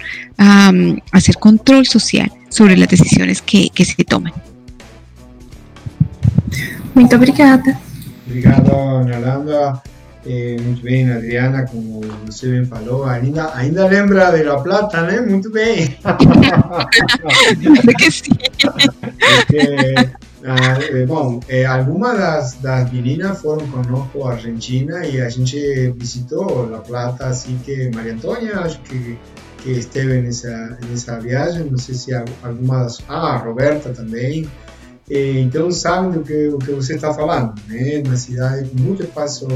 [1.11, 4.33] hacer control social sobre las decisiones que, que se toman.
[6.93, 7.77] Muito obrigada.
[8.27, 9.81] Obrigado, Yolanda.
[10.27, 15.21] Eh, muito bem, Adriana, como você bem falou, ainda, ainda lembra de La Plata, né?
[15.21, 15.95] Muito bem.
[17.99, 18.31] que sim.
[19.47, 20.09] Porque,
[20.45, 25.57] ah, bom, eh, algumas das, das meninas foram conosco à Argentina e a gente
[25.97, 29.17] visitou La Plata, assim que Maria Antônia, acho que,
[29.63, 32.13] que esteve nessa, nessa viagem, não sei se
[32.43, 32.99] alguma das...
[33.07, 34.47] Ah, Roberta também.
[35.09, 38.01] Então sabem do que, o que você está falando, né?
[38.05, 39.47] Uma cidade com muito espaço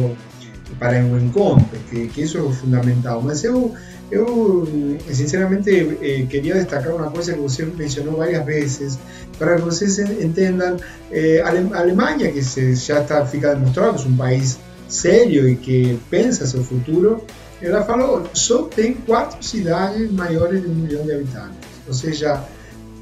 [0.78, 3.22] para um encontro, que, que isso é fundamental.
[3.22, 3.74] Mas eu,
[4.12, 4.68] eu
[5.12, 5.70] sinceramente,
[6.02, 9.00] eh, queria destacar uma coisa que você mencionou várias vezes,
[9.38, 10.78] para que vocês entendam,
[11.12, 14.58] eh, a Alemanha, que se, já está fica demonstrado que é um país
[14.88, 17.24] sério e que pensa seu futuro,
[17.62, 21.58] ela falou, só tem quatro cidades maiores de um milhão de habitantes.
[21.88, 22.44] Ou seja,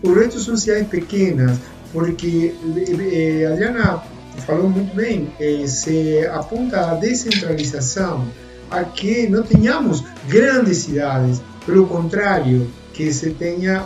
[0.04, 1.58] o resto são cidades pequenas,
[1.94, 4.04] porque eh, Adriana
[4.46, 8.28] falou muito bem, eh, se aponta a descentralização,
[8.70, 13.86] a que não tenhamos grandes cidades, pelo contrário, que se tenha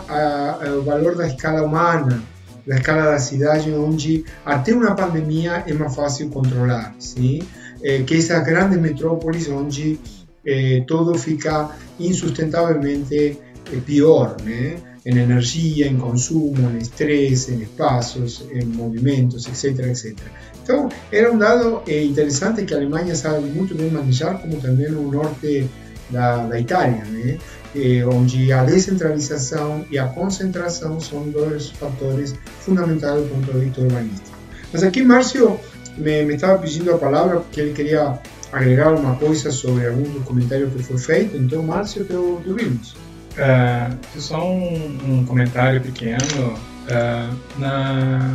[0.78, 2.22] o valor da escala humana,
[2.66, 7.42] da escala da cidade, onde até uma pandemia é mais fácil controlar, sim?
[7.82, 9.98] Eh, que essas grandes metrópoles onde
[10.46, 13.38] eh, todo fica insustentavelmente
[13.72, 14.76] eh, pior, né?
[15.04, 20.30] en energía, en consumo, en estrés, en espacios, en movimientos, etcétera, etcétera.
[20.60, 25.10] Entonces, era un dado eh, interesante que Alemania sabe muito bem manejar, como também o
[25.10, 25.68] norte
[26.10, 27.38] da, da Itália, né?
[27.74, 34.36] Eh, onde a descentralização e a concentração são dois fatores fundamentais do ponto urbanístico.
[34.72, 35.58] Mas aqui Márcio
[35.96, 38.18] me, estava pedindo a palavra porque ele queria
[38.52, 42.94] agregar uma coisa sobre algum dos comentários que foi feito, então Márcio, te, ouvimos.
[43.38, 46.54] É, só um, um, comentário pequeno
[46.86, 48.34] é, na,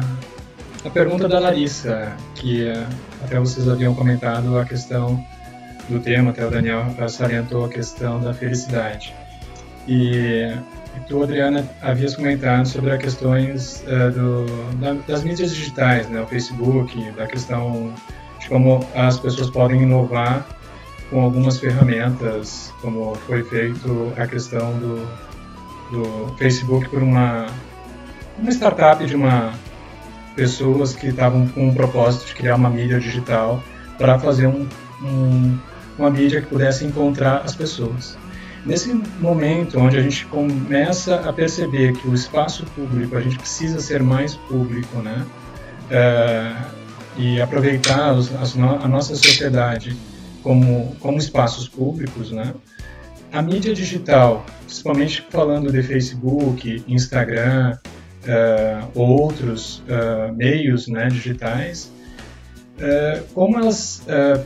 [0.83, 2.83] na, pergunta da Larissa, que é,
[3.23, 5.23] até vocês haviam comentado a questão
[5.89, 9.13] do tema, até o Daniel salientou a questão da felicidade.
[9.87, 10.51] E,
[11.07, 14.45] tu, Adriana, havias comentado sobre as questões é, do,
[14.77, 17.93] da, das mídias digitais, né, o Facebook, da questão
[18.39, 20.45] de como as pessoas podem inovar
[21.09, 25.07] com algumas ferramentas, como foi feito a questão do,
[25.91, 27.47] do Facebook por uma,
[28.37, 29.53] uma startup de uma
[30.35, 33.63] pessoas que estavam com o propósito de criar uma mídia digital
[33.97, 34.67] para fazer um,
[35.01, 35.57] um,
[35.97, 38.17] uma mídia que pudesse encontrar as pessoas.
[38.65, 43.79] Nesse momento onde a gente começa a perceber que o espaço público, a gente precisa
[43.79, 45.25] ser mais público, né?
[45.89, 46.53] É,
[47.17, 49.97] e aproveitar os, a nossa sociedade
[50.43, 52.53] como, como espaços públicos, né?
[53.31, 57.77] A mídia digital, principalmente falando de Facebook, Instagram,
[58.27, 61.91] uh, outros uh, meios né, digitais,
[62.77, 64.01] uh, como elas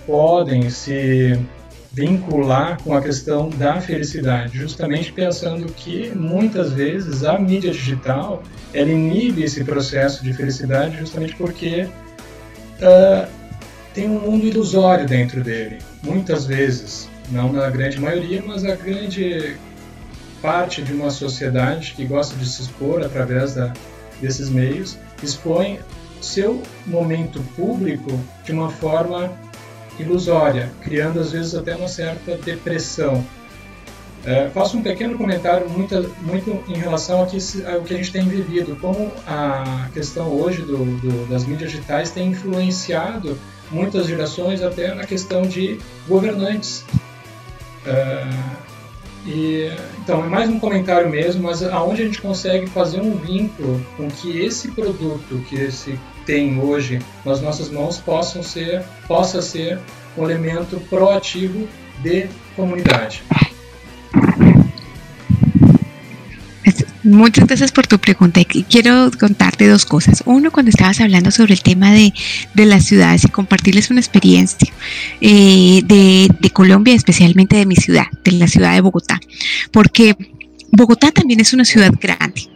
[0.05, 1.39] podem se
[1.91, 8.41] vincular com a questão da felicidade, justamente pensando que muitas vezes a mídia digital
[8.73, 11.89] ela inibe esse processo de felicidade justamente porque
[13.93, 19.55] tem um mundo ilusório dentro dele muitas vezes, não na grande maioria, mas a grande
[20.41, 23.71] parte de uma sociedade que gosta de se expor através da,
[24.19, 25.79] desses meios, expõe
[26.21, 29.31] seu momento público de uma forma
[29.99, 33.25] ilusória, criando às vezes até uma certa depressão.
[34.23, 38.11] É, faço um pequeno comentário muito, muito em relação ao que, ao que a gente
[38.11, 43.37] tem vivido, como a questão hoje do, do, das mídias digitais tem influenciado
[43.71, 46.85] muitas gerações até na questão de governantes.
[47.83, 48.70] Uh,
[49.25, 53.85] e, então, é mais um comentário mesmo, mas aonde a gente consegue fazer um vínculo
[53.95, 59.79] com que esse produto que se tem hoje nas nossas mãos possam ser, possa ser
[60.17, 61.67] um elemento proativo
[62.01, 63.23] de comunidade.
[67.03, 68.41] Muchas gracias por tu pregunta.
[68.69, 70.21] Quiero contarte dos cosas.
[70.25, 72.13] Uno, cuando estabas hablando sobre el tema de,
[72.53, 74.71] las ciudades y compartirles una experiencia
[75.19, 79.19] eh, de, Colombia, especialmente de mi ciudad, de la ciudad de Bogotá.
[79.71, 80.15] Porque
[80.71, 82.47] Bogotá también es una ciudad grande.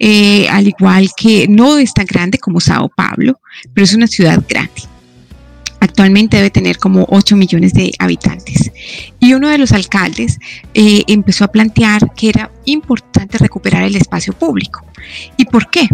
[0.00, 3.40] Eh, al igual que no es tan grande como Sao Paulo,
[3.72, 4.93] pero es una ciudad grande.
[5.84, 8.72] Actualmente debe tener como 8 millones de habitantes.
[9.20, 10.38] Y uno de los alcaldes
[10.72, 14.82] eh, empezó a plantear que era importante recuperar el espacio público.
[15.36, 15.86] ¿Y por qué?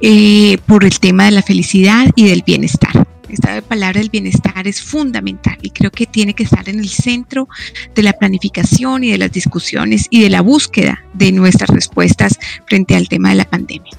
[0.00, 3.06] Eh, por el tema de la felicidad y del bienestar.
[3.28, 7.48] Esta palabra del bienestar es fundamental y creo que tiene que estar en el centro
[7.94, 12.36] de la planificación y de las discusiones y de la búsqueda de nuestras respuestas
[12.66, 13.92] frente al tema de la pandemia.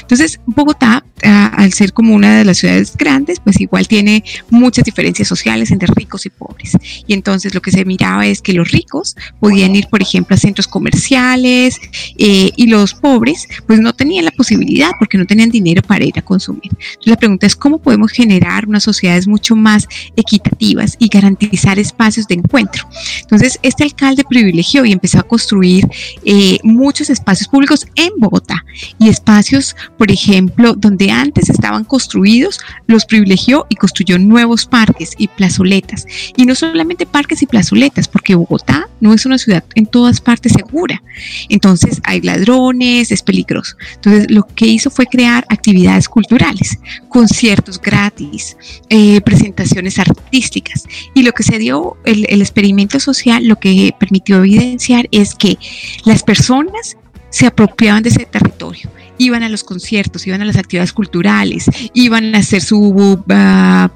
[0.00, 4.84] Entonces, Bogotá, ah, al ser como una de las ciudades grandes, pues igual tiene muchas
[4.84, 6.72] diferencias sociales entre ricos y pobres.
[7.06, 10.38] Y entonces lo que se miraba es que los ricos podían ir, por ejemplo, a
[10.38, 11.80] centros comerciales
[12.18, 16.18] eh, y los pobres pues no tenían la posibilidad porque no tenían dinero para ir
[16.18, 16.70] a consumir.
[16.72, 22.26] Entonces, la pregunta es cómo podemos generar unas sociedades mucho más equitativas y garantizar espacios
[22.28, 22.88] de encuentro.
[23.20, 25.86] Entonces, este alcalde privilegió y empezó a construir
[26.24, 28.64] eh, muchos espacios públicos en Bogotá
[28.98, 29.63] y espacios
[29.96, 36.06] por ejemplo, donde antes estaban construidos, los privilegió y construyó nuevos parques y plazoletas.
[36.36, 40.52] Y no solamente parques y plazoletas, porque Bogotá no es una ciudad en todas partes
[40.52, 41.02] segura.
[41.48, 43.76] Entonces hay ladrones, es peligroso.
[43.94, 46.78] Entonces lo que hizo fue crear actividades culturales,
[47.08, 48.56] conciertos gratis,
[48.88, 50.86] eh, presentaciones artísticas.
[51.14, 55.58] Y lo que se dio, el, el experimento social, lo que permitió evidenciar es que
[56.04, 56.96] las personas
[57.30, 58.88] se apropiaban de ese territorio
[59.18, 63.22] iban a los conciertos, iban a las actividades culturales, iban a hacer su uh,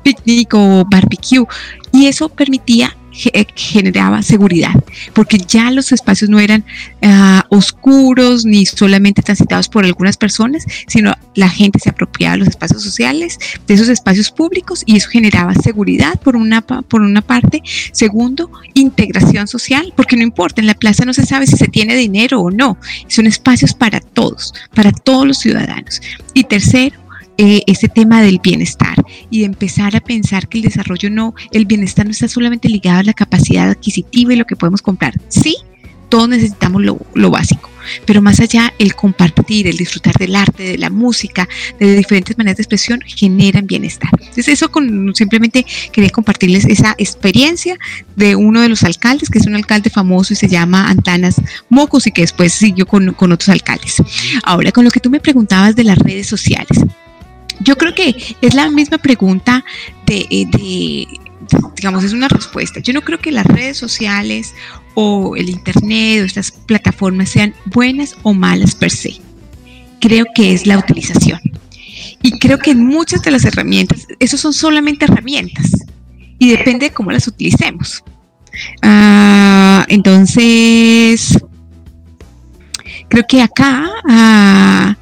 [0.03, 1.47] picnic o barbecue
[1.93, 2.97] y eso permitía
[3.55, 4.73] generaba seguridad,
[5.12, 6.65] porque ya los espacios no eran
[7.03, 12.49] ah, oscuros ni solamente transitados por algunas personas, sino la gente se apropiaba de los
[12.49, 17.62] espacios sociales, de esos espacios públicos y eso generaba seguridad por una, por una parte.
[17.93, 21.97] Segundo, integración social, porque no importa, en la plaza no se sabe si se tiene
[21.97, 22.78] dinero o no,
[23.09, 26.01] son espacios para todos, para todos los ciudadanos.
[26.35, 27.07] Y tercero,
[27.40, 28.97] eh, ese tema del bienestar
[29.31, 33.05] y empezar a pensar que el desarrollo no, el bienestar no está solamente ligado a
[33.05, 35.15] la capacidad adquisitiva y lo que podemos comprar.
[35.28, 35.56] Sí,
[36.09, 37.70] todos necesitamos lo, lo, básico,
[38.06, 41.48] pero más allá el compartir, el disfrutar del arte, de la música,
[41.78, 44.10] de diferentes maneras de expresión, generan bienestar.
[44.19, 47.78] Entonces eso con, simplemente quería compartirles esa experiencia
[48.16, 52.06] de uno de los alcaldes, que es un alcalde famoso y se llama Antanas Mocos
[52.09, 53.97] y que después siguió con, con otros alcaldes.
[54.43, 56.81] Ahora, con lo que tú me preguntabas de las redes sociales.
[57.60, 59.64] Yo creo que es la misma pregunta
[60.06, 61.06] de, eh,
[61.76, 62.80] digamos, es una respuesta.
[62.80, 64.55] Yo no creo que las redes sociales
[64.94, 69.20] o el Internet o estas plataformas sean buenas o malas per se.
[70.01, 71.40] Creo que es la utilización.
[72.22, 75.70] Y creo que en muchas de las herramientas, eso son solamente herramientas
[76.39, 78.02] y depende de cómo las utilicemos.
[78.82, 81.39] Ah, entonces,
[83.09, 84.97] creo que acá...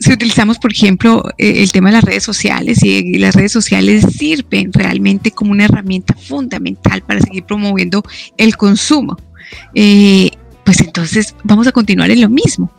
[0.00, 4.06] Si utilizamos, por ejemplo, eh, el tema de las redes sociales y las redes sociales
[4.16, 8.02] sirven realmente como una herramienta fundamental para seguir promoviendo
[8.36, 9.16] el consumo.
[9.74, 10.30] Eh,
[10.68, 12.70] pues entonces vamos a continuar en lo mismo.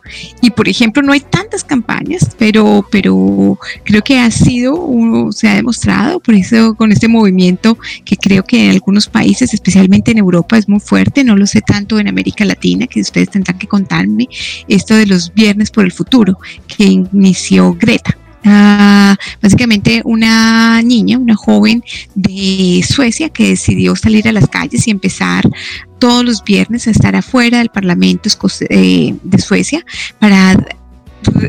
[0.43, 5.55] Y por ejemplo, no hay tantas campañas, pero, pero creo que ha sido, se ha
[5.55, 10.55] demostrado por eso con este movimiento que creo que en algunos países, especialmente en Europa,
[10.59, 14.29] es muy fuerte, no lo sé tanto en América Latina, que ustedes tendrán que contarme,
[14.67, 16.37] esto de los viernes por el futuro,
[16.67, 18.18] que inició Greta.
[19.41, 21.83] Básicamente una niña, una joven
[22.15, 25.49] de Suecia que decidió salir a las calles y empezar
[25.99, 28.29] todos los viernes a estar afuera del Parlamento
[28.69, 29.85] eh, de Suecia
[30.19, 30.57] para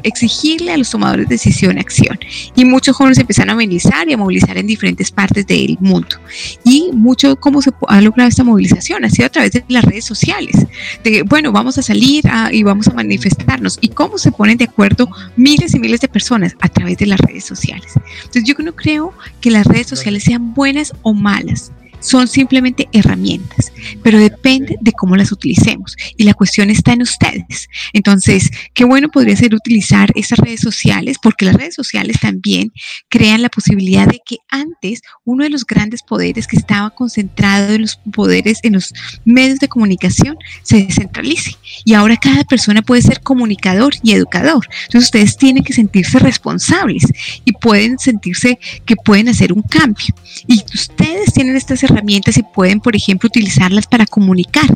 [0.02, 2.18] exigirle a los tomadores de decisión acción.
[2.54, 6.16] Y muchos jóvenes empezaron a movilizar y a movilizar en diferentes partes del mundo.
[6.64, 10.04] Y mucho cómo se ha logrado esta movilización ha sido a través de las redes
[10.04, 10.66] sociales.
[11.04, 13.78] De, bueno, vamos a salir y vamos a manifestarnos.
[13.80, 16.54] ¿Y cómo se ponen de acuerdo miles y miles de personas?
[16.60, 17.92] A través de las redes sociales.
[18.24, 23.72] Entonces yo no creo que las redes sociales sean buenas o malas son simplemente herramientas,
[24.02, 27.68] pero depende de cómo las utilicemos y la cuestión está en ustedes.
[27.92, 32.72] Entonces, qué bueno podría ser utilizar esas redes sociales porque las redes sociales también
[33.08, 37.82] crean la posibilidad de que antes uno de los grandes poderes que estaba concentrado en
[37.82, 38.92] los poderes, en los
[39.24, 44.66] medios de comunicación, se descentralice y ahora cada persona puede ser comunicador y educador.
[44.86, 47.04] Entonces, ustedes tienen que sentirse responsables
[47.44, 50.14] y pueden sentirse que pueden hacer un cambio
[50.46, 54.68] y ustedes tienen estas herramientas herramientas y pueden, por ejemplo, utilizarlas para comunicar,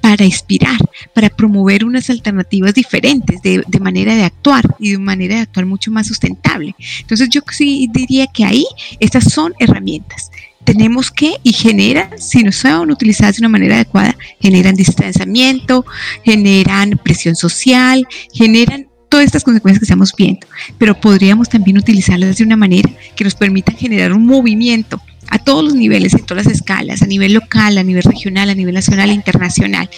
[0.00, 0.78] para inspirar,
[1.14, 5.66] para promover unas alternativas diferentes de, de manera de actuar y de manera de actuar
[5.66, 6.74] mucho más sustentable.
[7.00, 8.66] Entonces yo sí diría que ahí
[9.00, 10.30] estas son herramientas
[10.64, 15.84] tenemos que y generan, si no son utilizadas de una manera adecuada, generan distanciamiento,
[16.24, 20.46] generan presión social, generan todas estas consecuencias que estamos viendo,
[20.78, 25.64] pero podríamos también utilizarlas de una manera que nos permita generar un movimiento a todos
[25.64, 29.10] los niveles, en todas las escalas, a nivel local, a nivel regional, a nivel nacional
[29.10, 29.88] e internacional,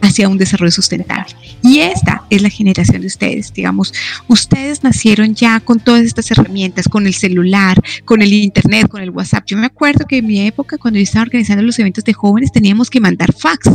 [0.00, 1.34] hacia un desarrollo sustentable.
[1.62, 3.92] Y esta es la generación de ustedes, digamos,
[4.28, 9.10] ustedes nacieron ya con todas estas herramientas, con el celular, con el internet, con el
[9.10, 9.44] WhatsApp.
[9.46, 12.52] Yo me acuerdo que en mi época, cuando yo estaba organizando los eventos de jóvenes,
[12.52, 13.70] teníamos que mandar fax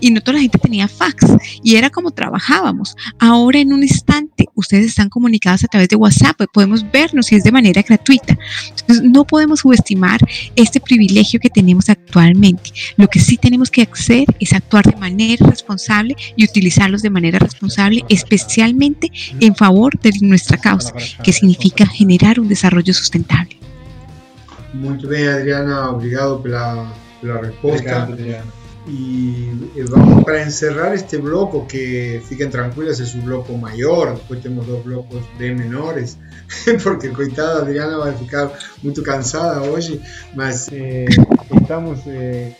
[0.00, 1.26] y no toda la gente tenía fax
[1.62, 2.96] y era como trabajábamos.
[3.18, 7.44] Ahora en un instante, ustedes están comunicados a través de WhatsApp, podemos vernos y es
[7.44, 8.36] de manera gratuita.
[8.70, 10.20] Entonces, no podemos subestimar
[10.56, 12.70] este privilegio que tenemos actualmente.
[12.96, 17.38] Lo que sí tenemos que hacer es actuar de manera responsable y utilizarlos de manera
[17.38, 20.92] responsable, especialmente en favor de nuestra causa,
[21.22, 23.56] que significa generar un desarrollo sustentable.
[24.72, 26.92] Muy bien, Adriana, obrigado por la,
[27.22, 28.08] respuesta.
[28.90, 29.46] Y
[29.76, 34.66] eh, vamos para encerrar este bloco que, fiquen tranquilos, es un bloco mayor, después tenemos
[34.66, 36.16] dos blocos de menores,
[36.84, 38.52] porque coitada Adriana va a ficar
[38.82, 40.00] muy cansada hoy,
[40.34, 41.06] mas eh,
[41.54, 42.56] estamos eh,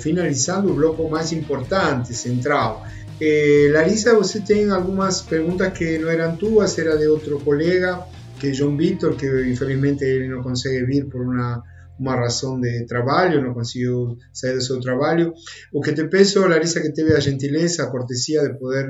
[0.00, 2.76] finalizando el bloco más importante, central.
[3.18, 8.06] Larisa, ¿usted tiene algunas preguntas que no eran tuyas, era de otro colega,
[8.38, 11.62] que John Víctor, que infelizmente no consigue vir por una
[11.98, 15.32] uma razão de trabalho, não conseguiu sair do seu trabalho.
[15.72, 18.86] O que te peço, Larissa, que teve a gentileza, a cortesia de poder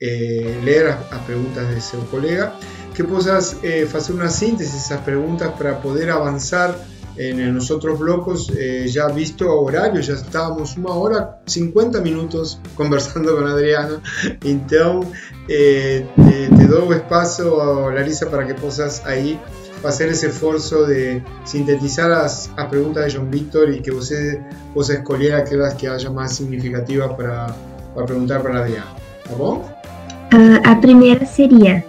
[0.00, 2.52] eh, ler as perguntas de seu colega,
[2.94, 6.76] que possas eh, fazer uma síntese dessas perguntas para poder avançar
[7.16, 13.36] en los otros blocos, eh, ya visto horario, ya estábamos una hora 50 minutos conversando
[13.36, 14.02] con Adriana.
[14.42, 15.12] Entonces,
[15.48, 19.38] eh, te, te, doy espacio, Larissa, para que puedas ahí
[19.88, 24.40] hacer ese esfuerzo de sintetizar las, preguntas de John Víctor y que usted
[24.72, 27.54] pueda escoger aquellas que haya más significativas para,
[27.94, 28.94] para preguntar para Adriana.
[29.28, 29.68] ¿Tá bom?
[30.32, 31.84] Uh, a primeira seria: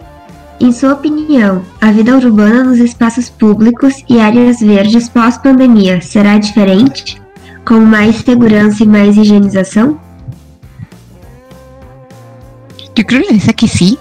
[0.60, 7.22] em sua opinião, a vida urbana nos espaços públicos e áreas verdes pós-pandemia será diferente?
[7.68, 10.00] Com mais segurança e mais higienização?
[12.96, 13.98] Eu creo, Larissa, que sim.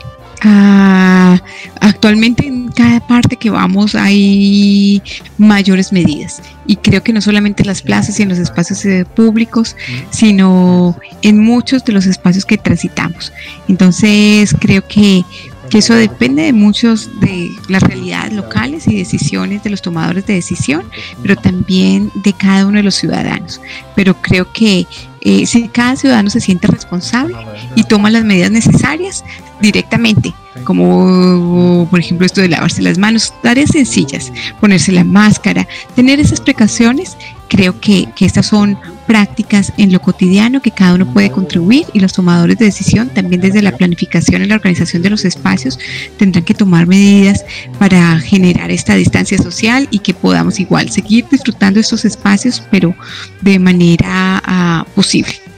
[0.47, 1.41] Ah,
[1.81, 5.03] actualmente en cada parte que vamos hay
[5.39, 9.07] mayores medidas y creo que no solamente en las plazas y en los espacios eh,
[9.07, 9.75] públicos,
[10.11, 13.33] sino en muchos de los espacios que transitamos.
[13.69, 15.25] Entonces creo que
[15.71, 20.35] que eso depende de muchos de las realidades locales y decisiones de los tomadores de
[20.35, 20.85] decisión,
[21.23, 23.61] pero también de cada uno de los ciudadanos.
[23.97, 24.87] Pero creo que
[25.23, 27.35] eh, si cada ciudadano se siente responsable
[27.75, 29.25] y toma las medidas necesarias
[29.61, 36.21] directamente, como por ejemplo esto de lavarse las manos, tareas sencillas, ponerse la máscara, tener
[36.21, 37.17] esas precauciones,
[37.49, 42.01] creo que, que estas son prácticas en lo cotidiano que cada uno puede contribuir y
[42.01, 45.79] los tomadores de decisión también desde la planificación y la organización de los espacios
[46.17, 47.45] tendrán que tomar medidas
[47.79, 52.95] para generar esta distancia social y que podamos igual seguir disfrutando estos espacios pero
[53.43, 55.54] de manera uh, posible.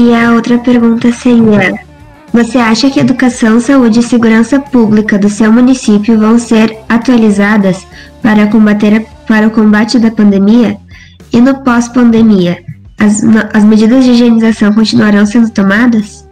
[0.00, 1.78] E a outra pergunta seria:
[2.32, 7.86] Você acha que educação, saúde e segurança pública do seu município vão ser atualizadas
[8.22, 10.76] para combater a para o combate da pandemia
[11.32, 12.58] e no pós-pandemia,
[12.98, 13.22] as,
[13.54, 16.26] as medidas de higienização continuarão sendo tomadas?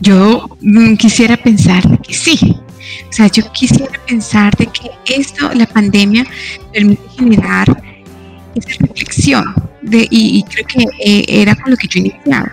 [0.00, 2.38] Yo mm, quisiera pensar que sí.
[3.10, 6.24] O sea, yo quisiera pensar de que esto, la pandemia,
[6.72, 7.66] permite generar
[8.54, 9.44] esa reflexión.
[9.82, 12.52] De, y, y creo que eh, era con lo que yo iniciaba.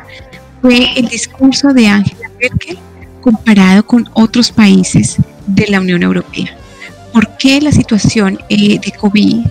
[0.62, 2.78] Fue el discurso de Angela Merkel
[3.22, 6.58] comparado con otros países de la Unión Europea
[7.18, 9.46] por qué la situación eh, de COVID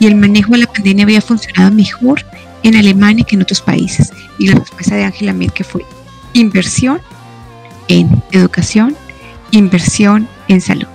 [0.00, 2.24] y el manejo de la pandemia había funcionado mejor
[2.64, 4.12] en Alemania que en otros países.
[4.40, 5.84] Y la respuesta de Angela Merkel fue
[6.32, 7.00] inversión
[7.86, 8.96] en educación,
[9.52, 10.88] inversión en salud.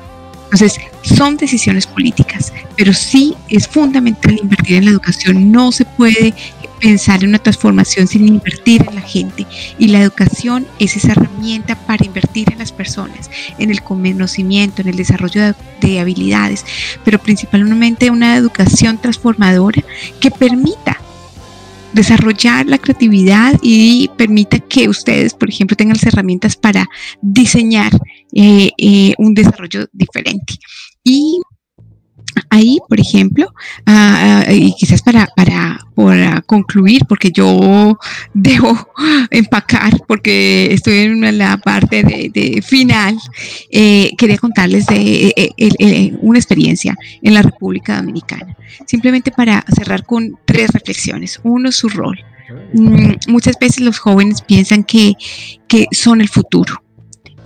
[0.43, 5.51] Entonces, son decisiones políticas, pero sí es fundamental invertir en la educación.
[5.51, 6.33] No se puede
[6.79, 9.45] pensar en una transformación sin invertir en la gente.
[9.79, 14.89] Y la educación es esa herramienta para invertir en las personas, en el conocimiento, en
[14.89, 16.65] el desarrollo de, habilidades,
[17.03, 19.81] pero principalmente una educación transformadora
[20.19, 20.97] que permita
[21.93, 26.85] desarrollar la creatividad y permita que ustedes, por ejemplo, tengan las herramientas para
[27.21, 27.91] diseñar
[28.33, 30.59] eh, eh, un desarrollo diferente.
[31.09, 31.39] Y
[32.49, 33.53] ahí, por ejemplo,
[33.85, 35.79] ah, y quizás para, para,
[36.45, 37.97] concluir, porque yo
[38.33, 38.77] debo
[39.31, 43.17] empacar, porque estoy en la parte de, final,
[43.71, 50.05] eh, quería contarles de eh, eh, una experiencia en la República Dominicana, simplemente para cerrar
[50.05, 51.39] con tres reflexiones.
[51.43, 52.19] Uno, su rol.
[52.73, 55.13] Mm, muchas veces los jóvenes piensan que,
[55.69, 56.81] que son el futuro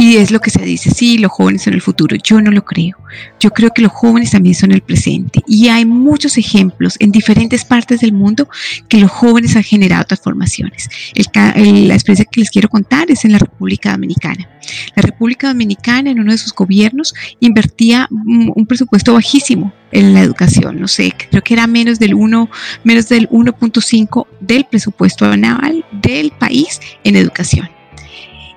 [0.01, 2.15] y es lo que se dice, sí, los jóvenes son el futuro.
[2.15, 2.97] Yo no lo creo.
[3.39, 5.43] Yo creo que los jóvenes también son el presente.
[5.45, 8.49] Y hay muchos ejemplos en diferentes partes del mundo
[8.89, 10.89] que los jóvenes han generado transformaciones.
[11.35, 14.49] la experiencia que les quiero contar es en la República Dominicana.
[14.95, 20.79] La República Dominicana en uno de sus gobiernos invertía un presupuesto bajísimo en la educación,
[20.79, 22.49] no sé, creo que era menos del 1,
[22.83, 27.80] menos del 1.5 del presupuesto anual del país en educación.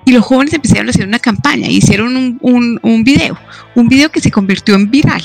[0.05, 3.37] Y los jóvenes empezaron a hacer una campaña, hicieron un, un, un video,
[3.75, 5.23] un video que se convirtió en viral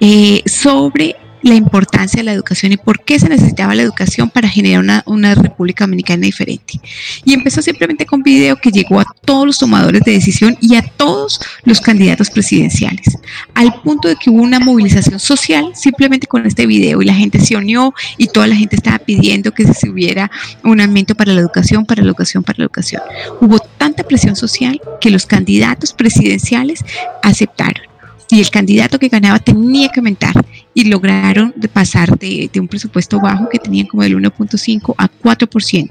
[0.00, 4.48] eh, sobre la importancia de la educación y por qué se necesitaba la educación para
[4.48, 6.80] generar una, una, República Dominicana diferente.
[7.24, 10.76] Y empezó simplemente con un video que llegó a todos los tomadores de decisión y
[10.76, 13.18] a todos los candidatos presidenciales,
[13.54, 17.40] al punto de que hubo una movilización social simplemente con este video y la gente
[17.40, 20.30] se unió y toda la gente estaba pidiendo que se hubiera
[20.62, 23.02] un aumento para la educación, para la educación, para la educación.
[23.40, 26.84] Hubo tanta presión social que los candidatos presidenciales
[27.20, 27.82] aceptaron
[28.30, 30.34] y el candidato que ganaba tenía que aumentar
[30.72, 35.90] y lograron pasar de, un presupuesto bajo que tenían como del 1.5 a 4%.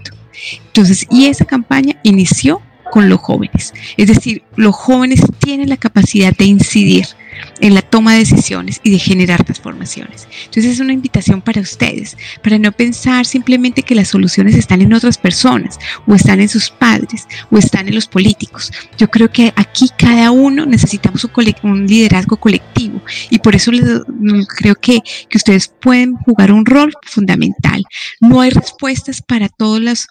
[0.67, 2.61] Entonces, y esa campaña inició
[2.91, 3.73] con los jóvenes.
[3.97, 7.07] Es decir, los jóvenes tienen la capacidad de incidir
[7.59, 10.27] en la toma de decisiones y de generar transformaciones.
[10.45, 14.93] Entonces es una invitación para ustedes, para no pensar simplemente que las soluciones están en
[14.93, 18.71] otras personas o están en sus padres o están en los políticos.
[18.97, 21.27] Yo creo que aquí cada uno necesitamos
[21.63, 23.71] un, liderazgo colectivo y por eso
[24.57, 24.99] creo que,
[25.29, 27.83] que ustedes pueden jugar un rol fundamental.
[28.19, 30.07] No hay respuestas para todos los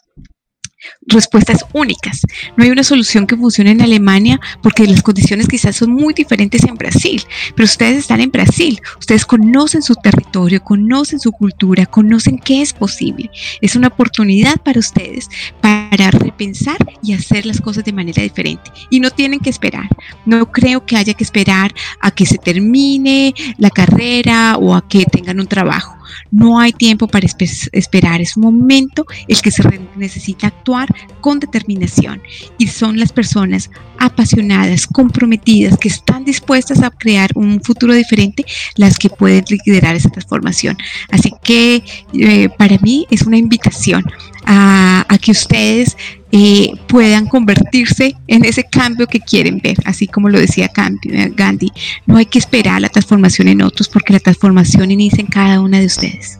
[1.07, 2.23] respuestas únicas.
[2.57, 6.65] No hay una solución que funcione en Alemania porque las condiciones quizás son muy diferentes
[6.65, 7.23] en Brasil,
[7.55, 12.73] pero ustedes están en Brasil, ustedes conocen su territorio, conocen su cultura, conocen qué es
[12.73, 13.31] posible.
[13.61, 15.28] Es una oportunidad para ustedes
[15.61, 18.70] para repensar y hacer las cosas de manera diferente.
[18.90, 19.89] Y no tienen que esperar.
[20.24, 25.05] No creo que haya que esperar a que se termine la carrera o a que
[25.05, 26.00] tengan un trabajo.
[26.31, 29.62] No hay tiempo para esperar, es un momento el que se
[29.97, 30.89] necesita actuar
[31.20, 32.23] con determinación
[32.59, 38.44] y son las personas apasionadas, comprometidas, que están dispuestas a crear un futuro diferente
[38.77, 40.77] las que pueden liderar esa transformación.
[41.11, 41.82] Así que
[42.15, 44.05] eh, para mí es una invitación
[44.47, 45.97] a, que ustedes
[46.32, 51.73] eh, puedan convertirse en ese cambio que quieren ver, así como lo decía Gandhi.
[52.07, 55.81] No hay que esperar la transformación en otros porque la transformación inicia en cada una
[55.81, 56.39] de ustedes.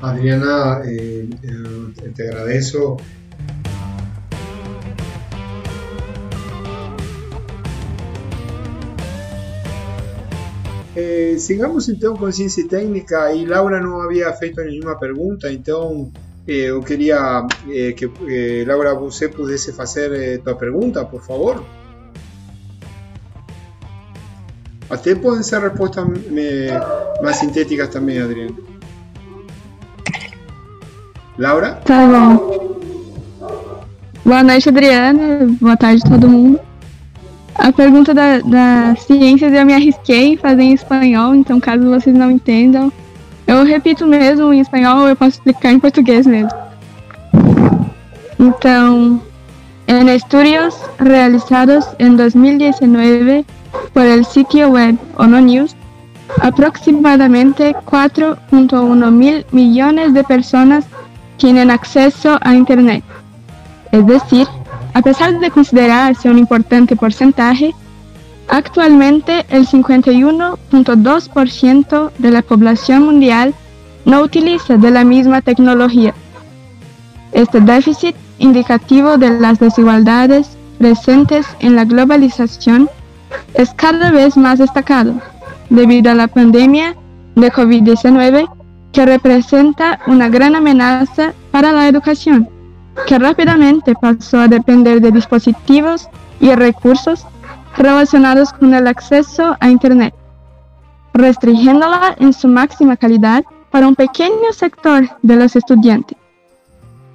[0.00, 1.28] Adriana, eh,
[2.14, 2.98] te agradezco
[10.98, 16.25] Eh, sigamos então com ciência técnica e Laura não havia feito nenhuma pergunta, então eh,
[16.46, 21.64] eu queria eh, que eh, Laura você pudesse fazer eh, tua pergunta, por favor.
[24.88, 26.06] Até podem ser respostas
[27.20, 28.56] mais sintéticas também, Adriano.
[31.36, 31.74] Laura?
[31.84, 32.80] Tá bom.
[34.24, 35.46] Boa noite, Adriana.
[35.60, 36.60] Boa tarde, todo mundo.
[37.56, 42.14] A pergunta da, da ciências eu me arrisquei em fazer em espanhol, então caso vocês
[42.14, 42.92] não entendam,
[43.46, 46.50] eu repito mesmo em espanhol, eu posso explicar em português mesmo.
[48.38, 49.20] Então,
[49.86, 53.44] en estudios realizados en 2019
[53.92, 55.76] por el sitio web ONO News,
[56.40, 60.84] aproximadamente 4.1 mil millones de personas
[61.36, 63.04] tienen acceso a Internet.
[63.92, 64.46] Es decir,
[64.94, 67.74] a pesar de considerarse un importante porcentaje,
[68.48, 73.54] actualmente el 51.2% de la población mundial
[74.04, 76.14] no utiliza de la misma tecnología.
[77.32, 82.88] Este déficit indicativo de las desigualdades presentes en la globalización
[83.54, 85.14] es cada vez más destacado
[85.70, 86.94] debido a la pandemia
[87.34, 88.46] de COVID-19
[88.92, 92.48] que representa una gran amenaza para la educación
[93.06, 96.08] que rápidamente pasó a depender de dispositivos
[96.40, 97.26] y recursos
[97.76, 100.14] relacionados con el acceso a Internet,
[101.14, 106.16] restringiéndola en su máxima calidad para un pequeño sector de los estudiantes.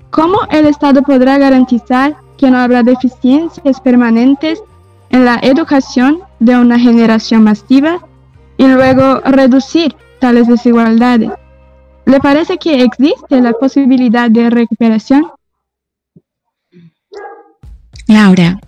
[0.10, 4.62] ¿Cómo el Estado podrá garantizar que no habrá deficiencias permanentes
[5.12, 8.00] en la educación de una generación masiva
[8.58, 11.32] y luego reducir tales desigualdades.
[12.06, 15.28] ¿Le parece que existe la posibilidad de recuperación?
[18.08, 18.60] Laura,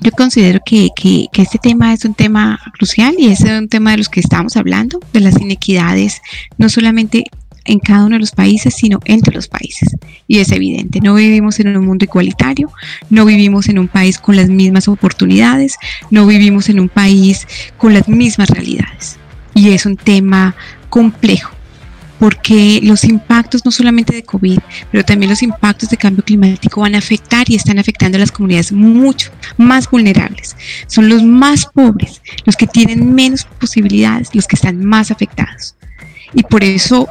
[0.00, 3.98] yo considero que, que, este tema es un tema crucial y es un tema de
[3.98, 6.22] los que estamos hablando, de las inequidades,
[6.58, 7.24] no solamente
[7.66, 9.94] en cada uno de los países, sino entre los países.
[10.26, 12.70] Y es evidente, no vivimos en un mundo igualitario,
[13.10, 15.76] no vivimos en un país con las mismas oportunidades,
[16.10, 17.46] no vivimos en un país
[17.76, 19.18] con las mismas realidades.
[19.54, 20.54] Y es un tema
[20.88, 21.59] complejo
[22.20, 24.58] porque los impactos no solamente de COVID,
[24.92, 28.30] pero también los impactos de cambio climático van a afectar y están afectando a las
[28.30, 30.54] comunidades mucho más vulnerables.
[30.86, 35.76] Son los más pobres, los que tienen menos posibilidades, los que están más afectados.
[36.34, 37.08] Y por eso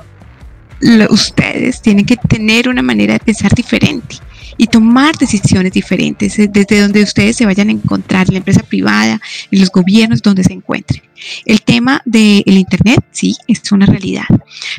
[1.10, 4.18] ustedes tienen que tener una manera de pensar diferente
[4.60, 8.62] y tomar decisiones diferentes eh, desde donde ustedes se vayan a encontrar, en la empresa
[8.62, 9.20] privada,
[9.50, 11.02] en los gobiernos donde se encuentren.
[11.46, 14.26] El tema del Internet, sí, es una realidad,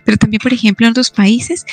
[0.04, 1.64] pero también, por ejemplo, en otros países,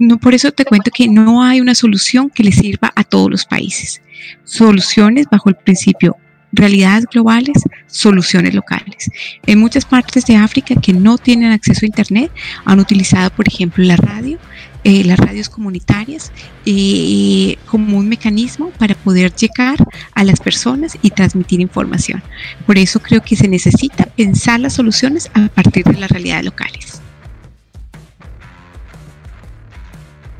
[0.00, 3.30] no, por eso te cuento que no hay una solución que le sirva a todos
[3.30, 4.02] los países.
[4.44, 6.16] Soluciones bajo el principio
[6.52, 9.10] realidades globales, soluciones locales.
[9.46, 12.30] En muchas partes de África que no tienen acceso a Internet
[12.64, 14.38] han utilizado, por ejemplo, la radio,
[14.84, 16.32] eh, las radios comunitarias,
[16.66, 19.76] eh, como un mecanismo para poder llegar
[20.14, 22.22] a las personas y transmitir información.
[22.66, 27.00] Por eso creo que se necesita pensar las soluciones a partir de las realidades locales.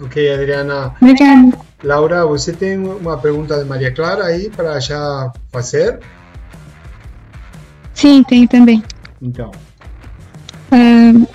[0.00, 0.94] Ok, Adriana.
[1.82, 6.00] Laura, ¿usted tiene una pregunta de María Clara ahí para ya hacer?
[7.94, 8.82] Sí, tengo también.
[10.70, 11.26] Em,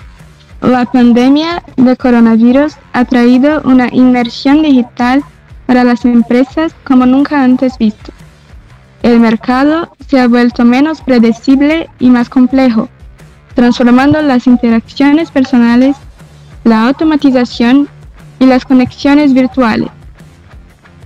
[0.60, 5.22] la pandemia de coronavirus ha traído una inmersión digital
[5.66, 8.12] para las empresas como nunca antes visto.
[9.02, 12.88] El mercado se ha vuelto menos predecible y más complejo,
[13.54, 15.96] transformando las interacciones personales,
[16.64, 17.88] la automatización
[18.40, 19.88] y las conexiones virtuales.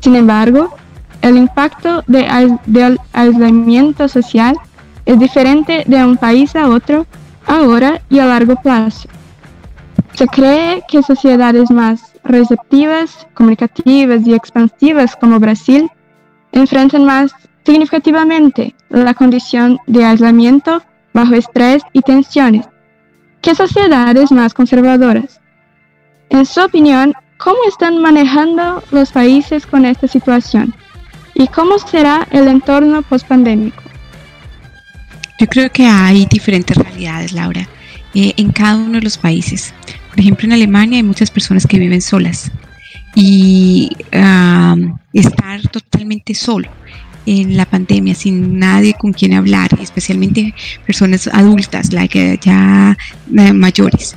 [0.01, 0.75] Sin embargo,
[1.21, 4.57] el impacto del aislamiento social
[5.05, 7.07] es diferente de un país a otro
[7.47, 9.09] ahora y a largo plazo.
[10.15, 15.91] Se cree que sociedades más receptivas, comunicativas y expansivas como Brasil
[16.53, 17.33] enfrentan más
[17.65, 20.83] significativamente la condición de aislamiento
[21.15, 22.67] bajo estrés y tensiones
[23.41, 25.41] que sociedades más conservadoras.
[26.31, 30.73] En su opinión, ¿Cómo están manejando los países con esta situación?
[31.35, 33.83] ¿Y cómo será el entorno post-pandémico?
[35.41, 37.67] Yo creo que hay diferentes realidades, Laura,
[38.15, 39.75] eh, en cada uno de los países.
[40.13, 42.53] Por ejemplo, en Alemania hay muchas personas que viven solas
[43.15, 43.91] y
[45.13, 46.69] estar totalmente solo
[47.27, 50.55] en la pandemia sin nadie con quien hablar, especialmente
[50.87, 52.97] personas adultas, like, ya
[53.37, 54.17] eh, mayores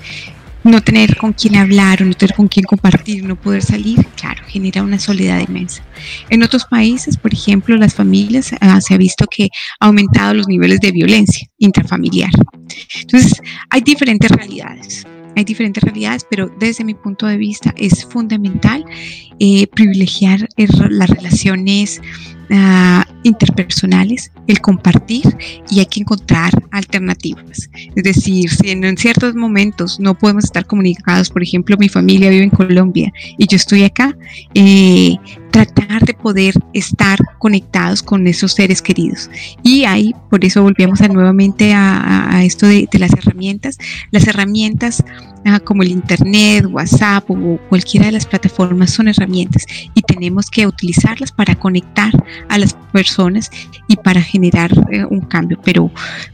[0.66, 4.44] no tener con quién hablar o no tener con quién compartir, no poder salir, claro,
[4.48, 5.84] genera una soledad inmensa.
[6.30, 9.50] En otros países, por ejemplo, las familias, ah, se ha visto que
[9.80, 12.32] ha aumentado los niveles de violencia intrafamiliar.
[13.00, 13.40] Entonces,
[13.70, 15.06] hay diferentes realidades.
[15.36, 18.86] Hay diferentes realidades, pero desde mi punto de vista es fundamental
[19.40, 22.02] eh, privilegiar las relaciones
[22.52, 25.24] Ah, interpersonales, el compartir
[25.72, 27.72] y hay que encontrar alternativas.
[27.96, 32.44] Es decir, si en, ciertos momentos no podemos estar comunicados, por ejemplo, mi familia vive
[32.44, 34.16] en Colombia y yo estoy acá,
[34.54, 35.16] eh,
[35.56, 39.30] tratar de poder estar conectados con esos seres queridos.
[39.64, 43.78] Y ahí, por eso volvemos nuevamente a, esto de, las herramientas.
[44.12, 45.02] Las herramientas
[45.46, 50.68] ah, como el Internet, WhatsApp o cualquiera de las plataformas son herramientas y tenemos que
[50.68, 52.12] utilizarlas para conectar
[52.50, 53.50] a las personas
[53.88, 55.58] y para generar eh, un cambio.
[55.64, 55.90] Pero,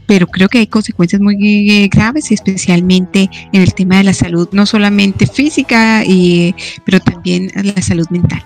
[0.06, 4.48] pero creo que hay consecuencias muy eh, graves, especialmente en el tema de la salud,
[4.50, 8.44] no solamente física, y, pero también la salud mental.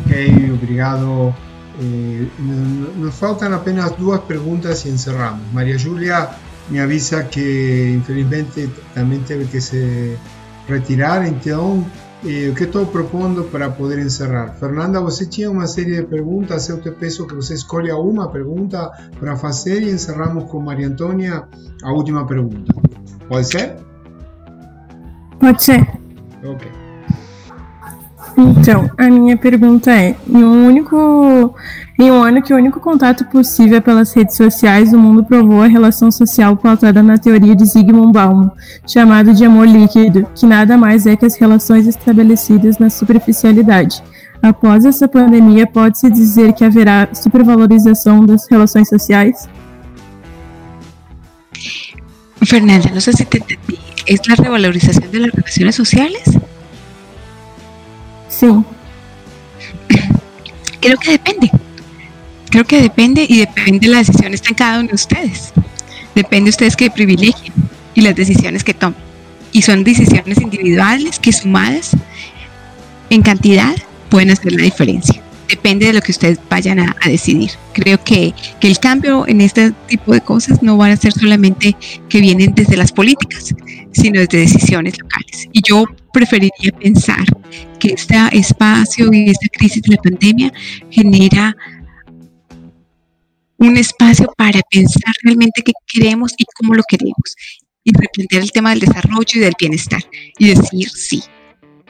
[0.00, 1.34] Ok, obrigado.
[1.80, 2.28] Eh,
[2.98, 5.40] nos faltan apenas dos preguntas y encerramos.
[5.52, 6.30] María Julia
[6.70, 10.16] me avisa que infelizmente también tiene que se
[10.68, 11.86] retirar, entonces
[12.24, 14.54] eh, que estou propondo para poder encerrar?
[14.54, 18.92] Fernanda, você tinha uma série de perguntas, eu te peço que você escolha uma pergunta
[19.18, 21.48] para fazer e encerramos com Maria Antônia
[21.82, 22.72] a última pergunta.
[23.28, 23.76] Pode ser?
[25.40, 25.80] Pode ser.
[26.44, 26.81] Ok.
[28.36, 31.54] Então, a minha pergunta é: em um único,
[31.98, 35.62] em um ano que o único contato possível é pelas redes sociais, o mundo provou
[35.62, 38.50] a relação social pautada na teoria de Zygmunt Bauman,
[38.86, 44.02] chamado de amor líquido, que nada mais é que as relações estabelecidas na superficialidade.
[44.42, 49.48] Após essa pandemia, pode-se dizer que haverá supervalorização das relações sociais?
[52.44, 53.78] Fernanda, no sé si te entendí.
[54.06, 56.22] ¿Es la revalorización de las relaciones sociales?
[58.32, 58.46] Sí.
[60.80, 61.50] Creo que depende.
[62.50, 65.52] Creo que depende y depende de la decisión está en cada uno de ustedes.
[66.14, 67.52] Depende de ustedes que privilegien
[67.94, 69.00] y las decisiones que tomen.
[69.52, 71.90] Y son decisiones individuales que sumadas
[73.10, 73.74] en cantidad
[74.08, 75.22] pueden hacer la diferencia
[75.52, 77.50] depende de lo que ustedes vayan a, decidir.
[77.74, 81.76] Creo que, que, el cambio en este tipo de cosas no van a ser solamente
[82.08, 83.54] que vienen desde las políticas,
[83.92, 85.46] sino desde decisiones locales.
[85.52, 87.24] Y yo preferiría pensar
[87.78, 90.52] que este espacio y esta crisis de la pandemia
[90.90, 91.54] genera
[93.58, 97.28] un espacio para pensar realmente qué queremos y cómo lo queremos.
[97.84, 100.02] Y replantear el tema del desarrollo y del bienestar.
[100.38, 101.22] Y decir, sí,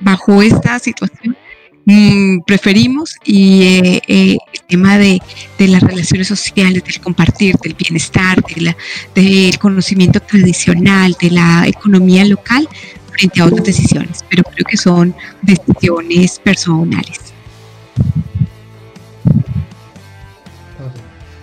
[0.00, 1.36] bajo esta situación
[1.84, 5.20] Mm, preferimos y eh, eh, el tema de,
[5.58, 8.42] las relaciones sociales, del compartir, del bienestar,
[9.14, 12.68] del conocimiento tradicional, de la economía local
[13.10, 17.18] frente a otras decisiones, pero creo que son decisiones personales.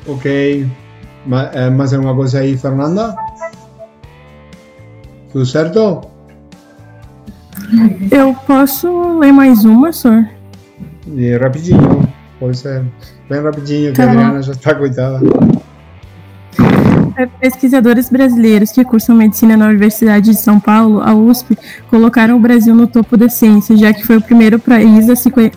[0.07, 0.65] Ok, eh,
[1.25, 3.15] ¿más alguna cosa ahí, Fernanda?
[5.31, 6.08] ¿Tudo certo?
[8.11, 10.27] Eu posso ler mais uma, senhor?
[11.07, 12.07] E rapidinho,
[12.39, 12.83] pode ser
[13.29, 15.19] bem rapidinho, que tá a Adriana já está coitada.
[17.19, 21.57] É, pesquisadores brasileiros que cursam medicina na Universidade de São Paulo, a USP,
[21.89, 25.05] colocaram o Brasil no topo da ciência, já que foi o primeiro país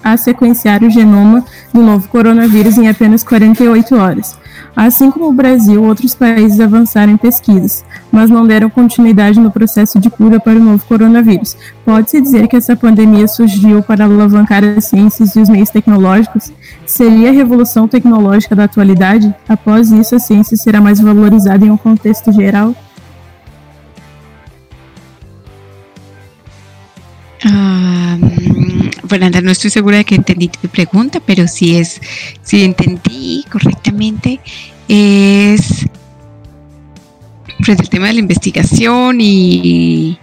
[0.03, 4.37] a sequenciar o genoma do novo coronavírus em apenas 48 horas.
[4.75, 10.01] Assim como o Brasil, outros países avançaram em pesquisas, mas não deram continuidade no processo
[10.01, 11.57] de cura para o novo coronavírus.
[11.85, 16.51] Pode-se dizer que essa pandemia surgiu para alavancar as ciências e os meios tecnológicos?
[16.87, 19.35] Seria a revolução tecnológica da atualidade?
[19.47, 22.75] Após isso, a ciência será mais valorizada em um contexto geral?
[27.45, 28.17] Ah,
[29.09, 32.01] Fernanda, no estoy segura de que entendí tu pregunta, pero si es,
[32.43, 34.41] si entendí correctamente,
[34.89, 35.87] es
[37.61, 40.19] frente al tema de la investigación y,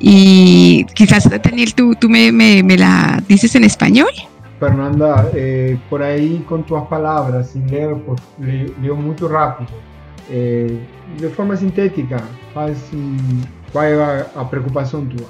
[0.00, 4.10] y quizás, Daniel, tú, tú me, me, me, la dices en español.
[4.58, 9.70] Fernanda, eh, por ahí con tus palabras, sin leer, pues, leo muy rápido.
[10.30, 10.76] Eh,
[11.18, 12.22] de forma sintética,
[12.52, 12.78] faz,
[13.72, 15.26] qual é a, a preocupação tua?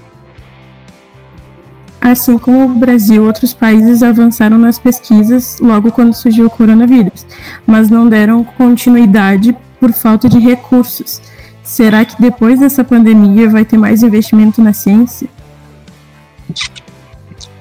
[2.01, 7.27] Assim como o Brasil, outros países avançaram nas pesquisas logo quando surgiu o coronavírus,
[7.67, 11.21] mas não deram continuidade por falta de recursos.
[11.63, 15.29] Será que depois dessa pandemia vai ter mais investimento na ciência?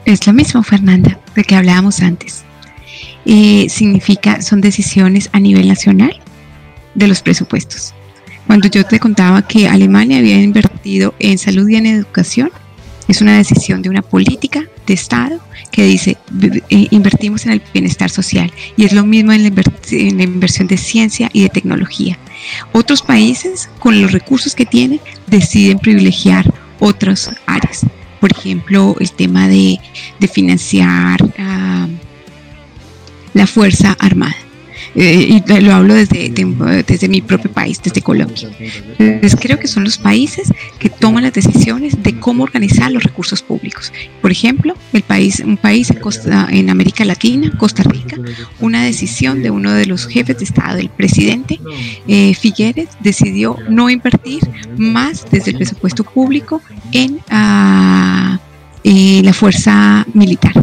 [0.06, 2.44] Es lo mismo, Fernanda, de que hablábamos antes.
[3.26, 6.12] Eh, significa, son decisiones a nivel nacional
[6.96, 7.94] de los presupuestos.
[8.48, 12.52] Cuando yo te contaba que Alemania había invertido en salud y en educación,
[13.08, 15.40] es una decisión de una política de Estado
[15.72, 16.18] que dice
[16.70, 21.30] eh, invertimos en el bienestar social y es lo mismo en la, inversión de ciencia
[21.34, 22.18] y de tecnología.
[22.72, 27.86] Otros países con los recursos que tienen deciden privilegiar otras áreas.
[28.20, 29.80] Por ejemplo, el tema de,
[30.32, 31.88] financiar ah,
[33.34, 34.36] la Fuerza Armada.
[34.96, 36.30] Eh, y lo hablo desde,
[36.86, 38.50] desde mi propio país, desde Colombia.
[39.00, 43.42] Entonces creo que son los países que toman las decisiones de cómo organizar los recursos
[43.42, 43.92] públicos.
[44.22, 48.18] Por ejemplo, el país, un país en, Costa, en América Latina, Costa Rica,
[48.60, 51.60] una decisión de uno de los jefes de Estado, el presidente
[52.08, 54.42] eh, Figueres, decidió no invertir
[54.78, 56.62] más desde el presupuesto público
[56.92, 58.40] en ah,
[58.84, 60.54] eh, la fuerza militar.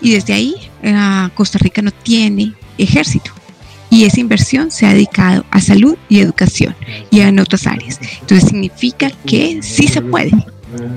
[0.00, 0.54] Y desde ahí
[0.84, 3.37] ah, Costa Rica no tiene ejército
[3.90, 6.74] y esa inversión se ha dedicado a salud y educación
[7.10, 8.00] y en otras áreas.
[8.20, 10.32] Entonces significa que sí se puede,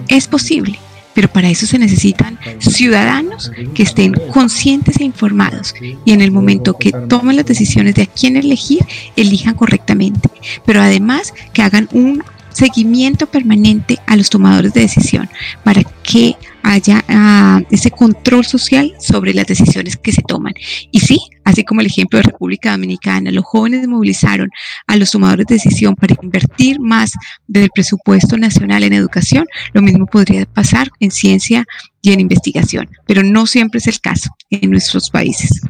[0.08, 0.78] es posible,
[1.14, 5.74] pero para eso se necesitan ciudadanos que estén conscientes e informados
[6.06, 8.86] y en el momento que tomen las decisiones de a quién elegir,
[9.16, 10.30] elijan correctamente,
[10.66, 15.30] pero además que hagan un seguimiento permanente a los tomadores de decisión
[15.64, 20.54] para que haya ah, ese control social sobre las decisiones que se toman.
[20.92, 24.50] Y sí, así como el ejemplo de República Dominicana, los jóvenes movilizaron
[24.88, 27.14] a los tomadores de decisión para invertir más
[27.48, 31.66] del presupuesto nacional en educación, lo mismo podría pasar en ciencia
[32.02, 35.62] y en investigación, pero no siempre es el caso en nuestros países.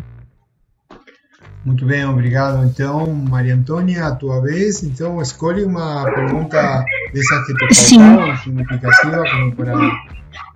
[1.64, 2.66] Muito bem, obrigado.
[2.66, 6.84] Então, Maria Antônia, a tua vez, então escolhe uma pergunta
[7.14, 9.74] dessas que te faltaram, significativa, como para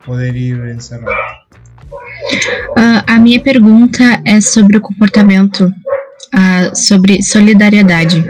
[0.03, 1.11] poder ir encerrando.
[1.11, 5.71] Uh, a minha pergunta é sobre o comportamento
[6.33, 8.25] uh, sobre solidariedade.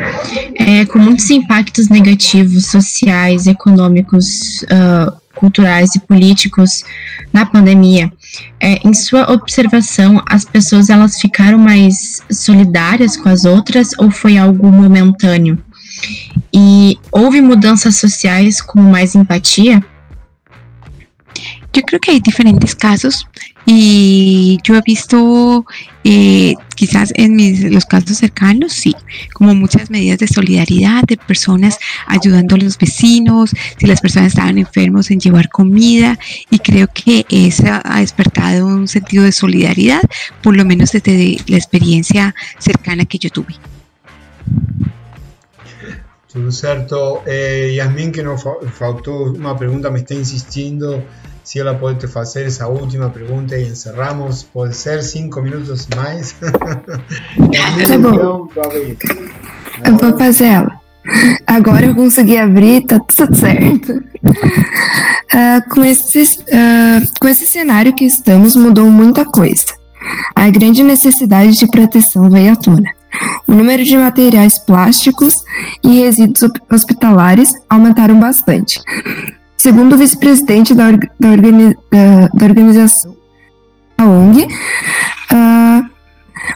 [0.56, 6.84] É, com muitos impactos negativos, sociais, econômicos, uh, culturais e políticos
[7.32, 8.12] na pandemia,
[8.60, 14.38] é, em sua observação, as pessoas elas ficaram mais solidárias com as outras ou foi
[14.38, 15.58] algo momentâneo?
[16.54, 19.84] E houve mudanças sociais com mais empatia?
[21.76, 23.26] Yo creo que hay diferentes casos
[23.66, 25.66] y yo he visto
[26.04, 28.96] eh, quizás en mis, los casos cercanos, sí,
[29.34, 34.60] como muchas medidas de solidaridad de personas ayudando a los vecinos, si las personas estaban
[34.60, 36.20] enfermos en llevar comida
[36.52, 40.02] y creo que eso ha despertado un sentido de solidaridad,
[40.44, 43.56] por lo menos desde la experiencia cercana que yo tuve.
[46.50, 47.24] Certo.
[47.26, 48.44] Eh, Yasmin, que nos
[48.74, 51.02] faltou uma pergunta, me está insistindo
[51.46, 54.44] se ela pode te fazer essa última pergunta e encerramos.
[54.44, 56.36] Pode ser cinco minutos mais.
[56.42, 58.50] tá bom.
[59.86, 60.82] Eu vou fazer ela.
[61.46, 63.94] Agora eu consegui abrir, tá tudo certo.
[63.94, 69.68] Uh, com, esse, uh, com esse cenário que estamos, mudou muita coisa.
[70.36, 72.90] A grande necessidade de proteção veio à tona.
[73.48, 75.44] O número de materiais plásticos
[75.84, 78.82] e resíduos hospitalares aumentaram bastante.
[79.66, 83.16] Segundo o vice-presidente da, da, organi da, da, organização,
[83.98, 85.90] a ONG, uh,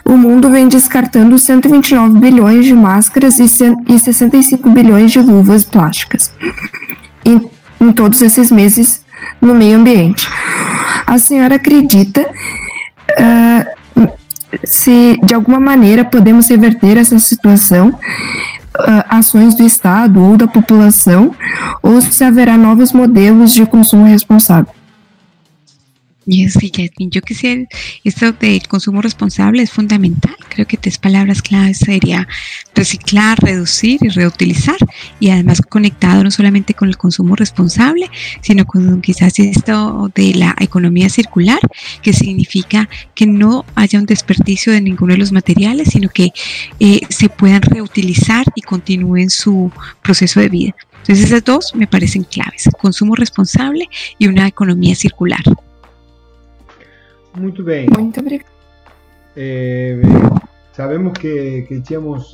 [0.04, 3.46] o mundo vem descartando 129 bilhões de máscaras e,
[3.88, 6.30] e 65 bilhões de luvas plásticas
[7.24, 7.50] em,
[7.80, 9.04] em todos esses meses
[9.40, 10.28] no meio ambiente.
[11.04, 14.08] A senhora acredita uh,
[14.62, 17.92] se de alguma maneira podemos reverter essa situação,
[19.08, 21.32] ações do Estado ou da população,
[21.82, 24.79] ou se haverá novos modelos de consumo responsável.
[26.30, 27.64] Sí, Jasmine, yo quisiera,
[28.04, 30.36] esto del consumo responsable es fundamental.
[30.48, 32.28] Creo que tres palabras claves sería
[32.72, 34.76] reciclar, reducir y reutilizar.
[35.18, 38.08] Y además conectado no solamente con el consumo responsable,
[38.42, 41.58] sino con quizás esto de la economía circular,
[42.00, 46.30] que significa que no haya un desperdicio de ninguno de los materiales, sino que
[46.78, 50.74] eh, se puedan reutilizar y continúen su proceso de vida.
[51.00, 53.88] Entonces esas dos me parecen claves, consumo responsable
[54.18, 55.42] y una economía circular.
[57.36, 57.88] Muito bem.
[57.96, 58.50] Muito obrigada.
[59.36, 60.00] Eh,
[60.72, 61.82] sabemos que, que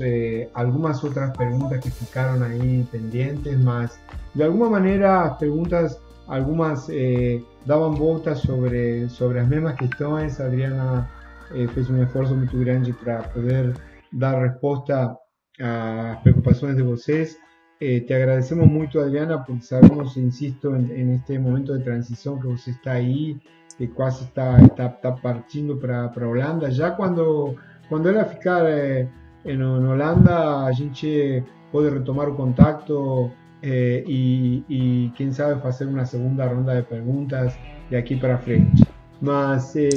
[0.01, 3.99] eh, algumas outras perguntas que ficaram aí pendentes, mas
[4.35, 10.41] de alguma maneira as perguntas, algumas eh, davam voltas sobre, sobre as mesmas questões.
[10.41, 11.11] A Adriana
[11.55, 13.75] eh, fez um esforço muito grande para poder
[14.13, 15.17] dar resposta
[15.61, 17.37] às preocupações de vocês.
[17.79, 22.47] Eh, te agradecemos muito, Adriana, porque sabemos, insisto, en, en este momento de transição que
[22.47, 23.39] você está aí
[23.79, 26.71] que quase está, está, está partindo para Holanda.
[26.71, 27.55] Já quando,
[27.89, 29.07] quando ela ficar eh,
[29.45, 33.31] em, Holanda, a gente pode retomar o contato
[33.63, 37.55] eh, e, e, quem sabe, fazer uma segunda ronda de perguntas
[37.91, 38.85] de aqui para frente.
[39.21, 39.75] Mas.
[39.77, 39.89] Eh,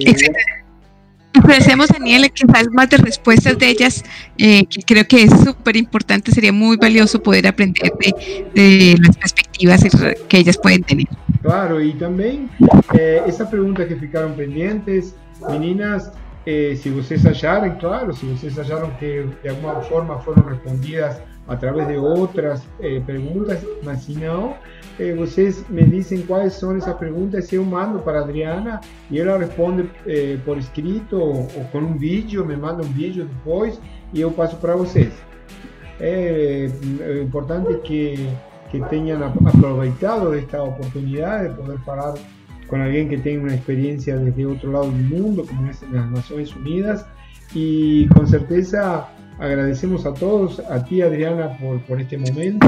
[1.31, 4.03] Agradecemos, Daniel, quizás más de respuestas de ellas,
[4.37, 9.15] eh, que creo que es súper importante, sería muy valioso poder aprender de, de, las
[9.15, 9.83] perspectivas
[10.27, 11.07] que ellas pueden tener.
[11.41, 12.49] Claro, y también
[12.93, 15.15] eh, esas preguntas que ficaron pendientes,
[15.47, 16.11] meninas,
[16.45, 21.57] eh, si ustedes hallaron, claro, si ustedes hallaron que de alguna forma fueron respondidas a
[21.57, 24.55] través de outras eh, perguntas, mas se não,
[24.99, 28.79] eh, vocês me dizem quais são essas perguntas, eu mando para Adriana
[29.09, 33.25] e ela responde eh, por escrito ou, ou, com um vídeo, me manda um vídeo
[33.25, 33.81] depois
[34.13, 35.11] e eu passo para vocês.
[35.99, 36.69] É,
[37.01, 38.29] é importante que,
[38.71, 42.13] que tenham aproveitado esta oportunidade de poder falar
[42.67, 46.55] com alguém que tem uma experiência desde outro lado do mundo, como é nas Nações
[46.55, 47.03] Unidas,
[47.55, 49.07] e com certeza
[49.39, 52.67] agradecemos a todos, a ti Adriana por, por este momento,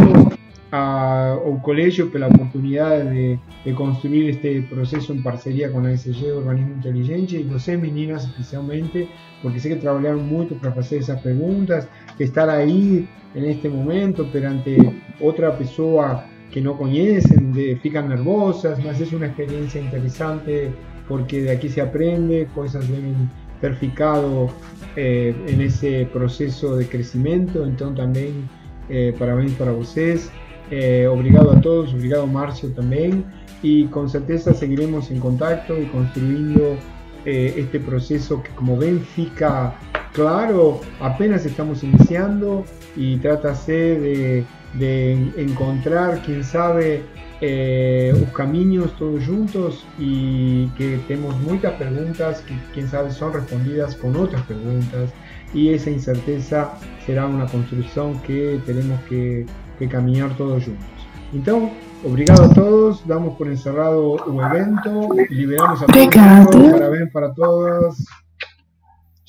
[0.72, 5.96] a, al colegio por la oportunidad de, de, construir este proceso en parcería con la
[5.96, 9.08] SG Organismo Inteligente y sé meninas especialmente,
[9.44, 11.88] porque sé que trabajaron mucho para hacer esas preguntas,
[12.18, 14.78] que estar ahí en este momento perante
[15.22, 20.72] otra persona que no conocen, de, fican nervosas, más es una experiencia interesante
[21.08, 23.30] porque de aquí se aprende, cosas deben
[23.60, 24.50] ter ficado
[24.96, 27.66] eh, en ese proceso de crecimiento.
[27.66, 28.50] Entonces también
[28.90, 30.30] eh, parabéns para vocês.
[30.70, 33.26] Eh, obrigado a todos, obrigado Márcio también.
[33.62, 36.78] Y con certeza seguiremos en contacto y construyendo
[37.26, 39.76] eh, este proceso que como ven fica
[40.14, 42.66] claro, apenas estamos iniciando
[42.96, 47.04] y trátase de, de encontrar, quién sabe,
[47.42, 53.96] eh, os caminhos todos juntos e que temos muitas perguntas que, quem sabe, são respondidas
[53.96, 55.10] com outras perguntas
[55.54, 56.70] y esa incerteza
[57.06, 59.46] será una construção que tenemos que,
[59.80, 60.86] que caminhar todos juntos.
[61.34, 61.72] Então,
[62.04, 67.98] obrigado a todos, damos por encerrado o evento, liberamos a todos, parabéns para todos.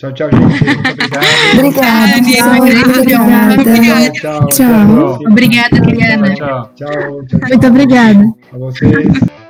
[0.02, 0.64] Tchau, tchau, gente.
[1.54, 2.18] Obrigada,
[2.58, 4.10] Obrigada, obrigada.
[4.10, 5.18] Tchau, Tchau.
[5.28, 6.34] Obrigada, Adriana.
[6.34, 6.70] Tchau.
[6.74, 8.34] Tchau, tchau, Muito obrigada.
[8.52, 9.41] A vocês.